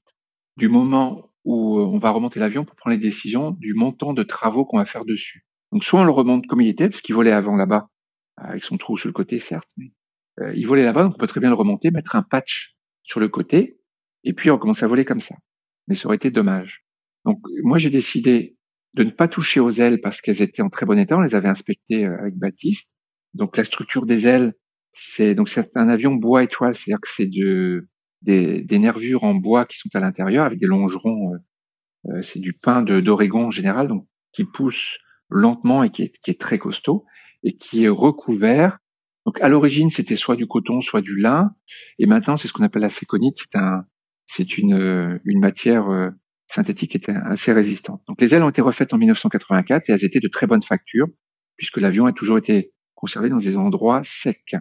du 0.57 0.69
moment 0.69 1.31
où 1.43 1.79
euh, 1.79 1.85
on 1.85 1.97
va 1.97 2.11
remonter 2.11 2.39
l'avion 2.39 2.65
pour 2.65 2.75
prendre 2.75 2.95
les 2.95 3.01
décisions 3.01 3.51
du 3.51 3.73
montant 3.73 4.13
de 4.13 4.23
travaux 4.23 4.65
qu'on 4.65 4.77
va 4.77 4.85
faire 4.85 5.05
dessus. 5.05 5.46
Donc 5.71 5.83
soit 5.83 5.99
on 5.99 6.05
le 6.05 6.11
remonte 6.11 6.47
comme 6.47 6.61
il 6.61 6.69
était, 6.69 6.87
parce 6.87 7.01
qu'il 7.01 7.15
volait 7.15 7.31
avant 7.31 7.55
là-bas, 7.55 7.89
avec 8.37 8.63
son 8.63 8.77
trou 8.77 8.97
sur 8.97 9.07
le 9.07 9.13
côté 9.13 9.39
certes, 9.39 9.69
mais 9.77 9.91
euh, 10.39 10.53
il 10.55 10.65
volait 10.67 10.83
là-bas, 10.83 11.03
donc 11.03 11.13
on 11.15 11.17
peut 11.17 11.27
très 11.27 11.39
bien 11.39 11.49
le 11.49 11.55
remonter, 11.55 11.91
mettre 11.91 12.15
un 12.15 12.23
patch 12.23 12.75
sur 13.03 13.19
le 13.19 13.27
côté, 13.27 13.79
et 14.23 14.33
puis 14.33 14.51
on 14.51 14.57
commence 14.57 14.83
à 14.83 14.87
voler 14.87 15.05
comme 15.05 15.19
ça. 15.19 15.35
Mais 15.87 15.95
ça 15.95 16.07
aurait 16.07 16.17
été 16.17 16.31
dommage. 16.31 16.85
Donc 17.25 17.39
moi 17.63 17.77
j'ai 17.77 17.89
décidé 17.89 18.57
de 18.93 19.03
ne 19.03 19.11
pas 19.11 19.27
toucher 19.27 19.59
aux 19.59 19.71
ailes 19.71 19.99
parce 20.01 20.21
qu'elles 20.21 20.41
étaient 20.41 20.61
en 20.61 20.69
très 20.69 20.85
bon 20.85 20.97
état, 20.97 21.17
on 21.17 21.21
les 21.21 21.35
avait 21.35 21.49
inspectées 21.49 22.05
euh, 22.05 22.17
avec 22.19 22.35
Baptiste. 22.35 22.97
Donc 23.33 23.57
la 23.57 23.63
structure 23.63 24.05
des 24.05 24.27
ailes, 24.27 24.53
c'est 24.91 25.35
donc 25.35 25.49
c'est 25.49 25.75
un 25.75 25.89
avion 25.89 26.15
bois 26.15 26.43
étoile, 26.43 26.75
c'est-à-dire 26.75 27.01
que 27.01 27.09
c'est 27.09 27.27
de 27.27 27.87
des, 28.23 28.63
des, 28.63 28.79
nervures 28.79 29.23
en 29.23 29.35
bois 29.35 29.65
qui 29.65 29.77
sont 29.77 29.89
à 29.93 29.99
l'intérieur 29.99 30.45
avec 30.45 30.59
des 30.59 30.65
longerons. 30.65 31.33
Euh, 31.33 31.37
euh 32.09 32.21
c'est 32.23 32.39
du 32.39 32.53
pin 32.53 32.81
de 32.81 32.99
d'Oregon 32.99 33.47
en 33.47 33.51
général, 33.51 33.87
donc 33.87 34.07
qui 34.31 34.43
pousse 34.43 34.97
lentement 35.29 35.83
et 35.83 35.91
qui 35.91 36.03
est, 36.03 36.19
qui 36.21 36.31
est 36.31 36.39
très 36.39 36.57
costaud 36.57 37.05
et 37.43 37.55
qui 37.57 37.85
est 37.85 37.89
recouvert. 37.89 38.79
Donc 39.25 39.41
à 39.41 39.49
l'origine 39.49 39.89
c'était 39.89 40.15
soit 40.15 40.35
du 40.35 40.47
coton, 40.47 40.81
soit 40.81 41.01
du 41.01 41.17
lin, 41.17 41.51
et 41.99 42.05
maintenant 42.05 42.37
c'est 42.37 42.47
ce 42.47 42.53
qu'on 42.53 42.63
appelle 42.63 42.81
la 42.81 42.89
séconite. 42.89 43.35
C'est 43.37 43.57
un 43.57 43.85
c'est 44.25 44.57
une 44.57 45.19
une 45.25 45.39
matière 45.39 45.89
euh, 45.89 46.09
synthétique 46.47 46.91
qui 46.91 46.97
est 46.97 47.09
assez 47.09 47.51
résistante. 47.51 48.01
Donc 48.07 48.21
les 48.21 48.33
ailes 48.33 48.43
ont 48.43 48.49
été 48.49 48.61
refaites 48.61 48.93
en 48.93 48.97
1984 48.97 49.89
et 49.89 49.93
elles 49.93 50.05
étaient 50.05 50.19
de 50.19 50.29
très 50.29 50.47
bonne 50.47 50.61
facture 50.61 51.07
puisque 51.57 51.77
l'avion 51.77 52.05
a 52.05 52.13
toujours 52.13 52.37
été 52.37 52.71
conservé 52.95 53.29
dans 53.29 53.37
des 53.37 53.57
endroits 53.57 54.01
secs. 54.03 54.55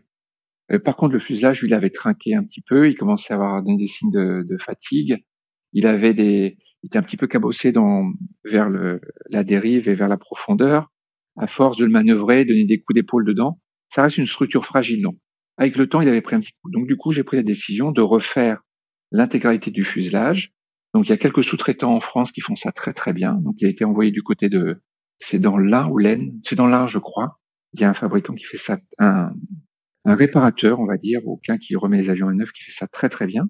Euh, 0.73 0.79
par 0.79 0.97
contre, 0.97 1.13
le 1.13 1.19
fuselage, 1.19 1.61
lui, 1.61 1.69
il 1.69 1.75
avait 1.75 1.91
trinqué 1.91 2.35
un 2.35 2.43
petit 2.43 2.63
peu. 2.63 2.89
Il 2.89 2.97
commençait 2.97 3.35
à 3.35 3.37
avoir 3.37 3.63
des 3.63 3.87
signes 3.87 4.11
de, 4.11 4.45
de, 4.49 4.57
fatigue. 4.57 5.25
Il 5.73 5.87
avait 5.87 6.15
des, 6.15 6.59
il 6.87 6.91
était 6.91 6.99
un 6.99 7.03
petit 7.03 7.17
peu 7.17 7.27
cabossé 7.27 7.73
dans, 7.73 8.13
vers 8.45 8.69
le, 8.69 9.01
la 9.29 9.43
dérive 9.43 9.89
et 9.89 9.95
vers 9.95 10.07
la 10.07 10.17
profondeur. 10.17 10.93
À 11.37 11.49
force 11.49 11.77
de 11.77 11.85
le 11.85 11.91
manœuvrer, 11.91 12.45
donner 12.45 12.65
des 12.65 12.79
coups 12.79 12.95
d'épaule 12.95 13.27
dedans, 13.27 13.61
ça 13.89 14.05
reste 14.05 14.19
une 14.19 14.27
structure 14.27 14.65
fragile. 14.65 15.03
Donc, 15.03 15.17
avec 15.59 15.77
le 15.77 15.89
temps, 15.89 16.01
il 16.01 16.09
avait 16.09 16.23
pris 16.23 16.37
un 16.37 16.41
petit 16.41 16.53
coup. 16.63 16.71
Donc, 16.71 16.87
du 16.87 16.97
coup, 16.97 17.11
j'ai 17.11 17.25
pris 17.25 17.37
la 17.37 17.43
décision 17.43 17.91
de 17.91 18.01
refaire 18.01 18.63
l'intégralité 19.11 19.73
du 19.73 19.83
fuselage. 19.83 20.53
Donc 20.95 21.07
il 21.07 21.11
y 21.11 21.13
a 21.13 21.19
quelques 21.19 21.45
sous-traitants 21.45 21.95
en 21.95 22.01
France 22.01 22.33
qui 22.33 22.41
font 22.41 22.57
ça 22.57 22.73
très 22.73 22.93
très 22.93 23.13
bien. 23.13 23.35
Donc 23.35 23.57
il 23.59 23.67
a 23.67 23.71
été 23.71 23.85
envoyé 23.85 24.11
du 24.11 24.23
côté 24.23 24.49
de, 24.49 24.81
c'est 25.19 25.39
dans 25.39 25.59
l'Ain 25.59 25.89
ou 25.89 25.99
l'Aisne, 25.99 26.41
c'est 26.43 26.57
dans 26.57 26.67
l'Ain 26.67 26.87
je 26.87 26.99
crois. 26.99 27.39
Il 27.73 27.81
y 27.81 27.85
a 27.85 27.91
un 27.91 27.95
fabricant 27.95 28.35
qui 28.35 28.45
fait 28.45 28.57
ça, 28.57 28.79
un, 28.99 29.31
un 30.05 30.15
réparateur 30.15 30.81
on 30.81 30.87
va 30.87 30.97
dire, 30.97 31.21
ou 31.27 31.37
quelqu'un 31.37 31.59
qui 31.59 31.77
remet 31.77 31.99
les 31.99 32.11
avions 32.11 32.29
à 32.29 32.33
neuf 32.33 32.53
qui 32.53 32.63
fait 32.63 32.73
ça 32.73 32.87
très 32.87 33.09
très 33.09 33.27
bien. 33.27 33.49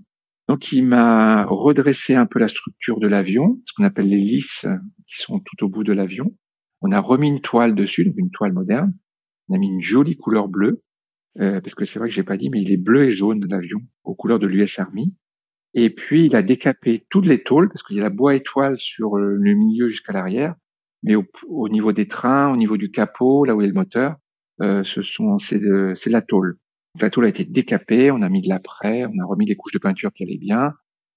Donc 0.48 0.72
il 0.72 0.86
m'a 0.86 1.44
redressé 1.44 2.14
un 2.14 2.26
peu 2.26 2.38
la 2.38 2.48
structure 2.48 3.00
de 3.00 3.08
l'avion, 3.08 3.60
ce 3.64 3.72
qu'on 3.74 3.84
appelle 3.84 4.08
les 4.08 4.16
lisses 4.16 4.66
qui 5.08 5.20
sont 5.22 5.40
tout 5.40 5.64
au 5.64 5.68
bout 5.68 5.84
de 5.84 5.92
l'avion. 5.92 6.36
On 6.80 6.92
a 6.92 7.00
remis 7.00 7.28
une 7.28 7.40
toile 7.40 7.74
dessus, 7.74 8.04
donc 8.04 8.14
une 8.16 8.30
toile 8.30 8.52
moderne. 8.52 8.94
On 9.48 9.54
a 9.54 9.58
mis 9.58 9.68
une 9.68 9.80
jolie 9.80 10.16
couleur 10.16 10.48
bleue, 10.48 10.82
euh, 11.40 11.60
parce 11.60 11.74
que 11.74 11.84
c'est 11.84 11.98
vrai 11.98 12.08
que 12.08 12.14
j'ai 12.14 12.22
pas 12.22 12.36
dit, 12.36 12.50
mais 12.50 12.62
il 12.62 12.72
est 12.72 12.76
bleu 12.76 13.04
et 13.04 13.12
jaune 13.12 13.44
l'avion, 13.48 13.78
aux 14.04 14.14
couleurs 14.14 14.38
de 14.38 14.46
l'US 14.46 14.78
Army. 14.78 15.14
Et 15.74 15.90
puis 15.90 16.26
il 16.26 16.36
a 16.36 16.42
décapé 16.42 17.06
toutes 17.10 17.26
les 17.26 17.42
tôles, 17.42 17.68
parce 17.68 17.82
qu'il 17.82 17.96
y 17.96 18.00
a 18.00 18.04
la 18.04 18.10
bois 18.10 18.34
étoile 18.34 18.78
sur 18.78 19.16
le 19.16 19.54
milieu 19.54 19.88
jusqu'à 19.88 20.12
l'arrière, 20.12 20.54
mais 21.02 21.14
au, 21.14 21.68
niveau 21.68 21.92
des 21.92 22.08
trains, 22.08 22.52
au 22.52 22.56
niveau 22.56 22.76
du 22.76 22.90
capot, 22.90 23.44
là 23.44 23.54
où 23.54 23.60
a 23.60 23.66
le 23.66 23.72
moteur, 23.72 24.16
euh, 24.60 24.82
ce 24.82 25.02
sont 25.02 25.38
c'est 25.38 25.60
la 26.06 26.22
tôle. 26.22 26.58
La 27.00 27.10
tôle 27.10 27.26
a 27.26 27.28
été 27.28 27.44
décapée, 27.44 28.10
on 28.10 28.22
a 28.22 28.28
mis 28.28 28.42
de 28.42 28.48
l'après, 28.48 29.04
on 29.04 29.22
a 29.22 29.26
remis 29.26 29.46
les 29.46 29.56
couches 29.56 29.74
de 29.74 29.78
peinture 29.78 30.12
qui 30.12 30.22
allaient 30.22 30.38
bien. 30.38 30.74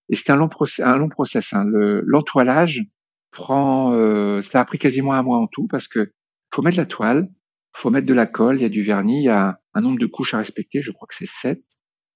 Et 0.10 0.16
c'est 0.16 0.32
un 0.32 0.36
long 0.36 0.50
process. 0.50 0.86
Un 0.86 0.98
long 0.98 1.08
process 1.08 1.54
hein. 1.54 1.66
L'entoilage 1.68 2.84
prend, 3.32 3.94
euh, 3.94 4.42
ça 4.42 4.60
a 4.60 4.66
pris 4.66 4.80
quasiment 4.80 5.14
un 5.14 5.24
mois 5.24 5.38
en 5.38 5.48
tout 5.48 5.68
parce 5.68 5.88
que 5.88 6.12
faut 6.52 6.62
mettre 6.62 6.78
la 6.78 6.86
toile, 6.86 7.30
faut 7.74 7.92
mettre 7.92 8.08
de 8.08 8.14
la 8.14 8.26
colle, 8.26 8.58
il 8.58 8.64
y 8.64 8.66
a 8.66 8.70
du 8.70 8.82
vernis, 8.82 9.20
il 9.20 9.26
y 9.26 9.30
a 9.30 9.60
un 9.74 9.82
nombre 9.82 10.00
de 10.00 10.08
couches 10.08 10.34
à 10.34 10.38
respecter, 10.38 10.82
je 10.82 10.92
crois 10.92 11.08
que 11.08 11.16
c'est 11.16 11.28
sept. 11.28 11.64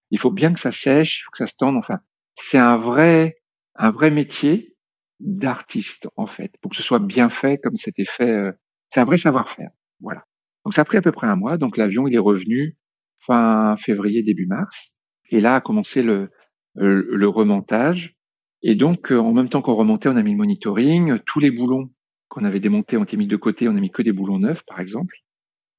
Il 0.09 0.19
faut 0.19 0.31
bien 0.31 0.53
que 0.53 0.59
ça 0.59 0.71
sèche, 0.71 1.19
il 1.19 1.21
faut 1.23 1.31
que 1.31 1.37
ça 1.37 1.47
se 1.47 1.55
tende. 1.55 1.77
Enfin, 1.77 1.99
c'est 2.35 2.57
un 2.57 2.77
vrai, 2.77 3.41
un 3.75 3.91
vrai 3.91 4.11
métier 4.11 4.75
d'artiste 5.19 6.09
en 6.17 6.27
fait, 6.27 6.53
pour 6.61 6.71
que 6.71 6.77
ce 6.77 6.83
soit 6.83 6.99
bien 6.99 7.29
fait 7.29 7.59
comme 7.59 7.75
c'était 7.75 8.05
fait. 8.05 8.29
Euh, 8.29 8.51
c'est 8.89 8.99
un 8.99 9.05
vrai 9.05 9.17
savoir-faire. 9.17 9.71
Voilà. 10.01 10.25
Donc 10.65 10.73
ça 10.73 10.81
a 10.81 10.85
pris 10.85 10.97
à 10.97 11.01
peu 11.01 11.11
près 11.11 11.27
un 11.27 11.35
mois. 11.35 11.57
Donc 11.57 11.77
l'avion 11.77 12.07
il 12.07 12.15
est 12.15 12.19
revenu 12.19 12.77
fin 13.25 13.75
février 13.77 14.23
début 14.23 14.45
mars. 14.45 14.97
Et 15.29 15.39
là 15.39 15.55
a 15.55 15.61
commencé 15.61 16.03
le 16.03 16.29
euh, 16.77 17.05
le 17.07 17.27
remontage. 17.27 18.15
Et 18.61 18.75
donc 18.75 19.11
euh, 19.11 19.19
en 19.19 19.33
même 19.33 19.49
temps 19.49 19.61
qu'on 19.61 19.73
remontait, 19.73 20.09
on 20.09 20.15
a 20.15 20.23
mis 20.23 20.31
le 20.31 20.37
monitoring. 20.37 21.19
Tous 21.25 21.39
les 21.39 21.51
boulons 21.51 21.91
qu'on 22.29 22.45
avait 22.45 22.59
démontés 22.59 22.97
ont 22.97 23.03
été 23.03 23.17
mis 23.17 23.27
de 23.27 23.35
côté. 23.35 23.67
On 23.67 23.75
a 23.75 23.79
mis 23.79 23.91
que 23.91 24.01
des 24.01 24.13
boulons 24.13 24.39
neufs 24.39 24.63
par 24.65 24.79
exemple. 24.79 25.15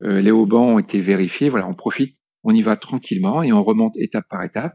Euh, 0.02 0.20
les 0.20 0.30
haubans 0.30 0.74
ont 0.74 0.78
été 0.78 1.00
vérifiés. 1.00 1.48
Voilà, 1.48 1.66
on 1.68 1.74
profite, 1.74 2.18
on 2.42 2.54
y 2.54 2.62
va 2.62 2.76
tranquillement 2.76 3.42
et 3.42 3.52
on 3.52 3.62
remonte 3.62 3.96
étape 3.96 4.26
par 4.28 4.42
étape. 4.42 4.74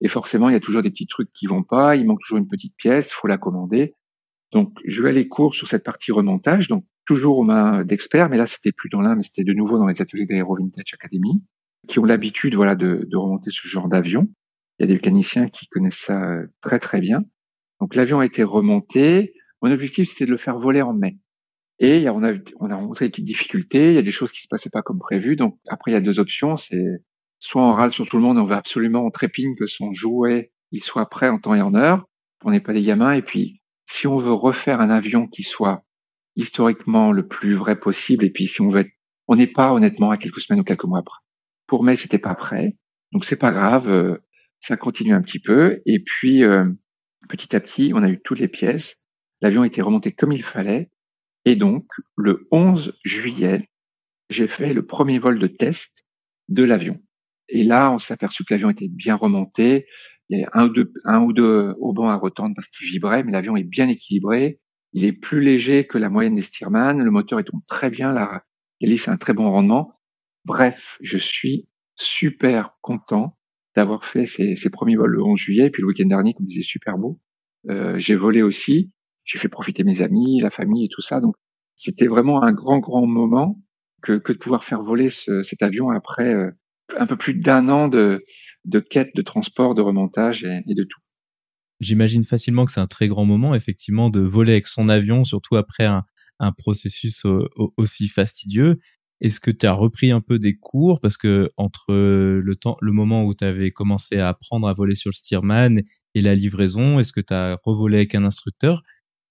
Et 0.00 0.08
forcément, 0.08 0.48
il 0.48 0.52
y 0.52 0.56
a 0.56 0.60
toujours 0.60 0.82
des 0.82 0.90
petits 0.90 1.06
trucs 1.06 1.30
qui 1.32 1.46
vont 1.46 1.62
pas. 1.62 1.96
Il 1.96 2.06
manque 2.06 2.20
toujours 2.20 2.38
une 2.38 2.48
petite 2.48 2.74
pièce, 2.76 3.12
faut 3.12 3.28
la 3.28 3.38
commander. 3.38 3.94
Donc, 4.52 4.72
je 4.86 5.02
vais 5.02 5.10
aller 5.10 5.28
court 5.28 5.54
sur 5.54 5.68
cette 5.68 5.84
partie 5.84 6.10
remontage. 6.10 6.68
Donc, 6.68 6.84
toujours 7.04 7.38
aux 7.38 7.44
mains 7.44 7.84
d'experts, 7.84 8.28
mais 8.30 8.36
là, 8.36 8.46
c'était 8.46 8.72
plus 8.72 8.88
dans 8.88 9.00
l'un, 9.00 9.14
mais 9.14 9.22
c'était 9.22 9.44
de 9.44 9.52
nouveau 9.52 9.78
dans 9.78 9.86
les 9.86 10.00
ateliers 10.00 10.26
d'Aero 10.26 10.56
Vintage 10.56 10.94
Academy, 10.94 11.42
qui 11.90 11.98
ont 11.98 12.04
l'habitude, 12.04 12.54
voilà, 12.54 12.76
de, 12.76 13.06
de 13.06 13.16
remonter 13.16 13.50
ce 13.50 13.66
genre 13.66 13.88
d'avion. 13.88 14.28
Il 14.78 14.82
y 14.82 14.84
a 14.84 14.86
des 14.86 14.94
mécaniciens 14.94 15.48
qui 15.48 15.66
connaissent 15.66 15.98
ça 16.06 16.22
euh, 16.22 16.46
très, 16.60 16.78
très 16.78 17.00
bien. 17.00 17.24
Donc, 17.80 17.94
l'avion 17.96 18.20
a 18.20 18.26
été 18.26 18.44
remonté. 18.44 19.34
Mon 19.60 19.70
objectif, 19.70 20.08
c'était 20.08 20.24
de 20.24 20.30
le 20.30 20.36
faire 20.36 20.58
voler 20.58 20.82
en 20.82 20.94
mai. 20.94 21.18
Et 21.80 22.08
on 22.08 22.22
a, 22.22 22.32
on 22.60 22.70
a 22.70 22.76
rencontré 22.76 23.06
des 23.06 23.10
petites 23.10 23.24
difficultés. 23.24 23.88
Il 23.88 23.94
y 23.94 23.98
a 23.98 24.02
des 24.02 24.12
choses 24.12 24.32
qui 24.32 24.42
se 24.42 24.48
passaient 24.48 24.70
pas 24.70 24.82
comme 24.82 24.98
prévu. 24.98 25.34
Donc, 25.34 25.58
après, 25.68 25.90
il 25.90 25.94
y 25.94 25.96
a 25.96 26.00
deux 26.00 26.20
options. 26.20 26.56
C'est 26.56 27.02
soit 27.40 27.62
on 27.62 27.72
râle 27.72 27.90
sur 27.90 28.06
tout 28.06 28.16
le 28.16 28.22
monde 28.22 28.38
on 28.38 28.44
va 28.44 28.58
absolument, 28.58 29.04
on 29.04 29.10
trépigne 29.10 29.56
que 29.56 29.66
son 29.66 29.92
jouet, 29.92 30.52
il 30.72 30.82
soit 30.82 31.08
prêt 31.08 31.28
en 31.28 31.38
temps 31.38 31.54
et 31.54 31.62
en 31.62 31.74
heure. 31.74 32.06
On 32.44 32.50
n'est 32.50 32.60
pas 32.60 32.72
des 32.72 32.82
gamins. 32.82 33.12
Et 33.12 33.22
puis, 33.22 33.60
si 33.86 34.06
on 34.06 34.18
veut 34.18 34.32
refaire 34.32 34.80
un 34.80 34.90
avion 34.90 35.26
qui 35.26 35.42
soit 35.42 35.82
historiquement 36.36 37.12
le 37.12 37.26
plus 37.26 37.54
vrai 37.54 37.80
possible, 37.80 38.24
et 38.24 38.30
puis 38.30 38.46
si 38.46 38.60
on 38.60 38.68
veut 38.68 38.82
être, 38.82 38.92
on 39.26 39.36
n'est 39.36 39.46
pas 39.46 39.72
honnêtement 39.72 40.10
à 40.10 40.16
quelques 40.16 40.40
semaines 40.40 40.60
ou 40.60 40.64
quelques 40.64 40.84
mois 40.84 41.00
après. 41.00 41.19
Pour 41.70 41.84
mai, 41.84 41.94
c'était 41.94 42.18
pas 42.18 42.34
prêt. 42.34 42.76
Donc, 43.12 43.24
c'est 43.24 43.36
pas 43.36 43.52
grave. 43.52 43.88
Euh, 43.88 44.18
ça 44.58 44.76
continue 44.76 45.14
un 45.14 45.22
petit 45.22 45.38
peu. 45.38 45.80
Et 45.86 46.00
puis, 46.00 46.42
euh, 46.42 46.64
petit 47.28 47.54
à 47.54 47.60
petit, 47.60 47.92
on 47.94 48.02
a 48.02 48.08
eu 48.08 48.20
toutes 48.20 48.40
les 48.40 48.48
pièces. 48.48 49.04
L'avion 49.40 49.62
été 49.62 49.80
remonté 49.80 50.10
comme 50.10 50.32
il 50.32 50.42
fallait. 50.42 50.90
Et 51.44 51.54
donc, 51.54 51.86
le 52.16 52.48
11 52.50 52.98
juillet, 53.04 53.70
j'ai 54.30 54.48
fait 54.48 54.72
le 54.72 54.84
premier 54.84 55.20
vol 55.20 55.38
de 55.38 55.46
test 55.46 56.04
de 56.48 56.64
l'avion. 56.64 56.98
Et 57.48 57.62
là, 57.62 57.92
on 57.92 57.98
s'est 57.98 58.14
aperçu 58.14 58.44
que 58.44 58.52
l'avion 58.52 58.70
était 58.70 58.88
bien 58.88 59.14
remonté. 59.14 59.86
Il 60.28 60.40
y 60.40 60.42
a 60.42 60.50
un 60.52 60.64
ou 60.64 60.70
deux, 60.70 60.92
un 61.04 61.20
ou 61.20 61.32
haubans 61.78 62.10
à 62.10 62.16
retendre 62.16 62.56
parce 62.56 62.66
qu'il 62.66 62.88
vibrait, 62.88 63.22
mais 63.22 63.30
l'avion 63.30 63.56
est 63.56 63.62
bien 63.62 63.88
équilibré. 63.88 64.58
Il 64.92 65.04
est 65.04 65.12
plus 65.12 65.40
léger 65.40 65.86
que 65.86 65.98
la 65.98 66.10
moyenne 66.10 66.34
des 66.34 66.42
Stearman. 66.42 66.98
Le 66.98 67.10
moteur 67.12 67.38
est 67.38 67.44
tombé 67.44 67.62
très 67.68 67.90
bien. 67.90 68.12
La 68.12 68.42
hélice 68.80 69.06
a 69.06 69.12
un 69.12 69.18
très 69.18 69.34
bon 69.34 69.48
rendement. 69.48 69.99
Bref, 70.44 70.98
je 71.02 71.18
suis 71.18 71.68
super 71.96 72.76
content 72.80 73.36
d'avoir 73.76 74.04
fait 74.04 74.26
ces, 74.26 74.56
premiers 74.70 74.96
vols 74.96 75.12
le 75.12 75.22
11 75.22 75.38
juillet. 75.38 75.66
Et 75.66 75.70
puis 75.70 75.82
le 75.82 75.88
week-end 75.88 76.06
dernier, 76.06 76.34
comme 76.34 76.46
disait, 76.46 76.62
super 76.62 76.98
beau. 76.98 77.20
Euh, 77.68 77.98
j'ai 77.98 78.16
volé 78.16 78.42
aussi. 78.42 78.90
J'ai 79.24 79.38
fait 79.38 79.48
profiter 79.48 79.84
mes 79.84 80.02
amis, 80.02 80.40
la 80.40 80.50
famille 80.50 80.86
et 80.86 80.88
tout 80.88 81.02
ça. 81.02 81.20
Donc 81.20 81.36
c'était 81.76 82.06
vraiment 82.06 82.42
un 82.42 82.52
grand, 82.52 82.78
grand 82.78 83.06
moment 83.06 83.60
que, 84.02 84.18
que 84.18 84.32
de 84.32 84.38
pouvoir 84.38 84.64
faire 84.64 84.82
voler 84.82 85.08
ce, 85.08 85.42
cet 85.42 85.62
avion 85.62 85.90
après 85.90 86.34
euh, 86.34 86.50
un 86.98 87.06
peu 87.06 87.16
plus 87.16 87.34
d'un 87.34 87.68
an 87.68 87.88
de, 87.88 88.24
de 88.64 88.80
quête, 88.80 89.14
de 89.14 89.22
transport, 89.22 89.74
de 89.74 89.82
remontage 89.82 90.44
et, 90.44 90.74
de 90.74 90.84
tout. 90.84 91.00
J'imagine 91.78 92.24
facilement 92.24 92.64
que 92.64 92.72
c'est 92.72 92.80
un 92.80 92.86
très 92.86 93.08
grand 93.08 93.24
moment, 93.24 93.54
effectivement, 93.54 94.10
de 94.10 94.20
voler 94.20 94.52
avec 94.52 94.66
son 94.66 94.88
avion, 94.88 95.24
surtout 95.24 95.56
après 95.56 95.84
un, 95.84 96.04
un 96.40 96.52
processus 96.52 97.24
aussi 97.76 98.08
fastidieux. 98.08 98.80
Est-ce 99.20 99.38
que 99.38 99.50
tu 99.50 99.66
as 99.66 99.72
repris 99.72 100.10
un 100.10 100.20
peu 100.20 100.38
des 100.38 100.56
cours? 100.56 101.00
Parce 101.00 101.16
que 101.16 101.50
entre 101.56 101.92
le 101.92 102.56
temps, 102.56 102.76
le 102.80 102.92
moment 102.92 103.24
où 103.24 103.34
tu 103.34 103.44
avais 103.44 103.70
commencé 103.70 104.18
à 104.18 104.28
apprendre 104.28 104.66
à 104.66 104.72
voler 104.72 104.94
sur 104.94 105.10
le 105.10 105.14
Stearman 105.14 105.82
et 106.14 106.22
la 106.22 106.34
livraison, 106.34 106.98
est-ce 106.98 107.12
que 107.12 107.20
tu 107.20 107.34
as 107.34 107.58
revolé 107.64 107.98
avec 107.98 108.14
un 108.14 108.24
instructeur? 108.24 108.82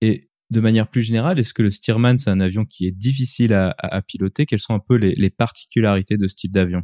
Et 0.02 0.30
de 0.52 0.62
manière 0.62 0.88
plus 0.88 1.02
générale, 1.02 1.40
est-ce 1.40 1.54
que 1.54 1.64
le 1.64 1.72
Stearman 1.72 2.18
c'est 2.20 2.30
un 2.30 2.40
avion 2.40 2.66
qui 2.66 2.88
est 2.88 2.92
difficile 2.92 3.54
à, 3.54 4.02
piloter? 4.02 4.46
Quelles 4.46 4.60
sont 4.60 4.74
un 4.74 4.80
peu 4.80 4.96
les, 4.96 5.30
particularités 5.30 6.18
de 6.18 6.28
ce 6.28 6.36
type 6.36 6.52
d'avion? 6.52 6.84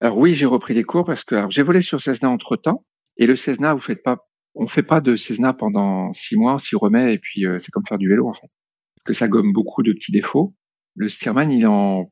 Alors 0.00 0.18
oui, 0.18 0.34
j'ai 0.34 0.46
repris 0.46 0.74
les 0.74 0.84
cours 0.84 1.04
parce 1.04 1.24
que 1.24 1.46
j'ai 1.48 1.62
volé 1.62 1.80
sur 1.80 2.00
Cessna 2.00 2.30
entre 2.30 2.56
temps. 2.56 2.84
Et 3.16 3.26
le 3.26 3.34
Cessna, 3.34 3.74
vous 3.74 3.80
faites 3.80 4.02
pas, 4.02 4.18
on 4.54 4.68
fait 4.68 4.82
pas 4.82 5.00
de 5.00 5.16
Cessna 5.16 5.52
pendant 5.52 6.12
six 6.12 6.36
mois, 6.36 6.54
on 6.54 6.58
s'y 6.58 6.76
remet 6.76 7.14
et 7.14 7.18
puis 7.18 7.46
euh, 7.46 7.58
c'est 7.58 7.72
comme 7.72 7.84
faire 7.88 7.98
du 7.98 8.08
vélo 8.08 8.28
en 8.28 8.32
fait. 8.32 8.48
Parce 8.96 9.06
que 9.06 9.14
ça 9.14 9.26
gomme 9.26 9.52
beaucoup 9.52 9.82
de 9.82 9.92
petits 9.92 10.12
défauts. 10.12 10.54
Le 10.96 11.08
Stearman, 11.08 11.50
il 11.50 11.66
en, 11.66 12.10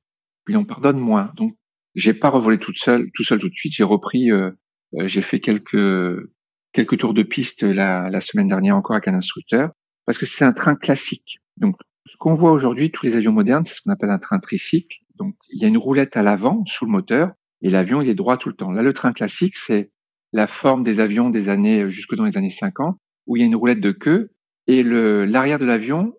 il 0.48 0.56
en 0.56 0.64
pardonne 0.64 0.98
moins. 0.98 1.32
Donc 1.36 1.56
j'ai 1.94 2.14
pas 2.14 2.28
revolé 2.30 2.58
toute 2.58 2.78
seule, 2.78 3.10
tout 3.14 3.24
seul 3.24 3.38
tout 3.38 3.48
de 3.48 3.54
suite. 3.54 3.72
J'ai 3.74 3.84
repris, 3.84 4.30
euh, 4.30 4.50
euh, 4.98 5.08
j'ai 5.08 5.22
fait 5.22 5.40
quelques 5.40 5.76
quelques 6.72 6.98
tours 6.98 7.14
de 7.14 7.22
piste 7.22 7.62
la, 7.62 8.10
la 8.10 8.20
semaine 8.20 8.48
dernière 8.48 8.76
encore 8.76 8.96
avec 8.96 9.08
un 9.08 9.14
instructeur 9.14 9.70
parce 10.06 10.18
que 10.18 10.26
c'est 10.26 10.44
un 10.44 10.52
train 10.52 10.74
classique. 10.74 11.38
Donc 11.56 11.76
ce 12.06 12.16
qu'on 12.16 12.34
voit 12.34 12.52
aujourd'hui, 12.52 12.90
tous 12.90 13.06
les 13.06 13.16
avions 13.16 13.32
modernes, 13.32 13.64
c'est 13.64 13.74
ce 13.74 13.80
qu'on 13.82 13.92
appelle 13.92 14.10
un 14.10 14.18
train 14.18 14.38
tricycle. 14.38 14.98
Donc 15.16 15.36
il 15.50 15.62
y 15.62 15.64
a 15.64 15.68
une 15.68 15.78
roulette 15.78 16.16
à 16.16 16.22
l'avant 16.22 16.64
sous 16.66 16.84
le 16.84 16.90
moteur 16.90 17.32
et 17.64 17.70
l'avion, 17.70 18.02
il 18.02 18.10
est 18.10 18.14
droit 18.14 18.36
tout 18.36 18.50
le 18.50 18.54
temps. 18.54 18.70
Là, 18.70 18.82
le 18.82 18.92
train 18.92 19.12
classique, 19.12 19.56
c'est 19.56 19.90
la 20.32 20.46
forme 20.46 20.82
des 20.82 21.00
avions 21.00 21.30
des 21.30 21.48
années, 21.48 21.82
euh, 21.82 21.88
jusque 21.90 22.14
dans 22.14 22.24
les 22.24 22.36
années 22.36 22.50
50, 22.50 22.98
où 23.26 23.36
il 23.36 23.40
y 23.40 23.42
a 23.42 23.46
une 23.46 23.56
roulette 23.56 23.80
de 23.80 23.90
queue 23.90 24.32
et 24.66 24.82
l'arrière 24.82 25.58
de 25.58 25.64
l'avion 25.64 26.14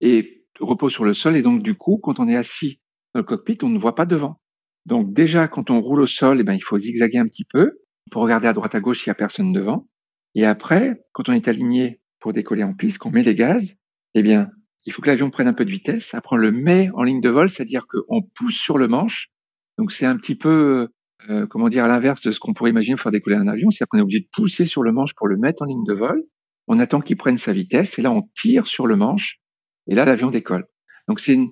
est, 0.00 0.44
repose 0.58 0.92
sur 0.92 1.04
le 1.04 1.14
sol. 1.14 1.36
Et 1.36 1.42
donc, 1.42 1.62
du 1.62 1.76
coup, 1.76 1.98
quand 2.02 2.18
on 2.18 2.28
est 2.28 2.36
assis 2.36 2.80
dans 3.14 3.20
le 3.20 3.24
cockpit, 3.24 3.58
on 3.62 3.68
ne 3.68 3.78
voit 3.78 3.94
pas 3.94 4.06
devant. 4.06 4.40
Donc, 4.86 5.12
déjà, 5.12 5.48
quand 5.48 5.70
on 5.70 5.80
roule 5.80 6.00
au 6.00 6.06
sol, 6.06 6.40
eh 6.40 6.44
ben, 6.44 6.54
il 6.54 6.62
faut 6.62 6.78
zigzaguer 6.78 7.18
un 7.18 7.26
petit 7.26 7.44
peu 7.44 7.72
pour 8.10 8.22
regarder 8.22 8.48
à 8.48 8.52
droite 8.52 8.74
à 8.74 8.80
gauche 8.80 9.00
s'il 9.00 9.08
y 9.08 9.10
a 9.10 9.14
personne 9.14 9.52
devant. 9.52 9.88
Et 10.34 10.46
après, 10.46 11.04
quand 11.12 11.28
on 11.28 11.32
est 11.32 11.48
aligné 11.48 12.00
pour 12.20 12.32
décoller 12.32 12.62
en 12.62 12.74
piste, 12.74 12.98
qu'on 12.98 13.10
met 13.10 13.22
les 13.22 13.34
gaz, 13.34 13.76
eh 14.14 14.22
bien, 14.22 14.48
il 14.84 14.92
faut 14.92 15.02
que 15.02 15.08
l'avion 15.08 15.30
prenne 15.30 15.48
un 15.48 15.52
peu 15.52 15.64
de 15.64 15.70
vitesse. 15.70 16.14
Après, 16.14 16.36
on 16.36 16.38
le 16.38 16.52
met 16.52 16.90
en 16.94 17.02
ligne 17.02 17.20
de 17.20 17.28
vol, 17.28 17.50
c'est-à-dire 17.50 17.86
qu'on 17.86 18.22
pousse 18.34 18.56
sur 18.56 18.78
le 18.78 18.88
manche 18.88 19.30
donc 19.78 19.92
c'est 19.92 20.06
un 20.06 20.16
petit 20.16 20.34
peu, 20.34 20.88
euh, 21.30 21.46
comment 21.46 21.68
dire, 21.68 21.84
à 21.84 21.88
l'inverse 21.88 22.20
de 22.22 22.32
ce 22.32 22.40
qu'on 22.40 22.52
pourrait 22.52 22.70
imaginer 22.70 22.96
pour 22.96 23.04
faire 23.04 23.12
décoller 23.12 23.36
un 23.36 23.46
avion, 23.46 23.70
c'est-à-dire 23.70 23.88
qu'on 23.90 23.98
est 23.98 24.02
obligé 24.02 24.20
de 24.20 24.28
pousser 24.32 24.66
sur 24.66 24.82
le 24.82 24.92
manche 24.92 25.14
pour 25.14 25.28
le 25.28 25.36
mettre 25.36 25.62
en 25.62 25.66
ligne 25.66 25.84
de 25.84 25.94
vol. 25.94 26.24
On 26.66 26.80
attend 26.80 27.00
qu'il 27.00 27.16
prenne 27.16 27.38
sa 27.38 27.52
vitesse 27.52 27.98
et 27.98 28.02
là 28.02 28.10
on 28.10 28.28
tire 28.34 28.66
sur 28.66 28.86
le 28.86 28.96
manche 28.96 29.40
et 29.86 29.94
là 29.94 30.04
l'avion 30.04 30.30
décolle. 30.30 30.66
Donc 31.06 31.20
c'est 31.20 31.34
une, 31.34 31.50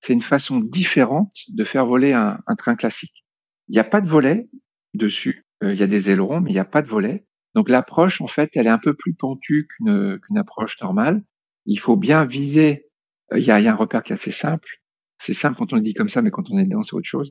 c'est 0.00 0.12
une 0.12 0.22
façon 0.22 0.60
différente 0.60 1.32
de 1.48 1.64
faire 1.64 1.86
voler 1.86 2.12
un, 2.12 2.38
train 2.58 2.76
classique. 2.76 3.24
Il 3.68 3.72
n'y 3.72 3.78
a 3.78 3.84
pas 3.84 4.00
de 4.00 4.06
volet 4.06 4.48
dessus. 4.94 5.46
Euh, 5.62 5.72
il 5.72 5.80
y 5.80 5.82
a 5.82 5.86
des 5.86 6.10
ailerons, 6.10 6.40
mais 6.40 6.50
il 6.50 6.54
n'y 6.54 6.60
a 6.60 6.64
pas 6.64 6.82
de 6.82 6.88
volet. 6.88 7.26
Donc 7.54 7.68
l'approche, 7.68 8.20
en 8.20 8.26
fait, 8.26 8.50
elle 8.54 8.66
est 8.66 8.70
un 8.70 8.78
peu 8.78 8.94
plus 8.94 9.14
pentue 9.14 9.66
qu'une 9.68 10.20
approche 10.36 10.80
normale. 10.80 11.22
Il 11.64 11.80
faut 11.80 11.96
bien 11.96 12.24
viser. 12.24 12.86
Euh, 13.32 13.38
il 13.38 13.44
y, 13.44 13.50
a, 13.50 13.56
un 13.56 13.74
repère 13.74 14.02
qui 14.02 14.12
est 14.12 14.14
assez 14.14 14.32
simple. 14.32 14.68
C'est 15.18 15.34
simple 15.34 15.56
quand 15.56 15.72
on 15.72 15.76
le 15.76 15.82
dit 15.82 15.94
comme 15.94 16.08
ça, 16.08 16.22
mais 16.22 16.30
quand 16.30 16.50
on 16.50 16.58
est 16.58 16.64
dedans, 16.64 16.82
c'est 16.82 16.94
autre 16.94 17.08
chose. 17.08 17.30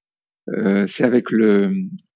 Euh, 0.49 0.85
c'est 0.87 1.03
avec 1.03 1.31
le, 1.31 1.73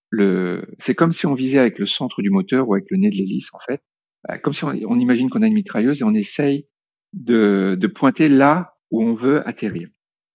le, 0.09 0.65
c'est 0.79 0.95
comme 0.95 1.11
si 1.11 1.25
on 1.25 1.35
visait 1.35 1.59
avec 1.59 1.79
le 1.79 1.85
centre 1.85 2.21
du 2.21 2.29
moteur 2.31 2.67
ou 2.67 2.73
avec 2.73 2.85
le 2.89 2.97
nez 2.97 3.09
de 3.09 3.15
l'hélice 3.15 3.49
en 3.53 3.59
fait. 3.59 3.81
comme 4.43 4.53
si 4.53 4.63
on, 4.65 4.99
imagine 4.99 5.29
qu'on 5.29 5.41
a 5.41 5.47
une 5.47 5.53
mitrailleuse 5.53 6.01
et 6.01 6.03
on 6.03 6.13
essaye 6.13 6.67
de 7.13 7.87
pointer 7.87 8.29
là 8.29 8.75
où 8.91 9.03
on 9.03 9.13
veut 9.13 9.47
atterrir. 9.47 9.89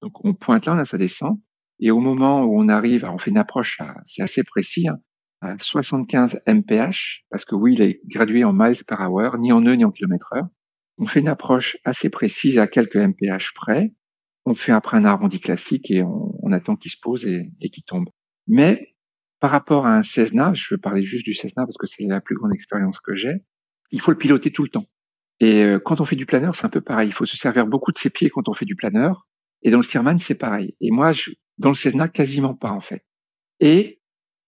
Donc 0.05 0.23
on 0.23 0.35
pointe 0.35 0.67
là, 0.67 0.75
on 0.75 0.79
a 0.79 0.85
sa 0.85 0.99
descente, 0.99 1.41
et 1.81 1.91
au 1.91 1.99
moment 1.99 2.45
où 2.45 2.61
on 2.61 2.69
arrive, 2.69 3.07
on 3.11 3.17
fait 3.17 3.31
une 3.31 3.39
approche, 3.39 3.81
c'est 4.05 4.23
assez 4.23 4.45
précis, 4.45 4.87
hein, 4.87 4.99
à 5.41 5.57
75 5.59 6.43
mph, 6.47 7.23
parce 7.31 7.47
que 7.47 7.55
oui, 7.55 7.73
il 7.73 7.83
est 7.83 8.01
gradué 8.05 8.45
en 8.45 8.53
miles 8.53 8.85
par 8.87 9.01
hour, 9.11 9.39
ni 9.39 9.51
en 9.51 9.63
nœuds 9.63 9.77
ni 9.77 9.85
en 9.87 9.91
kilomètres 9.91 10.35
heure. 10.35 10.49
On 10.99 11.07
fait 11.07 11.21
une 11.21 11.29
approche 11.29 11.79
assez 11.85 12.11
précise 12.11 12.59
à 12.59 12.67
quelques 12.67 12.97
mph 12.97 13.55
près. 13.55 13.95
On 14.45 14.55
fait 14.55 14.73
après 14.73 14.99
un 14.99 15.07
arrondi 15.07 15.41
classique 15.41 15.91
et 15.91 16.03
on, 16.03 16.53
attend 16.53 16.77
qu'il 16.77 16.91
se 16.91 16.99
pose 17.01 17.25
et, 17.27 17.51
et 17.63 17.71
qu'il 17.71 17.85
tombe. 17.85 18.11
Mais 18.47 18.95
par 19.41 19.51
rapport 19.51 19.87
à 19.87 19.97
un 19.97 20.03
Cessna, 20.03 20.53
je 20.53 20.75
veux 20.75 20.79
parler 20.79 21.05
juste 21.05 21.25
du 21.25 21.33
Cessna 21.33 21.65
parce 21.65 21.79
que 21.79 21.87
c'est 21.87 22.05
la 22.05 22.21
plus 22.21 22.37
grande 22.37 22.53
expérience 22.53 23.01
que 23.01 23.15
j'ai, 23.15 23.43
il 23.91 24.03
faut 24.03 24.11
le 24.11 24.19
piloter 24.19 24.53
tout 24.53 24.65
le 24.65 24.69
temps. 24.69 24.87
Et 25.41 25.63
euh, 25.63 25.79
quand 25.79 26.03
on 26.03 26.05
fait 26.05 26.15
du 26.15 26.27
planeur, 26.27 26.55
c'est 26.55 26.67
un 26.67 26.71
peu 26.71 26.83
pareil. 26.83 27.09
Il 27.09 27.15
faut 27.15 27.25
se 27.25 27.39
servir 27.39 27.67
beaucoup 27.67 27.91
de 27.91 27.97
ses 27.97 28.11
pieds 28.11 28.29
quand 28.29 28.51
on 28.51 28.53
fait 28.53 28.67
du 28.67 28.77
planeur. 28.77 29.27
Et 29.65 29.71
dans 29.71 29.79
le 29.79 29.83
Stearman, 29.83 30.19
c'est 30.19 30.39
pareil. 30.39 30.77
Et 30.81 30.91
moi, 30.91 31.13
je, 31.13 31.31
dans 31.59 31.71
le 31.71 31.75
Cessna, 31.75 32.09
quasiment 32.09 32.55
pas 32.55 32.71
en 32.71 32.81
fait. 32.81 33.05
Et 33.61 34.01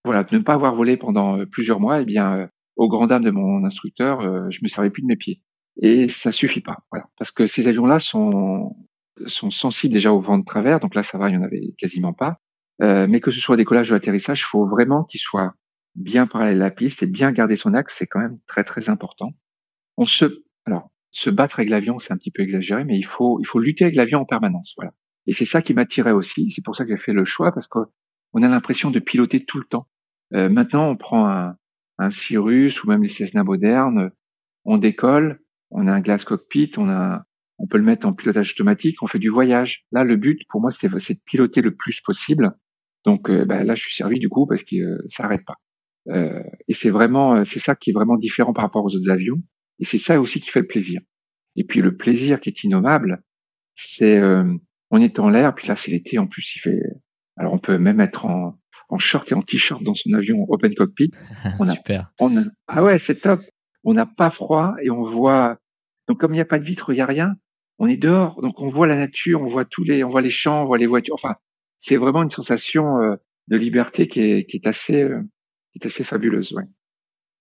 voilà, 0.04 0.24
ne 0.30 0.38
pas 0.38 0.54
avoir 0.54 0.74
volé 0.74 0.96
pendant 0.96 1.38
euh, 1.38 1.46
plusieurs 1.46 1.80
mois, 1.80 2.00
eh 2.00 2.04
bien, 2.04 2.36
euh, 2.36 2.46
au 2.76 2.88
grand 2.88 3.06
dam 3.06 3.24
de 3.24 3.30
mon 3.30 3.64
instructeur, 3.64 4.20
je 4.50 4.58
me 4.62 4.68
servais 4.68 4.90
plus 4.90 5.00
de 5.00 5.06
mes 5.06 5.16
pieds. 5.16 5.42
Et 5.80 6.08
ça 6.08 6.30
suffit 6.30 6.60
pas, 6.60 6.76
voilà, 6.92 7.06
parce 7.18 7.30
que 7.32 7.46
ces 7.46 7.68
avions-là 7.68 7.98
sont 7.98 8.76
sont 9.24 9.50
sensibles 9.50 9.94
déjà 9.94 10.12
au 10.12 10.20
vent 10.20 10.38
de 10.38 10.44
travers, 10.44 10.80
donc 10.80 10.94
là 10.94 11.02
ça 11.02 11.18
va, 11.18 11.30
il 11.30 11.34
y 11.34 11.38
en 11.38 11.42
avait 11.42 11.74
quasiment 11.78 12.12
pas. 12.12 12.40
Euh, 12.82 13.06
mais 13.08 13.20
que 13.20 13.30
ce 13.30 13.40
soit 13.40 13.56
décollage 13.56 13.90
ou 13.90 13.94
atterrissage, 13.94 14.40
il 14.40 14.44
faut 14.44 14.66
vraiment 14.66 15.04
qu'il 15.04 15.20
soit 15.20 15.54
bien 15.94 16.26
parallèle 16.26 16.60
à 16.60 16.66
la 16.66 16.70
piste 16.70 17.02
et 17.02 17.06
bien 17.06 17.32
garder 17.32 17.56
son 17.56 17.72
axe, 17.72 17.96
c'est 17.96 18.06
quand 18.06 18.20
même 18.20 18.38
très 18.46 18.64
très 18.64 18.90
important. 18.90 19.30
On 19.96 20.04
se, 20.04 20.26
alors, 20.66 20.90
se 21.10 21.30
battre 21.30 21.58
avec 21.58 21.70
l'avion, 21.70 21.98
c'est 21.98 22.12
un 22.12 22.18
petit 22.18 22.30
peu 22.30 22.42
exagéré, 22.42 22.84
mais 22.84 22.98
il 22.98 23.06
faut, 23.06 23.40
il 23.40 23.46
faut 23.46 23.58
lutter 23.58 23.84
avec 23.84 23.96
l'avion 23.96 24.20
en 24.20 24.26
permanence, 24.26 24.74
voilà. 24.76 24.92
Et 25.26 25.32
c'est 25.32 25.46
ça 25.46 25.62
qui 25.62 25.74
m'attirait 25.74 26.12
aussi. 26.12 26.50
C'est 26.50 26.64
pour 26.64 26.76
ça 26.76 26.84
que 26.84 26.90
j'ai 26.90 27.02
fait 27.02 27.12
le 27.12 27.24
choix 27.24 27.52
parce 27.52 27.66
qu'on 27.66 27.86
a 28.42 28.48
l'impression 28.48 28.90
de 28.90 28.98
piloter 28.98 29.44
tout 29.44 29.58
le 29.58 29.64
temps. 29.64 29.88
Euh, 30.34 30.48
maintenant, 30.48 30.88
on 30.88 30.96
prend 30.96 31.28
un, 31.28 31.56
un 31.98 32.10
Cirrus 32.10 32.82
ou 32.82 32.88
même 32.88 33.02
les 33.02 33.08
Cessna 33.08 33.44
modernes, 33.44 34.10
on 34.64 34.78
décolle, 34.78 35.40
on 35.70 35.86
a 35.86 35.92
un 35.92 36.00
glass 36.00 36.24
cockpit, 36.24 36.72
on 36.76 36.88
a, 36.88 37.24
on 37.58 37.66
peut 37.66 37.78
le 37.78 37.84
mettre 37.84 38.06
en 38.06 38.12
pilotage 38.12 38.52
automatique, 38.52 39.02
on 39.02 39.06
fait 39.06 39.18
du 39.18 39.28
voyage. 39.28 39.86
Là, 39.92 40.04
le 40.04 40.16
but 40.16 40.40
pour 40.48 40.60
moi, 40.60 40.70
c'est 40.70 40.88
de 40.88 41.20
piloter 41.24 41.62
le 41.62 41.74
plus 41.74 42.00
possible. 42.00 42.52
Donc 43.04 43.30
euh, 43.30 43.44
bah, 43.44 43.64
là, 43.64 43.74
je 43.74 43.82
suis 43.82 43.94
servi 43.94 44.18
du 44.18 44.28
coup 44.28 44.46
parce 44.46 44.64
que 44.64 44.76
euh, 44.76 44.98
ça 45.08 45.24
arrête 45.24 45.44
pas. 45.44 45.56
Euh, 46.08 46.42
et 46.68 46.74
c'est 46.74 46.90
vraiment, 46.90 47.44
c'est 47.44 47.58
ça 47.58 47.74
qui 47.74 47.90
est 47.90 47.92
vraiment 47.92 48.16
différent 48.16 48.52
par 48.52 48.64
rapport 48.64 48.84
aux 48.84 48.94
autres 48.94 49.10
avions. 49.10 49.42
Et 49.78 49.84
c'est 49.84 49.98
ça 49.98 50.20
aussi 50.20 50.40
qui 50.40 50.50
fait 50.50 50.60
le 50.60 50.66
plaisir. 50.66 51.00
Et 51.56 51.64
puis 51.64 51.80
le 51.80 51.96
plaisir 51.96 52.40
qui 52.40 52.50
est 52.50 52.64
innommable, 52.64 53.22
c'est 53.74 54.20
on 54.90 55.00
est 55.00 55.18
en 55.18 55.28
l'air, 55.28 55.54
puis 55.54 55.68
là 55.68 55.76
c'est 55.76 55.90
l'été 55.90 56.18
en 56.18 56.26
plus, 56.26 56.56
il 56.56 56.60
fait. 56.60 56.80
Alors 57.36 57.52
on 57.52 57.58
peut 57.58 57.78
même 57.78 58.00
être 58.00 58.26
en, 58.26 58.58
en 58.88 58.98
short 58.98 59.30
et 59.32 59.34
en 59.34 59.42
t-shirt 59.42 59.82
dans 59.82 59.94
son 59.94 60.12
avion 60.12 60.46
open 60.48 60.74
cockpit. 60.74 61.10
On 61.60 61.64
Super. 61.64 62.12
On 62.20 62.44
ah 62.68 62.82
ouais, 62.82 62.98
c'est 62.98 63.20
top. 63.20 63.42
On 63.84 63.94
n'a 63.94 64.06
pas 64.06 64.30
froid 64.30 64.74
et 64.82 64.90
on 64.90 65.02
voit. 65.02 65.58
Donc 66.08 66.18
comme 66.18 66.32
il 66.32 66.36
n'y 66.36 66.40
a 66.40 66.46
pas 66.46 66.58
de 66.58 66.64
vitre, 66.64 66.92
il 66.92 66.96
n'y 66.96 67.00
a 67.00 67.06
rien. 67.06 67.34
On 67.78 67.86
est 67.86 67.96
dehors, 67.96 68.40
donc 68.40 68.60
on 68.62 68.68
voit 68.68 68.86
la 68.86 68.96
nature, 68.96 69.42
on 69.42 69.48
voit 69.48 69.66
tous 69.66 69.84
les, 69.84 70.02
on 70.02 70.08
voit 70.08 70.22
les 70.22 70.30
champs, 70.30 70.62
on 70.62 70.64
voit 70.64 70.78
les 70.78 70.86
voitures. 70.86 71.14
Enfin, 71.14 71.34
c'est 71.78 71.96
vraiment 71.96 72.22
une 72.22 72.30
sensation 72.30 73.02
euh, 73.02 73.16
de 73.48 73.56
liberté 73.56 74.08
qui 74.08 74.20
est, 74.20 74.46
qui 74.46 74.56
est 74.56 74.66
assez, 74.66 75.02
euh, 75.02 75.20
qui 75.72 75.80
est 75.82 75.86
assez 75.86 76.02
fabuleuse. 76.02 76.52
Ouais. 76.52 76.64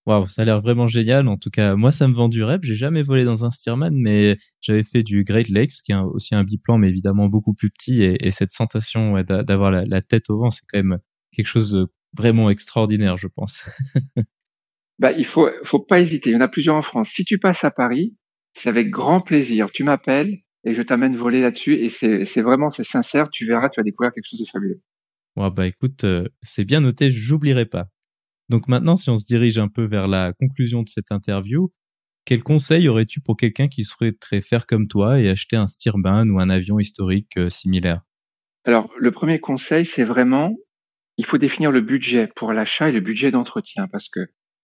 Waouh, 0.05 0.27
ça 0.27 0.43
a 0.43 0.45
l'air 0.45 0.61
vraiment 0.61 0.87
génial. 0.87 1.27
En 1.27 1.37
tout 1.37 1.49
cas, 1.49 1.75
moi, 1.75 1.91
ça 1.91 2.07
me 2.07 2.13
vend 2.13 2.29
du 2.29 2.43
rêve. 2.43 2.59
J'ai 2.61 2.75
jamais 2.75 3.01
volé 3.01 3.23
dans 3.23 3.43
un 3.43 3.49
Stearman, 3.49 3.95
mais 3.95 4.37
j'avais 4.61 4.83
fait 4.83 5.01
du 5.01 5.23
Great 5.23 5.49
Lakes, 5.49 5.81
qui 5.83 5.93
est 5.93 5.95
aussi 5.95 6.35
un 6.35 6.43
biplan, 6.43 6.77
mais 6.77 6.89
évidemment 6.89 7.27
beaucoup 7.27 7.55
plus 7.55 7.71
petit. 7.71 8.03
Et, 8.03 8.27
et 8.27 8.31
cette 8.31 8.51
sensation 8.51 9.13
ouais, 9.13 9.23
d'avoir 9.23 9.71
la, 9.71 9.83
la, 9.85 10.01
tête 10.01 10.29
au 10.29 10.37
vent, 10.37 10.51
c'est 10.51 10.61
quand 10.67 10.77
même 10.77 10.99
quelque 11.31 11.47
chose 11.47 11.71
de 11.71 11.87
vraiment 12.15 12.51
extraordinaire, 12.51 13.17
je 13.17 13.27
pense. 13.27 13.67
bah, 14.99 15.11
il 15.11 15.25
faut, 15.25 15.49
faut 15.63 15.79
pas 15.79 15.99
hésiter. 15.99 16.29
Il 16.29 16.33
y 16.33 16.37
en 16.37 16.41
a 16.41 16.47
plusieurs 16.47 16.75
en 16.75 16.83
France. 16.83 17.09
Si 17.09 17.25
tu 17.25 17.39
passes 17.39 17.63
à 17.63 17.71
Paris, 17.71 18.15
c'est 18.53 18.69
avec 18.69 18.91
grand 18.91 19.21
plaisir. 19.21 19.71
Tu 19.71 19.83
m'appelles, 19.83 20.37
et 20.65 20.73
je 20.73 20.83
t'amène 20.83 21.15
voler 21.15 21.41
là-dessus. 21.41 21.79
Et 21.79 21.89
c'est 21.89 22.41
vraiment, 22.41 22.69
c'est 22.69 22.83
sincère. 22.83 23.29
Tu 23.29 23.47
verras, 23.47 23.69
tu 23.69 23.79
vas 23.79 23.83
découvrir 23.83 24.13
quelque 24.13 24.27
chose 24.29 24.39
de 24.39 24.45
fabuleux. 24.45 24.81
Ouais, 25.35 25.49
bah 25.51 25.67
écoute, 25.67 26.03
euh, 26.05 26.27
c'est 26.43 26.63
bien 26.63 26.79
noté, 26.79 27.11
j'oublierai 27.11 27.65
pas. 27.65 27.89
Donc 28.49 28.67
maintenant, 28.67 28.95
si 28.95 29.09
on 29.09 29.17
se 29.17 29.25
dirige 29.25 29.57
un 29.57 29.67
peu 29.67 29.85
vers 29.85 30.07
la 30.07 30.33
conclusion 30.33 30.83
de 30.83 30.89
cette 30.89 31.11
interview, 31.11 31.71
quel 32.25 32.43
conseil 32.43 32.89
aurais-tu 32.89 33.21
pour 33.21 33.37
quelqu'un 33.37 33.67
qui 33.67 33.83
souhaiterait 33.83 34.41
faire 34.41 34.65
comme 34.65 34.87
toi 34.87 35.19
et 35.19 35.29
acheter 35.29 35.55
un 35.55 35.67
Stearman 35.67 36.29
ou 36.31 36.39
un 36.39 36.49
avion 36.49 36.79
historique 36.79 37.37
euh, 37.37 37.49
similaire? 37.49 38.01
Alors, 38.65 38.91
le 38.97 39.11
premier 39.11 39.39
conseil, 39.39 39.85
c'est 39.85 40.03
vraiment, 40.03 40.55
il 41.17 41.25
faut 41.25 41.37
définir 41.37 41.71
le 41.71 41.81
budget 41.81 42.27
pour 42.35 42.51
l'achat 42.51 42.89
et 42.89 42.91
le 42.91 42.99
budget 42.99 43.29
d'entretien, 43.29 43.87
parce 43.87 44.09
que 44.09 44.21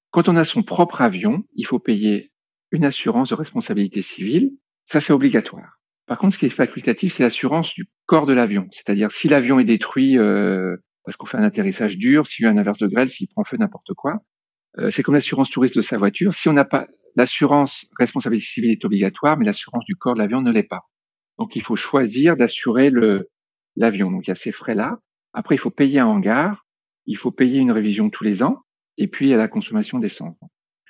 quand 0.09 0.27
on 0.27 0.35
a 0.35 0.43
son 0.43 0.63
propre 0.63 1.01
avion, 1.01 1.43
il 1.55 1.65
faut 1.65 1.79
payer 1.79 2.31
une 2.71 2.83
assurance 2.83 3.29
de 3.29 3.35
responsabilité 3.35 4.01
civile. 4.01 4.51
Ça, 4.85 4.99
c'est 4.99 5.13
obligatoire. 5.13 5.79
Par 6.07 6.17
contre, 6.17 6.33
ce 6.33 6.39
qui 6.39 6.47
est 6.47 6.49
facultatif, 6.49 7.13
c'est 7.13 7.23
l'assurance 7.23 7.73
du 7.75 7.89
corps 8.07 8.25
de 8.25 8.33
l'avion. 8.33 8.67
C'est-à-dire 8.71 9.11
si 9.11 9.29
l'avion 9.29 9.59
est 9.59 9.65
détruit 9.65 10.17
euh, 10.17 10.75
parce 11.03 11.17
qu'on 11.17 11.25
fait 11.25 11.37
un 11.37 11.43
atterrissage 11.43 11.97
dur, 11.97 12.27
s'il 12.27 12.45
y 12.45 12.47
a 12.47 12.51
un 12.51 12.57
averse 12.57 12.79
de 12.79 12.87
grêle, 12.87 13.09
s'il 13.09 13.27
prend 13.27 13.43
feu, 13.43 13.57
n'importe 13.57 13.93
quoi. 13.93 14.19
Euh, 14.77 14.89
c'est 14.89 15.03
comme 15.03 15.15
l'assurance 15.15 15.49
touriste 15.49 15.75
de 15.75 15.81
sa 15.81 15.97
voiture. 15.97 16.33
Si 16.33 16.49
on 16.49 16.53
n'a 16.53 16.65
pas 16.65 16.87
l'assurance 17.15 17.87
responsabilité 17.99 18.45
civile 18.45 18.71
est 18.71 18.85
obligatoire, 18.85 19.37
mais 19.37 19.45
l'assurance 19.45 19.83
du 19.85 19.95
corps 19.95 20.13
de 20.13 20.19
l'avion 20.19 20.41
ne 20.41 20.51
l'est 20.51 20.63
pas. 20.63 20.83
Donc 21.37 21.55
il 21.55 21.61
faut 21.61 21.75
choisir 21.75 22.37
d'assurer 22.37 22.89
le 22.89 23.29
l'avion. 23.75 24.11
Donc 24.11 24.27
il 24.27 24.29
y 24.29 24.31
a 24.31 24.35
ces 24.35 24.51
frais-là. 24.51 24.99
Après, 25.33 25.55
il 25.55 25.57
faut 25.57 25.71
payer 25.71 25.99
un 25.99 26.07
hangar, 26.07 26.65
il 27.05 27.17
faut 27.17 27.31
payer 27.31 27.59
une 27.59 27.71
révision 27.71 28.09
tous 28.09 28.23
les 28.23 28.43
ans, 28.43 28.59
et 28.97 29.07
puis 29.07 29.27
il 29.27 29.29
y 29.29 29.33
a 29.33 29.37
la 29.37 29.47
consommation 29.47 29.99
d'essence. 29.99 30.37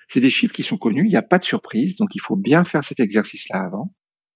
C'est 0.09 0.19
des 0.19 0.29
chiffres 0.29 0.53
qui 0.53 0.63
sont 0.63 0.77
connus, 0.77 1.05
il 1.05 1.09
n'y 1.09 1.15
a 1.15 1.21
pas 1.21 1.39
de 1.39 1.43
surprise, 1.43 1.95
donc 1.97 2.15
il 2.15 2.21
faut 2.21 2.35
bien 2.35 2.63
faire 2.63 2.83
cet 2.83 2.99
exercice-là 2.99 3.63
avant 3.63 3.91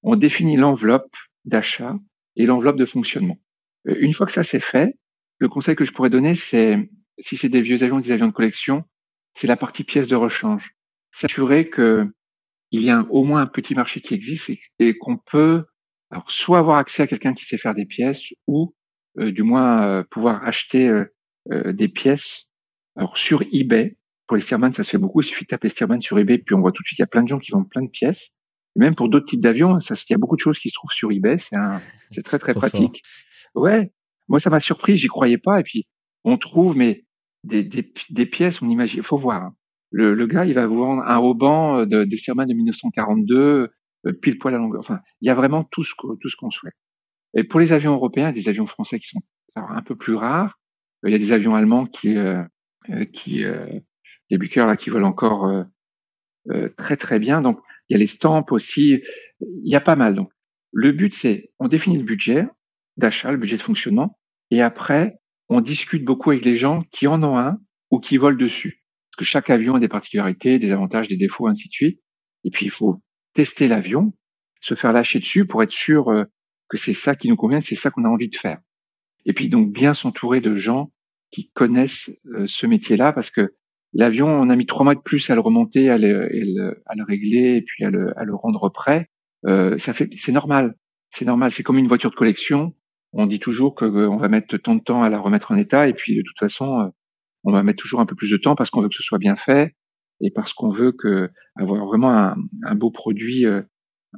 on 0.05 0.15
définit 0.15 0.55
l'enveloppe 0.55 1.13
d'achat 1.45 1.97
et 2.36 2.45
l'enveloppe 2.45 2.78
de 2.78 2.86
fonctionnement. 2.86 3.38
Euh, 3.88 3.95
une 3.99 4.13
fois 4.13 4.28
que 4.28 4.32
ça 4.32 4.43
c'est 4.43 4.61
fait, 4.61 4.97
le 5.38 5.50
conseil 5.50 5.76
que 5.76 5.86
je 5.86 5.92
pourrais 5.92 6.10
donner, 6.10 6.36
c'est, 6.36 6.90
si 7.20 7.38
c'est 7.38 7.50
des 7.50 7.62
vieux 7.62 7.84
avions, 7.84 8.00
des 8.00 8.12
avions 8.12 8.28
de 8.28 8.34
collection, 8.34 8.84
c'est 9.34 9.48
la 9.48 9.58
partie 9.58 9.84
pièces 9.84 10.08
de 10.08 10.16
rechange. 10.16 10.76
S'assurer 11.12 11.70
que 11.70 12.08
il 12.72 12.82
y 12.82 12.90
a 12.90 13.06
au 13.10 13.24
moins 13.24 13.42
un 13.42 13.48
petit 13.48 13.76
marché 13.76 14.02
qui 14.02 14.14
existe 14.14 14.52
et, 14.80 14.98
qu'on 14.98 15.18
peut, 15.18 15.66
alors 16.10 16.30
soit 16.30 16.60
avoir 16.60 16.78
accès 16.78 17.04
à 17.04 17.08
quelqu'un 17.08 17.34
qui 17.34 17.46
sait 17.46 17.58
faire 17.58 17.76
des 17.76 17.86
pièces 17.86 18.34
ou 18.48 18.76
euh, 19.18 19.32
du 19.32 19.44
moins 19.44 19.86
euh, 19.86 20.04
pouvoir 20.04 20.44
acheter 20.44 21.04
des 21.48 21.88
pièces. 21.88 22.50
Alors 22.96 23.18
sur 23.18 23.44
eBay, 23.54 23.98
pour 24.28 24.36
les 24.36 24.42
Stearman, 24.42 24.74
ça 24.74 24.84
se 24.84 24.90
fait 24.90 24.98
beaucoup. 24.98 25.22
Il 25.22 25.26
suffit 25.26 25.44
de 25.44 25.50
taper 25.50 25.70
Stearman 25.70 26.02
sur 26.02 26.18
eBay, 26.18 26.40
puis 26.40 26.56
on 26.56 26.62
voit 26.62 26.72
tout 26.72 26.82
de 26.82 26.88
suite 26.88 27.00
il 27.00 27.04
y 27.04 27.04
a 27.04 27.08
plein 27.08 27.24
de 27.24 27.28
gens 27.28 27.40
qui 27.40 27.52
vendent 27.52 27.70
plein 27.70 27.84
de 27.84 27.90
pièces. 27.90 28.38
Et 28.76 28.80
même 28.80 28.96
pour 28.96 29.10
d'autres 29.10 29.28
types 29.28 29.42
d'avions, 29.42 29.80
ça, 29.80 29.96
il 29.96 30.12
y 30.12 30.16
a 30.16 30.18
beaucoup 30.18 30.36
de 30.36 30.42
choses 30.42 30.60
qui 30.60 30.70
se 30.70 30.74
trouvent 30.74 30.92
sur 30.92 31.12
eBay. 31.12 31.38
C'est 31.38 32.24
très 32.24 32.40
très 32.40 32.54
pratique. 32.54 33.04
Ouais, 33.54 33.92
moi 34.28 34.39
ça 34.39 34.49
m'a 34.49 34.59
surpris, 34.59 34.97
j'y 34.97 35.07
croyais 35.07 35.38
pas. 35.38 35.59
Et 35.59 35.63
puis 35.63 35.86
on 36.23 36.38
trouve 36.38 36.78
mais 36.78 37.05
des, 37.43 37.63
des, 37.63 37.91
des 38.09 38.26
pièces, 38.26 38.61
on 38.61 38.69
imagine, 38.69 39.03
faut 39.03 39.17
voir. 39.17 39.43
Hein. 39.43 39.55
Le, 39.91 40.13
le, 40.13 40.28
gars, 40.28 40.45
il 40.45 40.53
va 40.53 40.65
vous 40.65 40.78
vendre 40.78 41.03
un 41.05 41.17
Auban 41.19 41.80
euh, 41.80 41.86
de, 41.86 42.03
de 42.03 42.15
Stearman 42.15 42.47
de 42.47 42.53
1942, 42.53 43.69
euh, 44.07 44.13
pile 44.21 44.38
poil 44.38 44.55
à 44.55 44.57
longueur. 44.57 44.80
Enfin, 44.80 44.99
il 45.21 45.28
y 45.28 45.30
a 45.30 45.36
vraiment 45.36 45.63
tout 45.63 45.84
ce 45.84 45.93
tout 46.19 46.30
ce 46.30 46.36
qu'on 46.36 46.51
souhaite. 46.51 46.73
Et 47.36 47.43
pour 47.43 47.59
les 47.59 47.73
avions 47.73 47.93
européens, 47.93 48.32
des 48.32 48.49
avions 48.49 48.65
français 48.65 48.99
qui 48.99 49.07
sont 49.07 49.21
un 49.55 49.82
peu 49.82 49.95
plus 49.95 50.15
rares. 50.15 50.59
Il 51.05 51.11
y 51.11 51.15
a 51.15 51.19
des 51.19 51.34
avions 51.34 51.55
allemands 51.55 51.86
qui 51.86 52.17
euh, 52.17 52.43
qui 53.13 53.43
les 54.30 54.38
Bucker 54.38 54.65
là 54.65 54.76
qui 54.76 54.89
volent 54.89 55.07
encore 55.07 55.65
très 56.78 56.97
très 56.97 57.19
bien. 57.19 57.41
Donc 57.41 57.59
il 57.89 57.93
y 57.93 57.95
a 57.95 57.99
les 57.99 58.07
stamps 58.07 58.45
aussi, 58.51 59.01
il 59.39 59.71
y 59.71 59.76
a 59.76 59.82
pas 59.82 59.95
mal. 59.95 60.15
Donc, 60.15 60.30
le 60.71 60.91
but, 60.91 61.13
c'est, 61.13 61.51
on 61.59 61.67
définit 61.67 61.97
le 61.97 62.03
budget 62.03 62.45
d'achat, 62.98 63.32
le 63.32 63.38
budget 63.38 63.58
de 63.58 63.62
fonctionnement, 63.62 64.18
et 64.52 64.62
après, 64.62 65.20
on 65.50 65.62
discute 65.62 66.04
beaucoup 66.04 66.32
avec 66.32 66.46
les 66.46 66.56
gens 66.56 66.82
qui 66.91 67.08
en 67.08 67.22
ont 67.24 67.38
un 67.38 67.60
ou 67.91 68.00
qui 68.00 68.18
volent 68.18 68.38
dessus. 68.38 68.84
Parce 69.10 69.18
que 69.18 69.26
chaque 69.26 69.50
avion 69.50 69.76
a 69.76 69.80
des 69.80 69.88
particularités, 69.88 70.60
des 70.60 70.72
avantages, 70.72 71.08
des 71.08 71.18
défauts, 71.18 71.48
ainsi 71.48 71.68
de 71.68 71.74
suite. 71.74 72.02
Et 72.43 72.52
puis, 72.52 72.66
il 72.66 72.72
faut 72.72 73.02
tester 73.34 73.68
l'avion, 73.68 74.14
se 74.62 74.76
faire 74.76 74.93
lâcher 74.93 75.20
dessus 75.20 75.46
pour 75.46 75.64
être 75.64 75.72
sûr 75.72 76.10
euh, 76.10 76.26
que 76.70 76.78
c'est 76.78 76.93
ça 76.93 77.16
qui 77.16 77.30
nous 77.30 77.36
convient, 77.36 77.62
c'est 77.62 77.76
ça 77.76 77.91
qu'on 77.91 78.06
a 78.06 78.10
envie 78.10 78.30
de 78.30 78.36
faire. 78.36 78.60
Et 79.26 79.34
puis, 79.34 79.50
donc, 79.50 79.72
bien 79.72 79.93
s'entourer 79.93 80.41
de 80.41 80.56
gens 80.56 80.91
qui 81.32 81.52
connaissent 81.52 82.12
euh, 82.34 82.46
ce 82.48 82.66
métier-là, 82.66 83.14
parce 83.14 83.30
que 83.30 83.56
L'avion, 83.98 84.28
on 84.28 84.50
a 84.50 84.56
mis 84.58 84.66
trois 84.66 84.84
mois 84.84 84.93
de 84.93 85.00
plus 85.00 85.30
à 85.30 85.36
le 85.36 85.41
remonter, 85.41 85.89
à 85.89 85.98
le, 85.98 86.84
à 86.86 86.96
le 86.96 87.04
régler 87.06 87.56
et 87.56 87.62
puis 87.62 87.86
à 87.86 87.89
le, 87.89 88.12
à 88.20 88.26
le 88.26 88.36
rendre 88.36 88.68
prêt. 88.68 89.10
Euh, 89.48 89.78
ça 89.78 89.93
fait, 89.93 90.10
c'est 90.14 90.34
normal. 90.34 90.76
C'est 91.12 91.24
normal. 91.24 91.50
C'est 91.52 91.64
comme 91.64 91.78
une 91.78 91.88
voiture 91.88 92.10
de 92.10 92.16
collection. 92.16 92.76
On 93.18 93.28
dit 93.28 93.39
toujours 93.39 93.76
qu'on 93.76 93.86
euh, 93.95 94.18
va 94.18 94.28
mettre 94.28 94.57
tant 94.57 94.76
de 94.76 94.82
temps 94.82 95.01
à 95.01 95.09
la 95.09 95.20
remettre 95.20 95.51
en 95.53 95.55
état 95.55 95.88
et 95.88 95.93
puis 95.93 96.18
de 96.18 96.22
toute 96.22 96.38
façon, 96.38 96.82
euh, 96.82 96.88
on 97.45 97.53
va 97.53 97.63
mettre 97.63 97.82
toujours 97.82 98.01
un 98.01 98.05
peu 98.05 98.16
plus 98.16 98.30
de 98.30 98.36
temps 98.36 98.55
parce 98.55 98.70
qu'on 98.70 98.82
veut 98.82 98.89
que 98.89 98.95
ce 98.95 99.03
soit 99.03 99.20
bien 99.20 99.36
fait. 99.36 99.74
et 100.20 100.32
parce 100.32 100.53
qu'on 100.53 100.70
veut 100.70 100.91
que 100.91 101.32
avoir 101.55 101.86
vraiment 101.86 102.36
un, 102.63 102.76
beau 102.76 102.91
produit, 102.91 103.45
euh, 103.45 103.61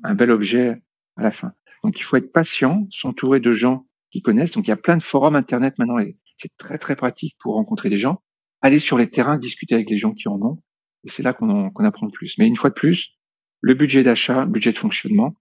un 0.04 0.16
bel 0.16 0.32
objet 0.32 0.82
à 1.16 1.22
la 1.22 1.32
fin. 1.32 1.54
Donc 1.84 2.00
il 2.00 2.04
faut 2.04 2.18
être 2.18 2.32
patient, 2.32 2.88
s'entourer 2.90 3.40
de 3.40 3.52
gens 3.52 3.86
qui 4.12 4.24
connaissent. 4.24 4.54
Donc 4.54 4.66
il 4.66 4.72
y 4.72 4.74
a 4.74 4.78
plein 4.78 4.98
de 4.98 5.04
forums 5.04 5.36
internet 5.36 5.76
maintenant 5.78 6.00
et 6.00 6.18
c'est 6.38 6.56
très 6.58 6.80
très 6.80 6.96
pratique 6.96 7.36
pour 7.40 7.54
rencontrer 7.54 7.90
des 7.90 8.00
gens. 8.00 8.24
Aller 8.62 8.80
sur 8.80 8.98
les 8.98 9.12
terrains, 9.12 9.38
discuter 9.38 9.76
avec 9.76 9.92
les 9.92 9.98
gens 9.98 10.14
qui 10.14 10.28
en 10.28 10.42
ont. 10.42 10.64
Et 11.04 11.10
c'est 11.10 11.22
là 11.22 11.34
qu'on 11.34 11.70
apprend 11.86 12.08
le 12.08 12.12
plus. 12.12 12.36
Mais 12.40 12.48
une 12.48 12.56
fois 12.56 12.72
de 12.72 12.76
plus, 12.76 13.16
le 13.62 13.76
budget 13.76 14.02
d'achat, 14.02 14.46
le 14.46 14.52
budget 14.52 14.72
de 14.72 14.80
fonctionnement. 14.80 15.36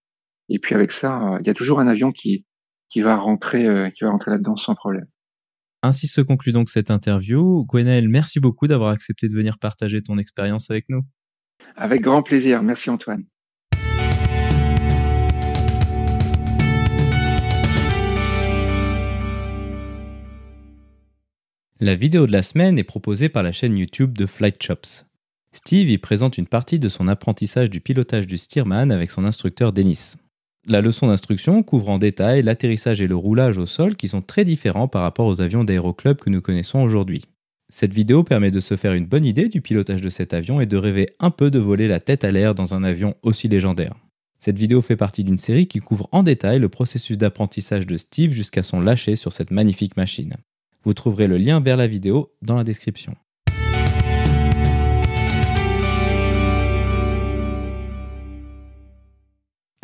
Et 0.50 0.58
puis 0.58 0.74
avec 0.74 0.92
ça, 0.92 1.38
il 1.40 1.46
y 1.46 1.50
a 1.50 1.54
toujours 1.54 1.80
un 1.80 1.88
avion 1.88 2.12
qui, 2.12 2.44
qui 2.88 3.00
va 3.00 3.16
rentrer, 3.16 3.66
euh, 3.66 3.90
qui 3.90 4.04
va 4.04 4.10
rentrer 4.10 4.30
là-dedans 4.30 4.56
sans 4.56 4.74
problème. 4.74 5.06
Ainsi 5.82 6.08
se 6.08 6.20
conclut 6.20 6.52
donc 6.52 6.70
cette 6.70 6.90
interview. 6.90 7.64
Gwenaël, 7.64 8.08
merci 8.08 8.40
beaucoup 8.40 8.66
d'avoir 8.66 8.90
accepté 8.90 9.28
de 9.28 9.34
venir 9.34 9.58
partager 9.58 10.02
ton 10.02 10.18
expérience 10.18 10.70
avec 10.70 10.86
nous. 10.88 11.02
Avec 11.76 12.02
grand 12.02 12.22
plaisir. 12.22 12.62
Merci 12.62 12.90
Antoine. 12.90 13.24
La 21.78 21.94
vidéo 21.94 22.26
de 22.26 22.32
la 22.32 22.42
semaine 22.42 22.78
est 22.78 22.84
proposée 22.84 23.28
par 23.28 23.42
la 23.42 23.52
chaîne 23.52 23.76
YouTube 23.76 24.16
de 24.16 24.24
Flight 24.24 24.62
Shops. 24.62 25.04
Steve 25.52 25.90
y 25.90 25.98
présente 25.98 26.38
une 26.38 26.46
partie 26.46 26.78
de 26.78 26.88
son 26.88 27.06
apprentissage 27.06 27.68
du 27.68 27.80
pilotage 27.80 28.26
du 28.26 28.38
Stearman 28.38 28.90
avec 28.90 29.10
son 29.10 29.26
instructeur 29.26 29.74
Dennis. 29.74 30.14
La 30.68 30.80
leçon 30.80 31.06
d'instruction 31.06 31.62
couvre 31.62 31.90
en 31.90 31.98
détail 31.98 32.42
l'atterrissage 32.42 33.00
et 33.00 33.06
le 33.06 33.14
roulage 33.14 33.56
au 33.56 33.66
sol 33.66 33.94
qui 33.94 34.08
sont 34.08 34.20
très 34.20 34.42
différents 34.42 34.88
par 34.88 35.02
rapport 35.02 35.28
aux 35.28 35.40
avions 35.40 35.62
d'aéroclub 35.62 36.16
que 36.16 36.28
nous 36.28 36.40
connaissons 36.40 36.80
aujourd'hui. 36.80 37.26
Cette 37.68 37.94
vidéo 37.94 38.24
permet 38.24 38.50
de 38.50 38.58
se 38.58 38.76
faire 38.76 38.92
une 38.92 39.06
bonne 39.06 39.24
idée 39.24 39.48
du 39.48 39.60
pilotage 39.60 40.00
de 40.00 40.08
cet 40.08 40.34
avion 40.34 40.60
et 40.60 40.66
de 40.66 40.76
rêver 40.76 41.10
un 41.20 41.30
peu 41.30 41.52
de 41.52 41.60
voler 41.60 41.86
la 41.86 42.00
tête 42.00 42.24
à 42.24 42.32
l'air 42.32 42.56
dans 42.56 42.74
un 42.74 42.82
avion 42.82 43.14
aussi 43.22 43.46
légendaire. 43.46 43.94
Cette 44.40 44.58
vidéo 44.58 44.82
fait 44.82 44.96
partie 44.96 45.22
d'une 45.22 45.38
série 45.38 45.68
qui 45.68 45.78
couvre 45.78 46.08
en 46.10 46.24
détail 46.24 46.58
le 46.58 46.68
processus 46.68 47.16
d'apprentissage 47.16 47.86
de 47.86 47.96
Steve 47.96 48.32
jusqu'à 48.32 48.64
son 48.64 48.80
lâcher 48.80 49.14
sur 49.14 49.32
cette 49.32 49.52
magnifique 49.52 49.96
machine. 49.96 50.34
Vous 50.82 50.94
trouverez 50.94 51.28
le 51.28 51.38
lien 51.38 51.60
vers 51.60 51.76
la 51.76 51.86
vidéo 51.86 52.32
dans 52.42 52.56
la 52.56 52.64
description. 52.64 53.14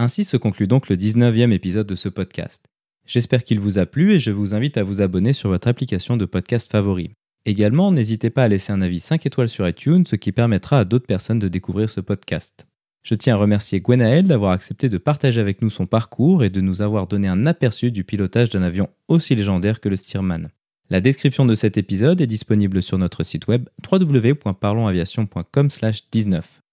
Ainsi 0.03 0.25
se 0.25 0.37
conclut 0.37 0.67
donc 0.67 0.89
le 0.89 0.97
19e 0.97 1.53
épisode 1.53 1.87
de 1.87 1.95
ce 1.95 2.09
podcast. 2.09 2.65
J'espère 3.07 3.45
qu'il 3.45 3.61
vous 3.61 3.79
a 3.79 3.87
plu 3.87 4.15
et 4.15 4.19
je 4.19 4.33
vous 4.33 4.53
invite 4.53 4.77
à 4.77 4.83
vous 4.83 5.01
abonner 5.01 5.33
sur 5.33 5.49
votre 5.49 5.69
application 5.69 6.17
de 6.17 6.25
podcast 6.25 6.69
favori. 6.69 7.13
Également, 7.47 7.93
n'hésitez 7.93 8.29
pas 8.29 8.43
à 8.43 8.49
laisser 8.49 8.73
un 8.73 8.83
avis 8.83 8.99
5 8.99 9.25
étoiles 9.27 9.49
sur 9.49 9.69
iTunes, 9.69 10.05
ce 10.05 10.17
qui 10.17 10.33
permettra 10.33 10.81
à 10.81 10.85
d'autres 10.85 11.07
personnes 11.07 11.39
de 11.39 11.47
découvrir 11.47 11.89
ce 11.89 12.01
podcast. 12.01 12.67
Je 13.05 13.15
tiens 13.15 13.35
à 13.35 13.39
remercier 13.39 13.81
Gwenaël 13.81 14.27
d'avoir 14.27 14.51
accepté 14.51 14.89
de 14.89 14.99
partager 14.99 15.41
avec 15.41 15.63
nous 15.63 15.71
son 15.71 15.87
parcours 15.87 16.43
et 16.43 16.51
de 16.51 16.61
nous 16.61 16.83
avoir 16.83 17.07
donné 17.07 17.29
un 17.29 17.47
aperçu 17.47 17.93
du 17.93 18.03
pilotage 18.03 18.51
d'un 18.51 18.63
avion 18.63 18.89
aussi 19.07 19.37
légendaire 19.37 19.81
que 19.81 19.89
le 19.89 19.95
Stearman. 19.95 20.49
La 20.91 21.01
description 21.01 21.47
de 21.47 21.55
cet 21.55 21.77
épisode 21.77 22.21
est 22.21 22.27
disponible 22.27 22.83
sur 22.83 22.99
notre 22.99 23.23
site 23.23 23.47
web 23.47 23.69
www.parlonsaviation.com/19. 23.89 26.62